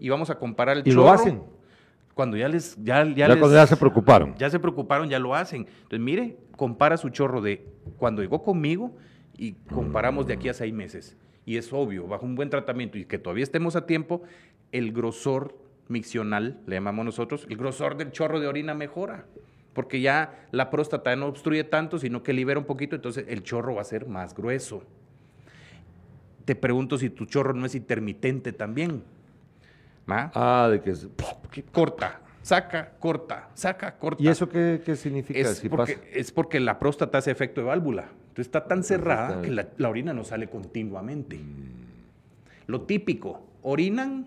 Y 0.00 0.08
vamos 0.08 0.30
a 0.30 0.38
comparar 0.38 0.78
el 0.78 0.82
¿Y 0.86 0.90
chorro. 0.92 1.02
lo 1.02 1.10
hacen? 1.10 1.42
Cuando 2.18 2.36
ya 2.36 2.48
les... 2.48 2.76
Ya, 2.82 3.04
ya, 3.14 3.28
cuando 3.28 3.52
ya 3.52 3.64
se 3.64 3.76
preocuparon. 3.76 4.34
Ya 4.36 4.50
se 4.50 4.58
preocuparon, 4.58 5.08
ya 5.08 5.20
lo 5.20 5.36
hacen. 5.36 5.68
Entonces, 5.68 6.00
mire, 6.00 6.36
compara 6.56 6.96
su 6.96 7.10
chorro 7.10 7.40
de 7.40 7.64
cuando 7.96 8.22
llegó 8.22 8.42
conmigo 8.42 8.96
y 9.36 9.52
comparamos 9.52 10.26
de 10.26 10.34
aquí 10.34 10.48
a 10.48 10.52
seis 10.52 10.74
meses. 10.74 11.16
Y 11.46 11.58
es 11.58 11.72
obvio, 11.72 12.08
bajo 12.08 12.26
un 12.26 12.34
buen 12.34 12.50
tratamiento 12.50 12.98
y 12.98 13.04
que 13.04 13.20
todavía 13.20 13.44
estemos 13.44 13.76
a 13.76 13.86
tiempo, 13.86 14.22
el 14.72 14.90
grosor 14.90 15.56
miccional, 15.86 16.58
le 16.66 16.74
llamamos 16.74 17.04
nosotros, 17.04 17.46
el 17.48 17.56
grosor 17.56 17.96
del 17.96 18.10
chorro 18.10 18.40
de 18.40 18.48
orina 18.48 18.74
mejora 18.74 19.26
porque 19.72 20.00
ya 20.00 20.48
la 20.50 20.70
próstata 20.70 21.14
no 21.14 21.26
obstruye 21.26 21.62
tanto, 21.62 22.00
sino 22.00 22.24
que 22.24 22.32
libera 22.32 22.58
un 22.58 22.66
poquito, 22.66 22.96
entonces 22.96 23.26
el 23.28 23.44
chorro 23.44 23.76
va 23.76 23.82
a 23.82 23.84
ser 23.84 24.08
más 24.08 24.34
grueso. 24.34 24.82
Te 26.44 26.56
pregunto 26.56 26.98
si 26.98 27.10
tu 27.10 27.26
chorro 27.26 27.54
no 27.54 27.64
es 27.64 27.76
intermitente 27.76 28.52
también. 28.52 29.04
Ah, 30.08 30.68
de 30.68 30.80
que 30.80 30.90
es... 30.90 31.06
Corta, 31.72 32.20
saca, 32.42 32.92
corta, 32.98 33.48
saca, 33.54 33.96
corta. 33.96 34.22
¿Y 34.22 34.28
eso 34.28 34.48
qué, 34.48 34.80
significa? 34.96 35.38
Es, 35.38 35.60
porque, 35.68 35.98
es 36.12 36.32
porque 36.32 36.60
la 36.60 36.78
próstata 36.78 37.18
hace 37.18 37.30
efecto 37.30 37.60
de 37.60 37.66
válvula. 37.66 38.08
Entonces 38.28 38.46
está 38.46 38.64
tan 38.64 38.84
cerrada 38.84 39.42
que 39.42 39.50
la, 39.50 39.68
la 39.76 39.88
orina 39.88 40.12
no 40.12 40.24
sale 40.24 40.48
continuamente. 40.48 41.36
Mm. 41.36 41.78
Lo 42.66 42.82
típico, 42.82 43.42
orinan, 43.62 44.26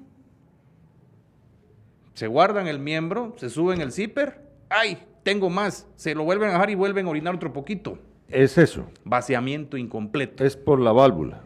se 2.14 2.28
guardan 2.28 2.68
el 2.68 2.80
miembro, 2.80 3.36
se 3.38 3.50
suben 3.50 3.82
el 3.82 3.92
zipper, 3.92 4.42
¡ay! 4.70 5.06
tengo 5.24 5.50
más, 5.50 5.88
se 5.96 6.16
lo 6.16 6.24
vuelven 6.24 6.50
a 6.50 6.54
dejar 6.54 6.70
y 6.70 6.76
vuelven 6.76 7.06
a 7.08 7.10
orinar 7.10 7.36
otro 7.36 7.54
poquito. 7.54 7.98
Es 8.28 8.58
eso. 8.58 8.90
Vaciamiento 9.04 9.78
incompleto. 9.78 10.44
Es 10.44 10.56
por 10.56 10.80
la 10.80 10.92
válvula. 10.92 11.42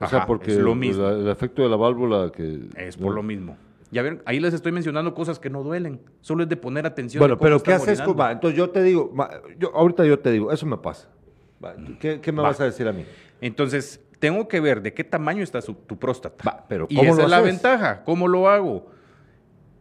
O 0.00 0.06
sea, 0.06 0.24
porque 0.26 0.54
lo 0.54 0.74
mismo. 0.74 1.06
el 1.08 1.28
efecto 1.28 1.62
de 1.62 1.68
la 1.68 1.76
válvula 1.76 2.32
que... 2.34 2.60
Es 2.76 2.96
por 2.96 3.14
lo 3.14 3.22
mismo. 3.22 3.56
Ya 3.90 4.02
ven, 4.02 4.22
ahí 4.24 4.38
les 4.40 4.54
estoy 4.54 4.72
mencionando 4.72 5.14
cosas 5.14 5.38
que 5.38 5.50
no 5.50 5.62
duelen. 5.62 6.00
Solo 6.20 6.44
es 6.44 6.48
de 6.48 6.56
poner 6.56 6.86
atención. 6.86 7.20
Bueno, 7.20 7.38
pero 7.38 7.62
¿qué 7.62 7.72
haces? 7.72 8.00
Entonces 8.00 8.54
yo 8.54 8.70
te 8.70 8.82
digo, 8.82 9.12
yo, 9.58 9.74
ahorita 9.74 10.04
yo 10.04 10.18
te 10.18 10.30
digo, 10.30 10.52
eso 10.52 10.66
me 10.66 10.76
pasa. 10.76 11.08
¿Qué, 11.98 12.20
me 12.32 12.42
vas 12.42 12.60
a 12.60 12.64
decir 12.64 12.86
a 12.86 12.92
mí? 12.92 13.04
Entonces, 13.40 14.00
tengo 14.18 14.48
que 14.48 14.60
ver 14.60 14.80
de 14.80 14.94
qué 14.94 15.04
tamaño 15.04 15.42
está 15.42 15.60
tu 15.60 15.98
próstata. 15.98 16.64
pero 16.68 16.86
¿cómo 16.86 17.02
y 17.02 17.06
esa 17.06 17.22
es 17.22 17.30
la 17.30 17.40
ventaja. 17.40 18.02
¿Cómo 18.04 18.28
lo 18.28 18.48
hago? 18.48 18.86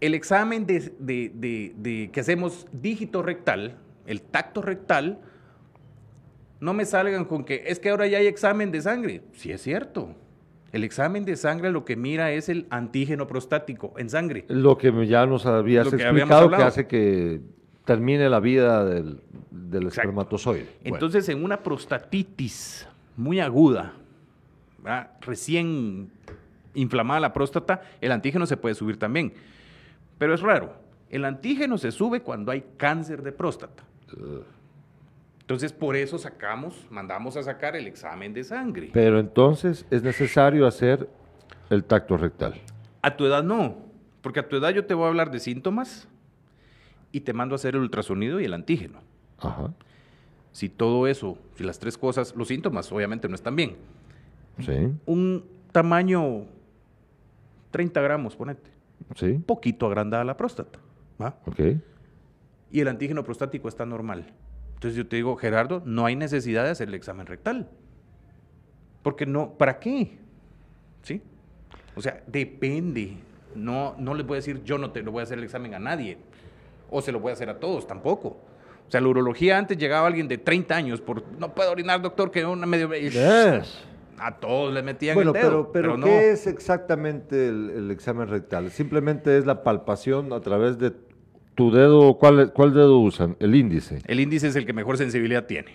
el 0.01 0.14
examen 0.14 0.66
de, 0.66 2.10
que 2.12 2.20
hacemos 2.20 2.68
dígito 2.72 3.22
rectal, 3.22 3.78
el 4.05 4.22
tacto 4.22 4.62
rectal, 4.62 5.20
no 6.60 6.74
me 6.74 6.86
salgan 6.86 7.26
con 7.26 7.43
que 7.43 7.64
es 7.68 7.80
que 7.80 7.89
ahora 7.89 8.07
ya 8.07 8.18
hay 8.18 8.28
examen 8.28 8.72
de 8.72 8.82
sangre. 8.82 9.22
Sí 9.34 9.51
es 9.51 9.62
cierto. 9.62 10.16
El 10.72 10.84
examen 10.84 11.26
de 11.26 11.36
sangre 11.36 11.72
lo 11.72 11.86
que 11.86 11.95
mira 11.95 12.32
es 12.32 12.49
el 12.49 12.67
antígeno 12.70 13.28
prostático 13.28 13.93
en 13.97 14.09
sangre. 14.09 14.45
Lo 14.47 14.78
que 14.78 15.07
ya 15.07 15.26
nos 15.26 15.45
habías 15.45 15.91
explicado 15.91 16.49
que 16.49 16.55
hace 16.55 16.88
que 16.88 17.41
termine 17.86 18.30
la 18.30 18.39
vida 18.39 18.86
del, 18.86 19.20
espermatozoide. 19.88 20.67
Entonces, 20.84 21.28
en 21.30 21.43
una 21.43 21.63
prostatitis 21.63 22.88
muy 23.17 23.39
aguda, 23.39 23.93
recién 25.22 26.11
inflamada 26.76 27.20
la 27.20 27.34
próstata, 27.34 27.82
el 27.99 28.11
antígeno 28.11 28.45
se 28.45 28.57
puede 28.57 28.76
subir 28.76 28.97
también. 28.97 29.34
Pero 30.17 30.34
es 30.34 30.41
raro. 30.41 30.74
El 31.09 31.26
antígeno 31.26 31.78
se 31.80 31.91
sube 31.91 32.22
cuando 32.22 32.51
hay 32.51 32.63
cáncer 32.78 33.24
de 33.24 33.32
próstata. 33.32 33.84
Entonces, 35.50 35.74
por 35.74 35.95
eso 35.95 36.20
sacamos, 36.20 36.86
mandamos 36.91 37.36
a 37.36 37.41
sacar 37.41 37.76
el 37.76 37.88
examen 37.88 38.36
de 38.36 38.43
sangre. 38.43 38.91
Pero 38.93 39.20
entonces 39.20 39.84
es 39.89 40.04
necesario 40.04 40.68
hacer 40.68 41.10
el 41.72 41.84
tacto 41.86 42.18
rectal. 42.18 42.54
A 43.02 43.18
tu 43.18 43.26
edad 43.26 43.41
no, 43.41 43.78
porque 44.22 44.41
a 44.41 44.47
tu 44.47 44.58
edad 44.58 44.70
yo 44.70 44.86
te 44.86 44.93
voy 44.93 45.06
a 45.06 45.08
hablar 45.08 45.32
de 45.32 45.39
síntomas 45.39 46.08
y 47.12 47.22
te 47.22 47.34
mando 47.34 47.56
a 47.56 47.58
hacer 47.58 47.74
el 47.74 47.82
ultrasonido 47.82 48.39
y 48.39 48.45
el 48.45 48.54
antígeno. 48.54 49.00
Ajá. 49.39 49.74
Si 50.52 50.70
todo 50.70 51.08
eso, 51.08 51.39
si 51.56 51.64
las 51.64 51.80
tres 51.80 51.97
cosas, 51.97 52.36
los 52.36 52.50
síntomas 52.50 52.91
obviamente 52.91 53.28
no 53.28 53.34
están 53.34 53.56
bien. 53.56 53.76
Sí. 54.60 54.93
Un 55.08 55.45
tamaño 55.72 56.45
30 57.72 58.00
gramos, 58.02 58.36
ponete 58.36 58.70
un 59.20 59.41
poquito 59.41 59.88
agrandada 59.88 60.24
la 60.24 60.38
próstata. 60.38 60.78
¿va? 61.20 61.39
Okay. 61.47 61.82
Y 62.70 62.82
el 62.82 62.88
antígeno 62.88 63.24
prostático 63.24 63.68
está 63.68 63.84
normal. 63.84 64.32
Entonces 64.80 64.95
yo 64.95 65.05
te 65.05 65.17
digo, 65.17 65.36
Gerardo, 65.36 65.84
no 65.84 66.05
hay 66.05 66.15
necesidad 66.15 66.63
de 66.63 66.69
hacer 66.69 66.88
el 66.88 66.93
examen 66.93 67.25
rectal. 67.25 67.67
Porque 69.03 69.25
no, 69.25 69.57
¿para 69.57 69.77
qué? 69.77 70.17
¿Sí? 71.01 71.21
O 71.97 72.01
sea, 72.01 72.23
depende. 72.25 73.17
No, 73.55 73.93
no 73.99 74.13
les 74.13 74.25
voy 74.25 74.36
a 74.36 74.38
decir, 74.38 74.63
yo 74.63 74.77
no 74.77 74.91
te 74.91 75.03
lo 75.03 75.11
voy 75.11 75.19
a 75.19 75.23
hacer 75.23 75.38
el 75.38 75.43
examen 75.43 75.73
a 75.73 75.80
nadie. 75.80 76.17
O 76.89 77.01
se 77.01 77.11
lo 77.11 77.19
voy 77.19 77.32
a 77.32 77.34
hacer 77.34 77.49
a 77.49 77.59
todos, 77.59 77.88
tampoco. 77.88 78.30
O 78.88 78.89
sea, 78.91 79.01
la 79.01 79.09
urología 79.09 79.57
antes 79.57 79.77
llegaba 79.77 80.07
alguien 80.07 80.30
de 80.30 80.38
30 80.38 80.73
años 80.73 81.01
por, 81.01 81.25
no 81.38 81.53
puedo 81.53 81.71
orinar, 81.71 82.01
doctor, 82.01 82.32
que 82.32 82.45
una 82.45 82.65
medio... 82.65 82.93
Yes 82.95 83.86
a 84.19 84.36
todos 84.36 84.73
le 84.73 84.84
metían 84.84 85.17
el 85.17 85.25
dedo. 85.25 85.34
Pero, 85.34 85.71
pero, 85.71 85.95
pero 85.95 86.03
¿qué 86.03 86.32
es 86.32 86.45
exactamente 86.47 87.47
el, 87.47 87.89
examen 87.91 88.27
rectal? 88.27 88.69
Simplemente 88.69 89.38
es 89.38 89.45
la 89.45 89.63
palpación 89.63 90.34
a 90.34 90.41
través 90.41 90.77
de 90.77 90.91
tu 91.60 91.72
dedo. 91.72 92.14
¿Cuál, 92.14 92.53
cuál 92.53 92.74
dedo 92.74 92.99
usan? 92.99 93.36
El 93.39 93.53
índice. 93.53 94.01
El 94.05 94.22
índice 94.22 94.47
es 94.47 94.55
el 94.55 94.66
que 94.66 94.72
mejor 94.72 94.97
sensibilidad 94.97 95.45
tiene. 95.45 95.74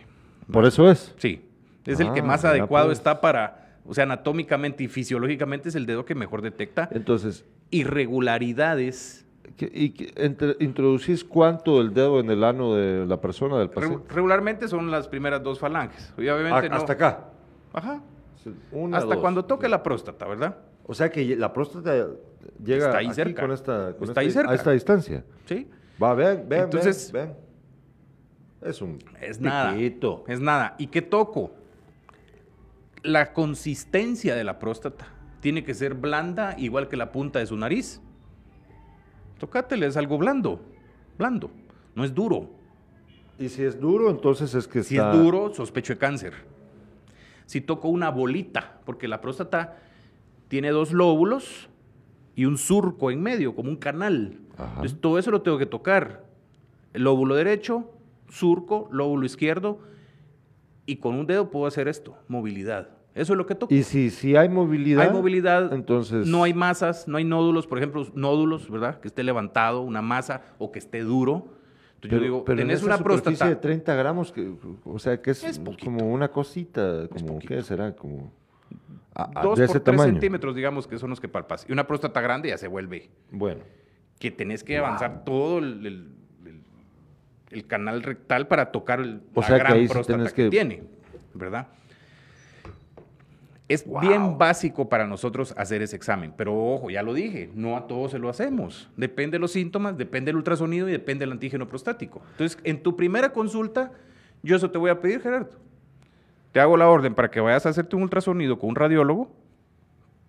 ¿Por 0.51 0.64
eso 0.64 0.91
es? 0.91 1.14
Sí. 1.18 1.47
Es 1.85 2.01
el 2.01 2.11
que 2.14 2.20
ah, 2.20 2.24
más 2.24 2.43
adecuado 2.47 2.87
pues. 2.87 2.99
está 2.99 3.20
para, 3.20 3.76
o 3.85 3.93
sea, 3.93 4.05
anatómicamente 4.05 4.82
y 4.82 4.89
fisiológicamente 4.89 5.68
es 5.68 5.74
el 5.74 5.85
dedo 5.85 6.07
que 6.07 6.14
mejor 6.14 6.41
detecta. 6.41 6.89
Entonces. 6.91 7.45
Irregularidades. 7.70 9.26
¿Y 9.59 9.95
introducís 10.59 11.22
cuánto 11.22 11.82
el 11.82 11.93
dedo 11.93 12.18
en 12.18 12.30
el 12.30 12.43
ano 12.45 12.74
de 12.74 13.05
la 13.05 13.20
persona, 13.20 13.59
del 13.59 13.68
paciente? 13.68 14.07
Regularmente 14.09 14.68
son 14.68 14.91
las 14.91 15.07
primeras 15.07 15.43
dos 15.43 15.59
falanges. 15.59 16.14
obviamente 16.16 16.68
Hasta 16.72 16.95
acá. 16.95 17.24
Ajá. 17.74 18.01
Hasta 18.93 19.16
cuando 19.16 19.45
toque 19.45 19.68
la 19.68 19.82
próstata, 19.82 20.26
¿verdad? 20.26 20.57
O 20.87 20.95
sea 20.95 21.11
que 21.11 21.37
la 21.37 21.53
próstata 21.53 22.09
llega 22.62 22.87
Está 22.87 22.99
ahí 22.99 23.12
cerca. 23.12 23.43
con 23.43 23.53
esta, 23.53 23.91
Está 23.91 24.20
ahí 24.20 24.30
cerca. 24.30 24.51
a 24.51 24.55
esta 24.55 24.70
distancia. 24.72 25.24
Sí. 25.47 25.68
Va, 26.03 26.14
vean, 26.14 26.45
vean, 26.49 26.64
Entonces, 26.64 27.11
vean, 27.12 27.35
Es 28.61 28.82
un 28.82 28.99
es 29.20 29.41
nada. 29.41 29.76
Es 30.26 30.41
nada. 30.41 30.74
¿Y 30.78 30.89
qué 30.89 31.03
toco? 31.03 31.53
La 33.03 33.32
consistencia 33.32 34.35
de 34.35 34.45
la 34.45 34.59
próstata 34.59 35.07
tiene 35.41 35.62
que 35.62 35.74
ser 35.74 35.95
blanda, 35.95 36.55
igual 36.59 36.89
que 36.89 36.97
la 36.97 37.12
punta 37.12 37.39
de 37.39 37.47
su 37.47 37.57
nariz. 37.57 38.01
Tocátele, 39.39 39.87
es 39.87 39.97
algo 39.97 40.16
blando, 40.16 40.61
blando, 41.18 41.51
no 41.95 42.05
es 42.05 42.14
duro. 42.14 42.49
Y 43.39 43.49
si 43.49 43.62
es 43.64 43.78
duro, 43.78 44.11
entonces 44.11 44.55
es 44.55 44.66
que 44.66 44.82
Si 44.82 44.97
es 44.97 45.12
duro, 45.12 45.53
sospecho 45.53 45.93
de 45.95 45.99
cáncer. 45.99 46.32
Si 47.47 47.61
toco 47.61 47.89
una 47.89 48.11
bolita, 48.11 48.78
porque 48.87 49.07
la 49.07 49.20
próstata 49.20 49.76
tiene 50.49 50.70
dos 50.70 50.92
lóbulos 50.92 51.68
y 52.34 52.45
un 52.45 52.59
surco 52.59 53.11
en 53.11 53.22
medio, 53.22 53.55
como 53.55 53.70
un 53.70 53.76
canal. 53.76 54.38
Entonces 54.59 55.01
todo 55.01 55.18
eso 55.18 55.30
lo 55.30 55.42
tengo 55.42 55.59
que 55.59 55.66
tocar. 55.66 56.24
El 56.92 57.05
lóbulo 57.05 57.34
derecho, 57.34 57.90
surco, 58.28 58.88
lóbulo 58.92 59.26
izquierdo, 59.26 59.78
y 60.86 60.97
con 60.97 61.14
un 61.14 61.26
dedo 61.26 61.51
puedo 61.51 61.66
hacer 61.66 61.88
esto, 61.88 62.16
movilidad. 62.28 62.88
Eso 63.14 63.32
es 63.32 63.36
lo 63.36 63.47
que 63.47 63.55
toco. 63.55 63.72
Y 63.72 63.84
si, 63.84 64.11
si 64.11 64.34
hay 64.34 64.49
movilidad. 64.49 65.07
Hay 65.07 65.12
movilidad. 65.12 65.72
Entonces. 65.72 66.26
No 66.26 66.42
hay 66.42 66.53
masas, 66.53 67.07
no 67.07 67.16
hay 67.16 67.24
nódulos, 67.24 67.66
por 67.66 67.78
ejemplo, 67.78 68.05
nódulos, 68.14 68.68
¿verdad? 68.68 69.01
Que 69.01 69.09
esté 69.09 69.22
levantado, 69.22 69.82
una 69.82 70.03
masa 70.03 70.42
o 70.59 70.72
que 70.72 70.80
esté 70.80 71.03
duro. 71.03 71.47
Entonces 71.95 72.18
yo 72.18 72.22
digo, 72.22 72.45
pero 72.45 72.59
tenés 72.59 72.82
una 72.82 72.99
próstata. 72.99 73.49
de 73.49 73.57
30 73.57 73.95
gramos, 73.95 74.32
que, 74.32 74.53
o 74.84 74.99
sea, 74.99 75.22
que 75.22 75.30
es, 75.30 75.61
como 75.82 76.12
una 76.12 76.28
cosita, 76.28 77.09
como, 77.09 77.38
¿qué 77.38 77.62
será? 77.62 77.95
Como. 77.95 78.32
Dos 79.42 79.60
por 79.60 79.80
tres 79.80 80.02
centímetros, 80.02 80.56
digamos, 80.56 80.88
que 80.88 80.98
son 80.98 81.10
los 81.10 81.20
que 81.20 81.28
palpas. 81.28 81.66
Y 81.68 81.72
una 81.72 81.86
próstata 81.86 82.20
grande 82.20 82.48
ya 82.48 82.58
se 82.58 82.66
vuelve. 82.66 83.10
Bueno. 83.30 83.62
Que 84.18 84.30
tenés 84.30 84.64
que 84.64 84.78
avanzar 84.78 85.24
todo 85.24 85.58
el, 85.58 86.16
el, 87.50 87.66
canal 87.66 88.02
rectal 88.02 88.48
para 88.48 88.72
tocar 88.72 89.00
el, 89.00 89.22
la 89.34 89.58
gran 89.58 89.86
próstata 89.86 90.30
que 90.32 90.48
tiene, 90.48 90.82
¿verdad? 91.32 91.68
Es 93.66 93.84
bien 94.00 94.36
básico 94.36 94.88
para 94.88 95.06
nosotros 95.06 95.54
hacer 95.56 95.80
ese 95.80 95.96
examen, 95.96 96.34
pero 96.36 96.54
ojo, 96.54 96.90
ya 96.90 97.02
lo 97.02 97.14
dije, 97.14 97.50
no 97.54 97.76
a 97.76 97.86
todos 97.86 98.10
se 98.10 98.18
lo 98.18 98.28
hacemos. 98.28 98.90
Depende 98.96 99.36
de 99.36 99.38
los 99.38 99.52
síntomas, 99.52 99.96
depende 99.96 100.28
del 100.28 100.36
ultrasonido 100.36 100.88
y 100.88 100.92
depende 100.92 101.22
del 101.22 101.32
antígeno 101.32 101.66
prostático. 101.66 102.20
Entonces, 102.32 102.58
en 102.62 102.82
tu 102.82 102.94
primera 102.94 103.32
consulta, 103.32 103.92
yo 104.42 104.56
eso 104.56 104.70
te 104.70 104.76
voy 104.76 104.90
a 104.90 105.00
pedir, 105.00 105.22
Gerardo. 105.22 105.64
Te 106.55 106.61
hago 106.61 106.76
la 106.76 106.88
orden 106.88 107.16
para 107.16 107.32
que 107.32 107.40
vayas 107.40 107.66
a 107.66 107.70
hacerte 107.70 107.96
un 107.96 108.02
ultrasonido 108.02 108.61
con 108.61 108.70
un 108.70 108.76
radiólogo. 108.76 109.28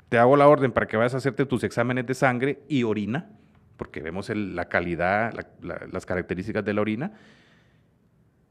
Te 0.09 0.17
hago 0.17 0.35
la 0.35 0.47
orden 0.47 0.71
para 0.71 0.87
que 0.87 0.97
vayas 0.97 1.13
a 1.13 1.17
hacerte 1.17 1.45
tus 1.45 1.63
exámenes 1.63 2.07
de 2.07 2.15
sangre 2.15 2.63
y 2.67 2.81
orina, 2.81 3.29
porque 3.77 4.01
vemos 4.01 4.27
la 4.31 4.65
calidad, 4.65 5.35
las 5.61 6.05
características 6.07 6.65
de 6.65 6.73
la 6.73 6.81
orina. 6.81 7.11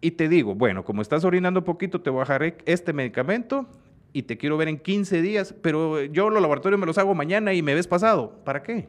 Y 0.01 0.13
te 0.13 0.29
digo, 0.29 0.55
bueno, 0.55 0.85
como 0.85 1.03
estás 1.03 1.25
orinando 1.25 1.65
poquito, 1.65 2.01
te 2.01 2.11
voy 2.11 2.21
a 2.21 2.23
dejar 2.23 2.55
este 2.65 2.93
medicamento 2.93 3.67
y 4.13 4.23
te 4.23 4.39
quiero 4.39 4.57
ver 4.57 4.69
en 4.69 4.79
15 4.79 5.21
días, 5.21 5.53
pero 5.61 6.01
yo 6.05 6.31
los 6.31 6.41
laboratorios 6.41 6.79
me 6.79 6.87
los 6.87 6.97
hago 6.99 7.13
mañana 7.17 7.55
y 7.55 7.63
me 7.63 7.75
ves 7.75 7.89
pasado. 7.89 8.39
¿Para 8.45 8.63
qué? 8.63 8.87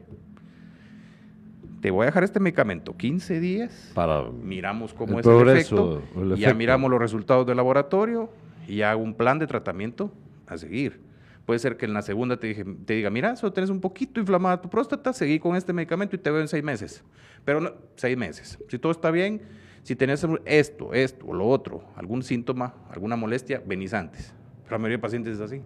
Te 1.80 1.90
voy 1.90 2.04
a 2.04 2.06
dejar 2.06 2.22
este 2.22 2.38
medicamento 2.38 2.96
15 2.96 3.40
días. 3.40 3.90
Para 3.96 4.30
miramos 4.30 4.94
cómo 4.94 5.18
es 5.18 5.26
el 5.26 5.48
efecto, 5.48 6.04
Ya 6.36 6.54
miramos 6.54 6.88
los 6.88 7.00
resultados 7.00 7.44
del 7.48 7.56
laboratorio 7.56 8.30
y 8.66 8.82
hago 8.82 9.02
un 9.02 9.14
plan 9.14 9.38
de 9.38 9.46
tratamiento 9.46 10.12
a 10.46 10.58
seguir. 10.58 11.00
Puede 11.44 11.60
ser 11.60 11.76
que 11.76 11.86
en 11.86 11.94
la 11.94 12.02
segunda 12.02 12.38
te, 12.38 12.54
te 12.54 12.94
diga, 12.94 13.08
mira, 13.08 13.36
solo 13.36 13.52
tienes 13.52 13.70
un 13.70 13.80
poquito 13.80 14.18
inflamada 14.18 14.60
tu 14.60 14.68
próstata, 14.68 15.12
seguí 15.12 15.38
con 15.38 15.54
este 15.54 15.72
medicamento 15.72 16.16
y 16.16 16.18
te 16.18 16.30
veo 16.30 16.40
en 16.40 16.48
seis 16.48 16.64
meses. 16.64 17.04
Pero 17.44 17.60
no, 17.60 17.70
seis 17.94 18.16
meses. 18.16 18.58
Si 18.68 18.78
todo 18.78 18.90
está 18.90 19.12
bien, 19.12 19.42
si 19.84 19.94
tenés 19.94 20.26
esto, 20.44 20.92
esto 20.92 21.26
o 21.26 21.32
lo 21.32 21.46
otro, 21.46 21.84
algún 21.94 22.24
síntoma, 22.24 22.74
alguna 22.90 23.14
molestia, 23.14 23.62
venís 23.64 23.94
antes. 23.94 24.34
Pero 24.64 24.72
la 24.72 24.78
mayoría 24.78 24.96
de 24.96 25.02
pacientes 25.02 25.34
es 25.34 25.40
así. 25.40 25.62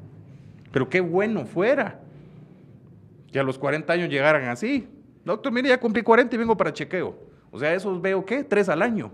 Pero 0.70 0.90
qué 0.90 1.00
bueno 1.00 1.46
fuera 1.46 1.98
que 3.32 3.38
a 3.40 3.42
los 3.42 3.58
40 3.58 3.90
años 3.90 4.10
llegaran 4.10 4.48
así. 4.48 4.86
Doctor, 5.24 5.50
mire, 5.50 5.70
ya 5.70 5.80
cumplí 5.80 6.02
40 6.02 6.34
y 6.34 6.38
vengo 6.38 6.56
para 6.56 6.72
chequeo. 6.72 7.16
O 7.50 7.58
sea, 7.58 7.72
esos 7.74 8.00
veo, 8.02 8.24
¿qué? 8.26 8.44
Tres 8.44 8.68
al 8.68 8.82
año. 8.82 9.10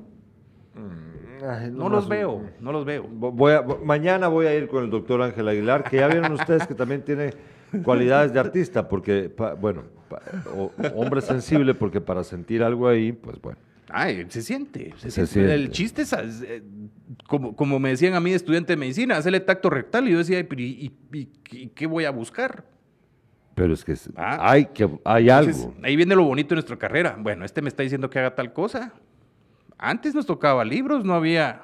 No, 1.73 1.89
los 1.89 2.09
veo, 2.09 2.43
no 2.61 2.73
los 2.73 2.85
veo. 2.85 3.05
Voy 3.05 3.55
mañana 3.85 4.29
voy 4.29 4.47
a 4.47 4.55
ir 4.55 4.69
con 4.69 4.85
el 4.85 4.91
doctor 4.91 5.23
Ángel 5.23 5.49
Aguilar, 5.49 5.85
que 5.85 5.97
ya 5.97 6.09
vieron 6.09 6.33
ustedes 6.33 6.67
que 6.67 6.75
también 6.75 7.03
tiene 7.03 7.33
cualidades 7.83 8.33
de 8.33 8.41
artista, 8.41 8.89
porque, 8.89 9.33
bueno, 9.61 9.85
hombre 10.95 11.21
sensible, 11.21 11.75
porque 11.75 12.01
para 12.01 12.25
sentir 12.25 12.63
algo 12.63 12.89
ahí, 12.89 13.13
pues 13.13 13.41
bueno. 13.41 13.59
Ay, 13.89 14.27
se 14.29 14.43
siente. 14.43 14.95
Se, 14.97 15.11
siente. 15.11 15.55
El 15.55 15.71
chiste 15.71 16.03
es, 16.03 16.13
eh, 16.13 16.63
como, 17.29 17.55
como 17.55 17.79
me 17.79 17.91
decían 17.91 18.15
a 18.15 18.21
mí, 18.21 18.33
estudiante 18.33 18.73
de 18.73 18.77
medicina, 18.77 19.17
hacerle 19.17 19.41
tacto 19.41 19.71
rectal. 19.71 20.09
Y 20.09 20.13
yo 20.13 20.19
decía, 20.19 20.41
¿y, 20.41 20.91
qué 21.75 21.87
voy 21.87 22.05
a 22.05 22.11
buscar? 22.11 22.65
Pero 23.55 23.73
es 23.73 23.85
que 23.85 23.95
ah. 24.17 24.39
hay, 24.41 24.67
que, 24.67 24.89
hay 25.05 25.31
algo. 25.31 25.75
Ahí 25.83 25.97
viene 25.97 26.15
lo 26.17 26.25
bonito 26.25 26.51
de 26.51 26.57
nuestra 26.57 26.77
carrera. 26.77 27.17
Bueno, 27.19 27.45
este 27.45 27.63
me 27.63 27.69
está 27.69 27.83
diciendo 27.83 28.11
que 28.11 28.19
haga 28.19 28.35
tal 28.35 28.53
cosa. 28.53 28.93
Antes 29.79 30.15
nos 30.15 30.27
tocaba 30.27 30.65
libros, 30.65 31.05
no 31.05 31.15
había 31.15 31.63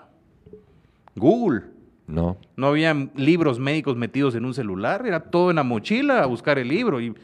Google. 1.17 1.63
No. 2.07 2.37
No 2.57 2.67
había 2.69 2.95
libros 3.15 3.59
médicos 3.59 3.97
metidos 3.97 4.35
en 4.35 4.45
un 4.45 4.55
celular, 4.55 5.07
era 5.07 5.21
todo 5.21 5.51
en 5.51 5.57
la 5.57 5.63
mochila 5.63 6.23
a 6.23 6.27
buscar 6.27 6.59
el 6.59 6.69
libro 6.69 7.01
y 7.01 7.15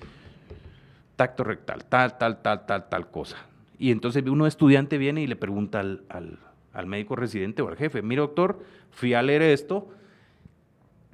tacto 1.16 1.44
rectal, 1.44 1.84
tal, 1.84 2.16
tal, 2.16 2.40
tal, 2.42 2.64
tal, 2.64 2.88
tal 2.88 3.10
cosa. 3.10 3.36
Y 3.78 3.90
entonces 3.90 4.24
uno 4.26 4.46
estudiante 4.46 4.98
viene 4.98 5.20
y 5.22 5.26
le 5.26 5.36
pregunta 5.36 5.80
al, 5.80 6.02
al, 6.72 6.86
médico 6.86 7.16
residente 7.16 7.60
o 7.60 7.68
al 7.68 7.76
jefe, 7.76 8.02
mire 8.02 8.20
doctor, 8.20 8.60
fui 8.92 9.14
a 9.14 9.22
leer 9.22 9.42
esto, 9.42 9.88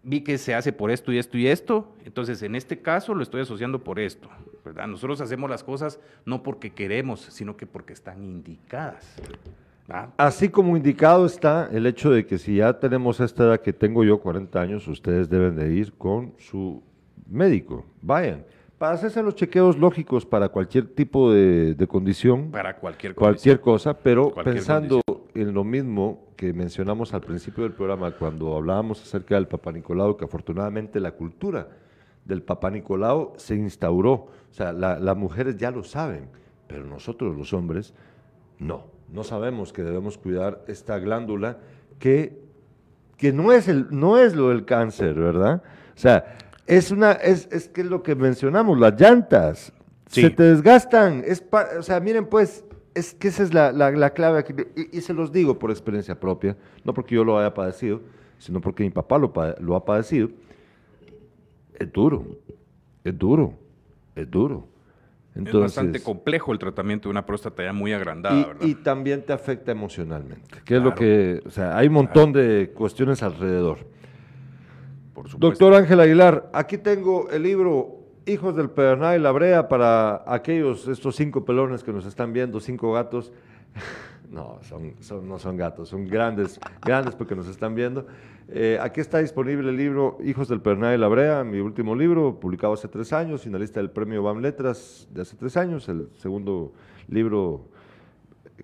vi 0.03 0.21
que 0.21 0.39
se 0.39 0.55
hace 0.55 0.73
por 0.73 0.91
esto 0.91 1.11
y 1.11 1.19
esto 1.19 1.39
y 1.39 1.47
esto, 1.47 1.95
entonces 2.05 2.43
en 2.43 2.55
este 2.55 2.81
caso 2.81 3.15
lo 3.15 3.23
estoy 3.23 3.41
asociando 3.41 3.83
por 3.83 3.99
esto. 3.99 4.29
¿Verdad? 4.65 4.87
Nosotros 4.87 5.21
hacemos 5.21 5.51
las 5.51 5.63
cosas 5.63 6.01
no 6.25 6.43
porque 6.43 6.71
queremos, 6.71 7.21
sino 7.21 7.57
que 7.57 7.67
porque 7.67 7.93
están 7.93 8.23
indicadas. 8.23 9.17
Así 10.17 10.49
como 10.49 10.77
indicado 10.77 11.27
está 11.27 11.69
el 11.71 11.87
hecho 11.87 12.11
de 12.11 12.27
que 12.27 12.39
si 12.39 12.57
ya 12.57 12.79
tenemos 12.81 13.21
esta 13.21 13.45
edad 13.45 13.61
que 13.61 13.73
tengo 13.73 14.03
yo, 14.03 14.19
40 14.19 14.59
años, 14.59 14.89
ustedes 14.89 15.29
deben 15.29 15.57
de 15.57 15.75
ir 15.75 15.93
con 15.93 16.33
su 16.39 16.83
médico. 17.29 17.85
Vayan 18.01 18.45
para 18.79 18.95
hacerse 18.95 19.23
los 19.23 19.35
chequeos 19.35 19.79
lógicos 19.79 20.27
para 20.27 20.49
cualquier 20.49 20.87
tipo 20.89 21.33
de, 21.33 21.87
condición. 21.89 22.51
Para 22.51 22.77
cualquier, 22.77 23.15
cualquier 23.15 23.61
cosa, 23.61 23.99
pero 23.99 24.35
pensando 24.35 25.01
en 25.35 25.55
lo 25.55 25.65
mismo 25.65 26.29
que 26.37 26.53
mencionamos 26.53 27.15
al 27.15 27.21
principio 27.21 27.63
del 27.65 27.73
programa, 27.73 28.11
cuando 28.13 28.57
hablábamos 28.57 29.01
acerca 29.03 29.37
del 29.37 29.47
Papa 29.47 29.73
Nicolau, 29.73 30.17
que 30.17 30.25
afortunadamente 30.25 31.01
la 31.01 31.13
cultura 31.13 31.69
del 32.25 32.43
Papa 32.43 32.71
Nicolau 32.71 33.33
se 33.37 33.55
instauró. 33.55 34.13
O 34.13 34.53
sea, 34.53 34.73
las 34.73 35.17
mujeres 35.17 35.57
ya 35.57 35.71
lo 35.71 35.83
saben, 35.85 36.29
pero 36.67 36.85
nosotros 36.85 37.37
los 37.37 37.53
hombres 37.53 37.95
no. 38.59 38.87
No 39.13 39.25
sabemos 39.25 39.73
que 39.73 39.83
debemos 39.83 40.19
cuidar 40.19 40.65
esta 40.67 40.99
glándula 40.99 41.59
que, 41.99 42.41
que 43.17 43.33
no, 43.33 43.53
es 43.53 43.69
el, 43.69 43.87
no 43.91 44.19
es 44.19 44.35
lo 44.35 44.49
del 44.49 44.65
cáncer, 44.65 45.15
¿verdad? 45.15 45.63
O 45.95 45.99
sea, 45.99 46.37
es 46.67 46.91
una, 46.91 47.13
es, 47.13 47.49
es 47.53 47.69
que 47.69 47.83
es 47.83 47.87
lo 47.87 48.03
que 48.03 48.15
mencionamos, 48.15 48.79
las 48.79 48.99
llantas 48.99 49.73
se 50.09 50.31
te 50.31 50.43
desgastan. 50.45 51.23
Es 51.27 51.45
o 51.79 51.83
sea, 51.83 52.01
miren 52.01 52.27
pues, 52.27 52.65
es 52.95 53.15
que 53.15 53.29
esa 53.29 53.43
es 53.43 53.53
la, 53.53 53.73
la, 53.73 54.11
clave 54.11 54.39
aquí. 54.39 54.55
Y, 54.93 55.01
se 55.01 55.13
los 55.13 55.33
digo 55.33 55.59
por 55.59 55.71
experiencia 55.71 56.19
propia, 56.19 56.57
no 56.85 56.95
porque 56.95 57.15
yo 57.15 57.25
lo 57.25 57.39
haya 57.39 57.53
padecido, 57.53 58.01
sino 58.39 58.61
porque 58.61 58.85
mi 58.85 58.91
papá 58.91 59.19
lo, 59.19 59.33
lo 59.61 59.77
ha 59.77 59.85
padecido. 59.85 60.31
Es 61.79 61.93
duro, 61.93 62.25
es 63.03 63.19
duro, 63.19 63.55
es 64.15 64.31
duro. 64.31 64.69
Entonces, 65.35 65.55
es 65.55 65.61
bastante 65.63 66.03
complejo 66.03 66.53
el 66.53 66.59
tratamiento 66.61 67.09
de 67.09 67.11
una 67.11 67.27
próstata 67.27 67.65
ya 67.65 67.73
muy 67.73 67.93
agrandada, 67.93 68.41
y, 68.41 68.45
¿verdad? 68.45 68.67
Y 68.67 68.75
también 68.77 69.27
te 69.27 69.33
afecta 69.33 69.73
emocionalmente, 69.73 70.61
que 70.65 70.77
es 70.77 70.83
lo 70.83 70.95
que, 70.95 71.43
o 71.45 71.51
sea, 71.51 71.77
hay 71.77 71.89
un 71.89 71.95
montón 71.95 72.33
de 72.33 72.71
cuestiones 72.73 73.23
alrededor. 73.23 73.79
Doctor 75.39 75.75
Ángel 75.75 76.01
Aguilar, 76.01 76.51
aquí 76.53 76.79
tengo 76.79 77.29
el 77.31 77.43
libro 77.43 78.05
Hijos 78.27 78.55
del 78.57 78.71
Pedernal 78.71 79.19
y 79.19 79.23
la 79.23 79.33
Brea 79.33 79.69
para 79.69 80.23
aquellos, 80.27 80.87
estos 80.89 81.17
cinco 81.17 81.45
pelones 81.45 81.83
que 81.83 81.93
nos 81.93 82.07
están 82.07 82.33
viendo, 82.33 82.61
cinco 82.61 82.93
gatos. 82.93 83.33
No, 84.31 84.59
son, 84.63 84.95
no 85.29 85.39
son 85.39 85.57
gatos, 85.57 85.89
son 85.89 86.07
grandes, 86.07 86.59
grandes 86.85 87.15
porque 87.15 87.35
nos 87.35 87.47
están 87.47 87.75
viendo. 87.75 88.07
Eh, 88.49 88.79
aquí 88.81 89.01
está 89.01 89.19
disponible 89.19 89.71
el 89.71 89.77
libro 89.77 90.19
Hijos 90.23 90.49
del 90.49 90.61
Pedernal 90.61 90.95
y 90.95 90.99
la 90.99 91.09
Brea, 91.09 91.45
mi 91.45 91.61
último 91.61 91.95
libro, 91.95 92.39
publicado 92.41 92.73
hace 92.73 92.89
tres 92.89 93.13
años, 93.13 93.43
finalista 93.43 93.81
del 93.81 93.91
premio 93.91 94.23
BAM 94.23 94.41
Letras 94.41 95.09
de 95.11 95.23
hace 95.23 95.37
tres 95.37 95.57
años, 95.57 95.89
el 95.89 96.09
segundo 96.19 96.73
libro 97.09 97.69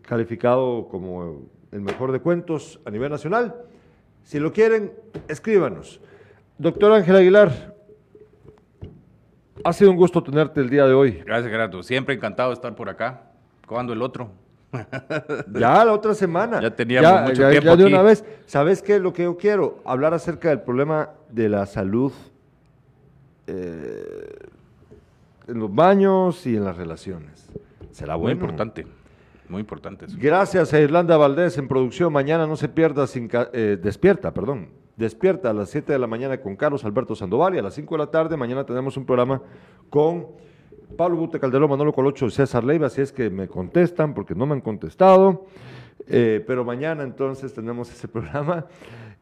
calificado 0.03 0.89
como 0.89 1.43
el 1.73 1.81
mejor 1.81 2.13
de 2.13 2.21
cuentos 2.21 2.81
a 2.85 2.91
nivel 2.91 3.11
nacional. 3.11 3.55
Si 4.23 4.39
lo 4.39 4.53
quieren, 4.53 4.93
escríbanos. 5.29 6.01
Doctor 6.59 6.93
Ángel 6.93 7.17
Aguilar, 7.17 7.75
ha 9.65 9.73
sido 9.73 9.91
un 9.91 9.97
gusto 9.97 10.23
tenerte 10.23 10.61
el 10.61 10.69
día 10.69 10.87
de 10.87 10.93
hoy. 10.93 11.23
Gracias, 11.25 11.51
Gerardo. 11.51 11.83
Siempre 11.83 12.15
encantado 12.15 12.51
de 12.51 12.55
estar 12.55 12.75
por 12.75 12.89
acá. 12.89 13.31
¿Cuándo 13.67 13.93
el 13.93 14.03
otro? 14.03 14.31
Ya 15.53 15.85
la 15.85 15.93
otra 15.93 16.15
semana. 16.15 16.61
Ya 16.61 16.75
teníamos 16.75 17.23
mucho 17.23 17.49
tiempo. 17.49 17.71
Ya 17.71 17.77
de 17.77 17.85
una 17.85 18.03
vez. 18.03 18.25
¿Sabes 18.47 18.83
qué 18.83 18.97
es 18.97 19.03
lo 19.03 19.13
que 19.13 19.25
yo 19.25 19.37
quiero? 19.37 19.81
Hablar 19.85 20.15
acerca 20.15 20.49
del 20.51 20.61
problema 20.61 21.11
de 21.31 21.49
la 21.49 21.67
salud 21.67 22.13
eh, 23.47 24.47
en 25.49 25.59
los 25.59 25.75
baños 25.75 26.47
y 26.47 26.57
en 26.57 26.65
las 26.65 26.77
relaciones. 26.77 27.49
Será 27.91 28.15
bueno. 28.15 28.37
Muy 28.37 28.45
importante. 28.45 28.87
Muy 29.49 29.61
importante. 29.61 30.07
Gracias 30.17 30.73
a 30.73 30.81
Irlanda 30.81 31.17
Valdés 31.17 31.59
en 31.59 31.67
producción. 31.67 32.13
Mañana 32.13 32.47
no 32.47 32.55
se 32.57 32.69
pierda, 32.69 33.09
sin, 33.09 33.29
eh, 33.53 33.77
despierta, 33.83 34.33
perdón. 34.33 34.69
Despierta 34.97 35.51
a 35.51 35.53
las 35.53 35.71
7 35.71 35.93
de 35.93 35.99
la 35.99 36.07
mañana 36.07 36.41
con 36.41 36.55
Carlos 36.55 36.85
Alberto 36.85 37.17
Sandoval 37.17 37.57
y 37.57 37.59
a 37.59 37.63
las 37.63 37.75
5 37.75 37.95
de 37.95 37.99
la 37.99 38.11
tarde 38.11 38.37
mañana 38.37 38.65
tenemos 38.65 38.97
un 38.97 39.05
programa 39.07 39.43
con 39.89 40.29
Pablo 40.97 41.17
Bute 41.17 41.41
Calderón, 41.41 41.71
Manolo 41.71 41.93
Colocho 41.93 42.29
César 42.31 42.65
Leiva, 42.65 42.89
si 42.91 43.01
es 43.01 43.13
que 43.13 43.31
me 43.31 43.49
contestan, 43.49 44.15
porque 44.15 44.35
no 44.35 44.47
me 44.47 44.55
han 44.55 44.61
contestado. 44.61 45.47
Eh, 46.09 46.43
pero 46.47 46.65
mañana 46.65 47.03
entonces 47.05 47.53
tenemos 47.55 47.91
ese 47.91 48.09
programa. 48.09 48.67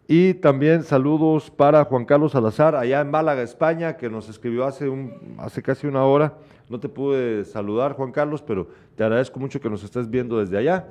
Y 0.07 0.35
también 0.35 0.85
saludos 0.85 1.51
para 1.51 1.85
Juan 1.85 2.07
Carlos 2.07 2.33
Salazar, 2.33 2.75
allá 2.75 3.03
en 3.03 3.11
Málaga, 3.11 3.43
España, 3.43 3.99
que 3.99 4.09
nos 4.09 4.29
escribió 4.31 4.65
hace, 4.65 4.89
un, 4.89 5.37
hace 5.39 5.63
casi 5.63 5.87
una 5.87 6.05
hora. 6.05 6.35
No 6.71 6.81
te 6.81 6.89
pude 6.89 7.45
saludar, 7.45 7.93
Juan 7.93 8.11
Carlos, 8.11 8.43
pero 8.43 8.69
te 8.97 9.05
agradezco 9.05 9.39
mucho 9.39 9.61
que 9.61 9.69
nos 9.69 9.85
estés 9.85 10.09
viendo 10.09 10.39
desde 10.39 10.57
allá. 10.57 10.89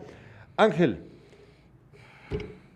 Ángel. 0.55 0.99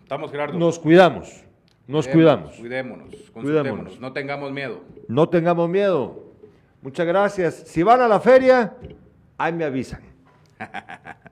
Estamos, 0.01 0.31
Gerardo. 0.31 0.57
Nos 0.57 0.79
cuidamos. 0.79 1.43
Nos 1.87 2.07
cuidamos. 2.07 2.55
Cuidémonos, 2.55 3.15
cuidémonos. 3.33 3.99
No 3.99 4.13
tengamos 4.13 4.51
miedo. 4.51 4.79
No 5.07 5.29
tengamos 5.29 5.69
miedo. 5.69 6.30
Muchas 6.81 7.05
gracias. 7.05 7.63
Si 7.67 7.83
van 7.83 8.01
a 8.01 8.07
la 8.07 8.19
feria, 8.19 8.75
ahí 9.37 9.53
me 9.53 9.65
avisan. 9.65 10.01